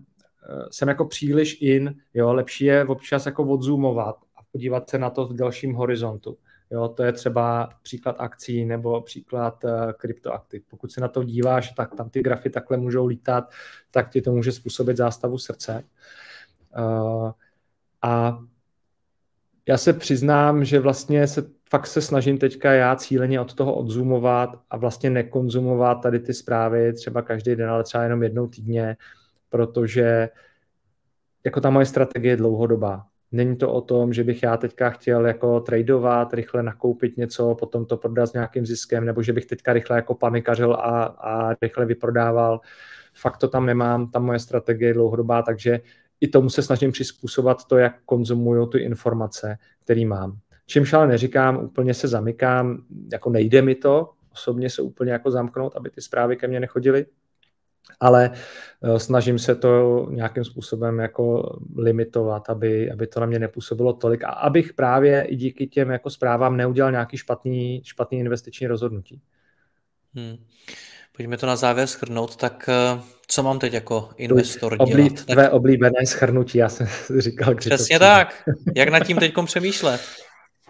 jsem 0.71 0.89
jako 0.89 1.05
příliš 1.05 1.59
in, 1.61 1.95
jo, 2.15 2.33
lepší 2.33 2.65
je 2.65 2.85
občas 2.85 3.27
jako 3.27 3.45
odzoomovat 3.45 4.17
a 4.37 4.41
podívat 4.53 4.91
se 4.91 4.99
na 4.99 5.11
to 5.11 5.27
v 5.27 5.35
dalším 5.35 5.75
horizontu. 5.75 6.39
Jo, 6.71 6.89
to 6.89 7.03
je 7.03 7.13
třeba 7.13 7.69
příklad 7.83 8.17
akcí 8.19 8.65
nebo 8.65 9.01
příklad 9.01 9.65
uh. 9.99 10.63
Pokud 10.71 10.93
se 10.93 11.01
na 11.01 11.09
to 11.09 11.25
díváš, 11.25 11.73
tak 11.73 11.95
tam 11.95 12.11
ty 12.11 12.23
grafy 12.23 12.51
takhle 12.51 12.77
můžou 12.77 13.07
lítat, 13.07 13.51
tak 13.91 14.11
ti 14.11 14.23
to 14.23 14.33
může 14.33 14.53
způsobit 14.53 14.97
zástavu 14.97 15.39
srdce. 15.39 15.85
Uh, 16.79 17.31
a 18.03 18.39
já 19.69 19.77
se 19.79 19.93
přiznám, 19.93 20.65
že 20.65 20.81
vlastně 20.81 21.27
se 21.27 21.56
fakt 21.71 21.87
se 21.87 22.01
snažím 22.01 22.39
teďka 22.39 22.73
já 22.73 22.97
cíleně 22.97 23.41
od 23.41 23.55
toho 23.55 23.75
odzoomovat 23.75 24.51
a 24.71 24.77
vlastně 24.77 25.11
nekonzumovat 25.11 26.03
tady 26.03 26.21
ty 26.21 26.35
zprávy 26.35 26.93
třeba 26.93 27.23
každý 27.23 27.57
den, 27.57 27.71
ale 27.71 27.85
třeba 27.85 28.05
jenom 28.05 28.23
jednou 28.23 28.47
týdně, 28.47 28.97
protože 29.49 30.29
jako 31.45 31.61
ta 31.61 31.71
moje 31.71 31.87
strategie 31.87 32.33
je 32.33 32.37
dlouhodobá. 32.37 33.07
Není 33.33 33.57
to 33.57 33.73
o 33.73 33.81
tom, 33.81 34.13
že 34.13 34.25
bych 34.25 34.43
já 34.43 34.57
teďka 34.57 34.91
chtěl 34.91 35.27
jako 35.27 35.61
tradovat, 35.61 36.35
rychle 36.35 36.63
nakoupit 36.63 37.17
něco, 37.17 37.55
potom 37.55 37.87
to 37.87 37.97
prodat 37.97 38.27
s 38.27 38.33
nějakým 38.33 38.67
ziskem, 38.67 39.05
nebo 39.05 39.23
že 39.23 39.33
bych 39.33 39.47
teďka 39.47 39.73
rychle 39.73 39.97
jako 39.97 40.15
panikařil 40.15 40.75
a, 40.75 41.05
a 41.05 41.55
rychle 41.63 41.87
vyprodával. 41.87 42.61
Fakt 43.15 43.37
to 43.37 43.49
tam 43.49 43.67
nemám, 43.67 44.11
ta 44.11 44.19
moje 44.19 44.39
strategie 44.39 44.91
je 44.91 44.95
dlouhodobá, 44.95 45.43
takže 45.43 45.81
i 46.21 46.29
tomu 46.29 46.51
se 46.51 46.63
snažím 46.63 46.93
přizpůsobovat 46.93 47.65
to, 47.65 47.79
jak 47.79 48.03
konzumuju 48.05 48.67
ty 48.67 48.79
informace, 48.79 49.59
které 49.85 50.07
mám. 50.07 50.39
Čímž 50.67 50.93
ale 50.93 51.07
neříkám, 51.07 51.57
úplně 51.65 51.95
se 51.95 52.09
zamykám, 52.09 52.85
jako 53.13 53.31
nejde 53.31 53.63
mi 53.63 53.75
to, 53.75 54.11
osobně 54.33 54.71
se 54.71 54.83
úplně 54.83 55.13
jako 55.13 55.31
zamknout, 55.31 55.77
aby 55.77 55.91
ty 55.91 56.01
zprávy 56.01 56.37
ke 56.37 56.49
mně 56.49 56.61
nechodily, 56.61 57.07
ale 58.01 58.31
eh, 58.83 58.99
snažím 58.99 59.39
se 59.39 59.55
to 59.55 60.07
nějakým 60.11 60.45
způsobem 60.45 60.99
jako 60.99 61.57
limitovat, 61.77 62.51
aby, 62.51 62.91
aby 62.91 63.07
to 63.07 63.21
na 63.21 63.27
mě 63.27 63.39
nepůsobilo 63.39 63.93
tolik 63.93 64.25
a 64.25 64.29
abych 64.29 64.73
právě 64.73 65.23
i 65.23 65.37
díky 65.37 65.67
těm 65.67 65.91
jako 65.91 66.11
zprávám 66.11 66.57
neudělal 66.57 66.91
nějaký 66.93 67.17
špatný, 67.17 67.83
špatný 67.85 68.19
investiční 68.19 68.67
rozhodnutí. 68.67 69.21
Hmm. 70.15 70.37
Pojďme 71.17 71.37
to 71.37 71.47
na 71.47 71.57
závěr 71.57 71.87
schrnout, 71.87 72.37
tak 72.37 72.69
eh, 72.69 73.01
co 73.27 73.43
mám 73.43 73.59
teď 73.59 73.73
jako 73.73 74.09
investor 74.17 74.77
Oblí, 74.79 74.95
dělat? 74.95 75.25
Tvé 75.25 75.43
tak... 75.43 75.53
oblíbené 75.53 76.07
schrnutí, 76.07 76.59
já 76.59 76.69
jsem 76.69 76.87
říkal. 77.19 77.55
Přesně 77.55 77.99
tak. 77.99 78.51
Jak 78.77 78.89
nad 78.89 79.01
tím 79.01 79.17
teď 79.17 79.35
přemýšlet? 79.47 80.01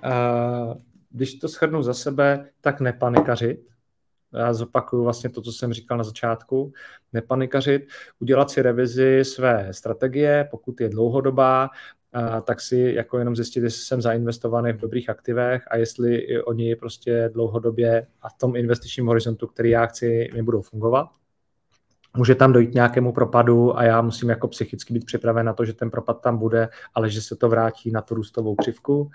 Uh, 0.05 0.75
když 1.11 1.35
to 1.35 1.49
shrnu 1.49 1.83
za 1.83 1.95
sebe, 1.95 2.49
tak 2.61 2.81
nepanikařit, 2.81 3.67
já 4.33 4.55
zopakuju 4.55 5.03
vlastně 5.03 5.31
to, 5.31 5.43
co 5.43 5.53
jsem 5.53 5.73
říkal 5.73 5.99
na 5.99 6.05
začátku, 6.05 6.73
nepanikařit, 7.13 7.89
udělat 8.21 8.51
si 8.51 8.63
revizi 8.63 9.25
své 9.25 9.73
strategie, 9.73 10.49
pokud 10.51 10.81
je 10.81 10.89
dlouhodobá, 10.89 11.71
tak 12.45 12.61
si 12.61 12.93
jako 12.97 13.19
jenom 13.19 13.37
zjistit, 13.37 13.63
jestli 13.63 13.83
jsem 13.83 14.03
zainvestovaný 14.03 14.73
v 14.73 14.81
dobrých 14.81 15.11
aktivech 15.11 15.65
a 15.71 15.77
jestli 15.77 16.43
oni 16.43 16.77
prostě 16.77 17.31
dlouhodobě 17.33 18.07
a 18.23 18.29
v 18.29 18.39
tom 18.39 18.57
investičním 18.57 19.07
horizontu, 19.07 19.47
který 19.47 19.71
já 19.71 19.87
chci, 19.87 20.29
mi 20.35 20.43
budou 20.43 20.63
fungovat. 20.63 21.09
Může 22.17 22.35
tam 22.35 22.53
dojít 22.53 22.75
nějakému 22.75 23.13
propadu 23.13 23.79
a 23.79 23.85
já 23.85 24.03
musím 24.03 24.29
jako 24.29 24.49
psychicky 24.49 24.95
být 24.95 25.05
připraven 25.05 25.47
na 25.47 25.53
to, 25.53 25.65
že 25.65 25.73
ten 25.73 25.91
propad 25.91 26.21
tam 26.21 26.39
bude, 26.39 26.69
ale 26.95 27.11
že 27.11 27.23
se 27.23 27.37
to 27.37 27.49
vrátí 27.49 27.91
na 27.91 28.03
tu 28.03 28.15
růstovou 28.15 28.55
křivku 28.55 29.11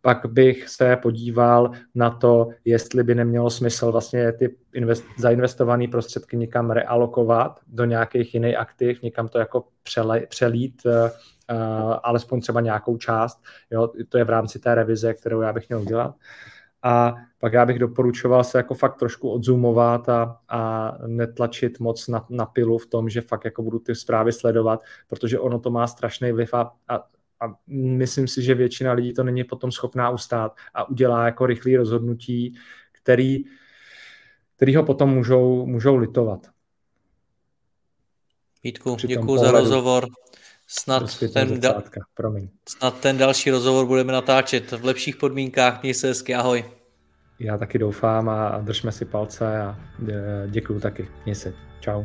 pak 0.00 0.26
bych 0.26 0.68
se 0.68 0.96
podíval 0.96 1.70
na 1.94 2.10
to, 2.10 2.48
jestli 2.64 3.02
by 3.02 3.14
nemělo 3.14 3.50
smysl 3.50 3.92
vlastně 3.92 4.32
ty 4.32 4.56
invest, 4.72 5.04
zainvestované 5.18 5.88
prostředky 5.88 6.36
někam 6.36 6.70
realokovat 6.70 7.60
do 7.66 7.84
nějakých 7.84 8.34
jiných 8.34 8.56
aktiv, 8.56 9.02
někam 9.02 9.28
to 9.28 9.38
jako 9.38 9.64
přele, 9.82 10.20
přelít, 10.20 10.82
uh, 10.86 11.08
alespoň 12.02 12.40
třeba 12.40 12.60
nějakou 12.60 12.96
část. 12.96 13.42
Jo, 13.70 13.88
to 14.08 14.18
je 14.18 14.24
v 14.24 14.30
rámci 14.30 14.58
té 14.58 14.74
revize, 14.74 15.14
kterou 15.14 15.40
já 15.40 15.52
bych 15.52 15.68
měl 15.68 15.80
udělat. 15.80 16.14
A 16.82 17.14
pak 17.38 17.52
já 17.52 17.66
bych 17.66 17.78
doporučoval 17.78 18.44
se 18.44 18.58
jako 18.58 18.74
fakt 18.74 18.98
trošku 18.98 19.30
odzumovat 19.30 20.08
a, 20.08 20.40
a 20.48 20.92
netlačit 21.06 21.80
moc 21.80 22.08
na, 22.08 22.26
na 22.30 22.46
pilu 22.46 22.78
v 22.78 22.86
tom, 22.86 23.08
že 23.08 23.20
fakt 23.20 23.44
jako 23.44 23.62
budu 23.62 23.78
ty 23.78 23.94
zprávy 23.94 24.32
sledovat, 24.32 24.80
protože 25.08 25.38
ono 25.38 25.58
to 25.58 25.70
má 25.70 25.86
strašný 25.86 26.32
vliv 26.32 26.54
a, 26.54 26.72
a 26.88 27.04
a 27.40 27.54
myslím 27.66 28.28
si, 28.28 28.42
že 28.42 28.54
většina 28.54 28.92
lidí 28.92 29.12
to 29.12 29.24
není 29.24 29.44
potom 29.44 29.72
schopná 29.72 30.10
ustát 30.10 30.56
a 30.74 30.88
udělá 30.88 31.24
jako 31.24 31.46
rychlé 31.46 31.76
rozhodnutí, 31.76 32.54
který, 32.92 33.44
který 34.56 34.76
ho 34.76 34.82
potom 34.84 35.10
můžou, 35.10 35.66
můžou 35.66 35.96
litovat. 35.96 36.46
Vítku, 38.64 38.96
děkuji 39.06 39.38
za 39.38 39.50
rozhovor. 39.50 40.06
Snad 40.70 41.18
ten, 41.32 41.60
da- 41.60 41.82
snad 42.68 43.00
ten 43.00 43.18
další 43.18 43.50
rozhovor 43.50 43.86
budeme 43.86 44.12
natáčet 44.12 44.72
v 44.72 44.84
lepších 44.84 45.16
podmínkách. 45.16 45.82
Měj 45.82 45.94
se 45.94 46.06
hezky, 46.06 46.34
ahoj. 46.34 46.64
Já 47.38 47.58
taky 47.58 47.78
doufám 47.78 48.28
a 48.28 48.58
držme 48.58 48.92
si 48.92 49.04
palce 49.04 49.60
a 49.60 49.80
děkuji 50.46 50.80
taky. 50.80 51.08
Měj 51.24 51.34
se. 51.34 51.54
Čau. 51.80 52.04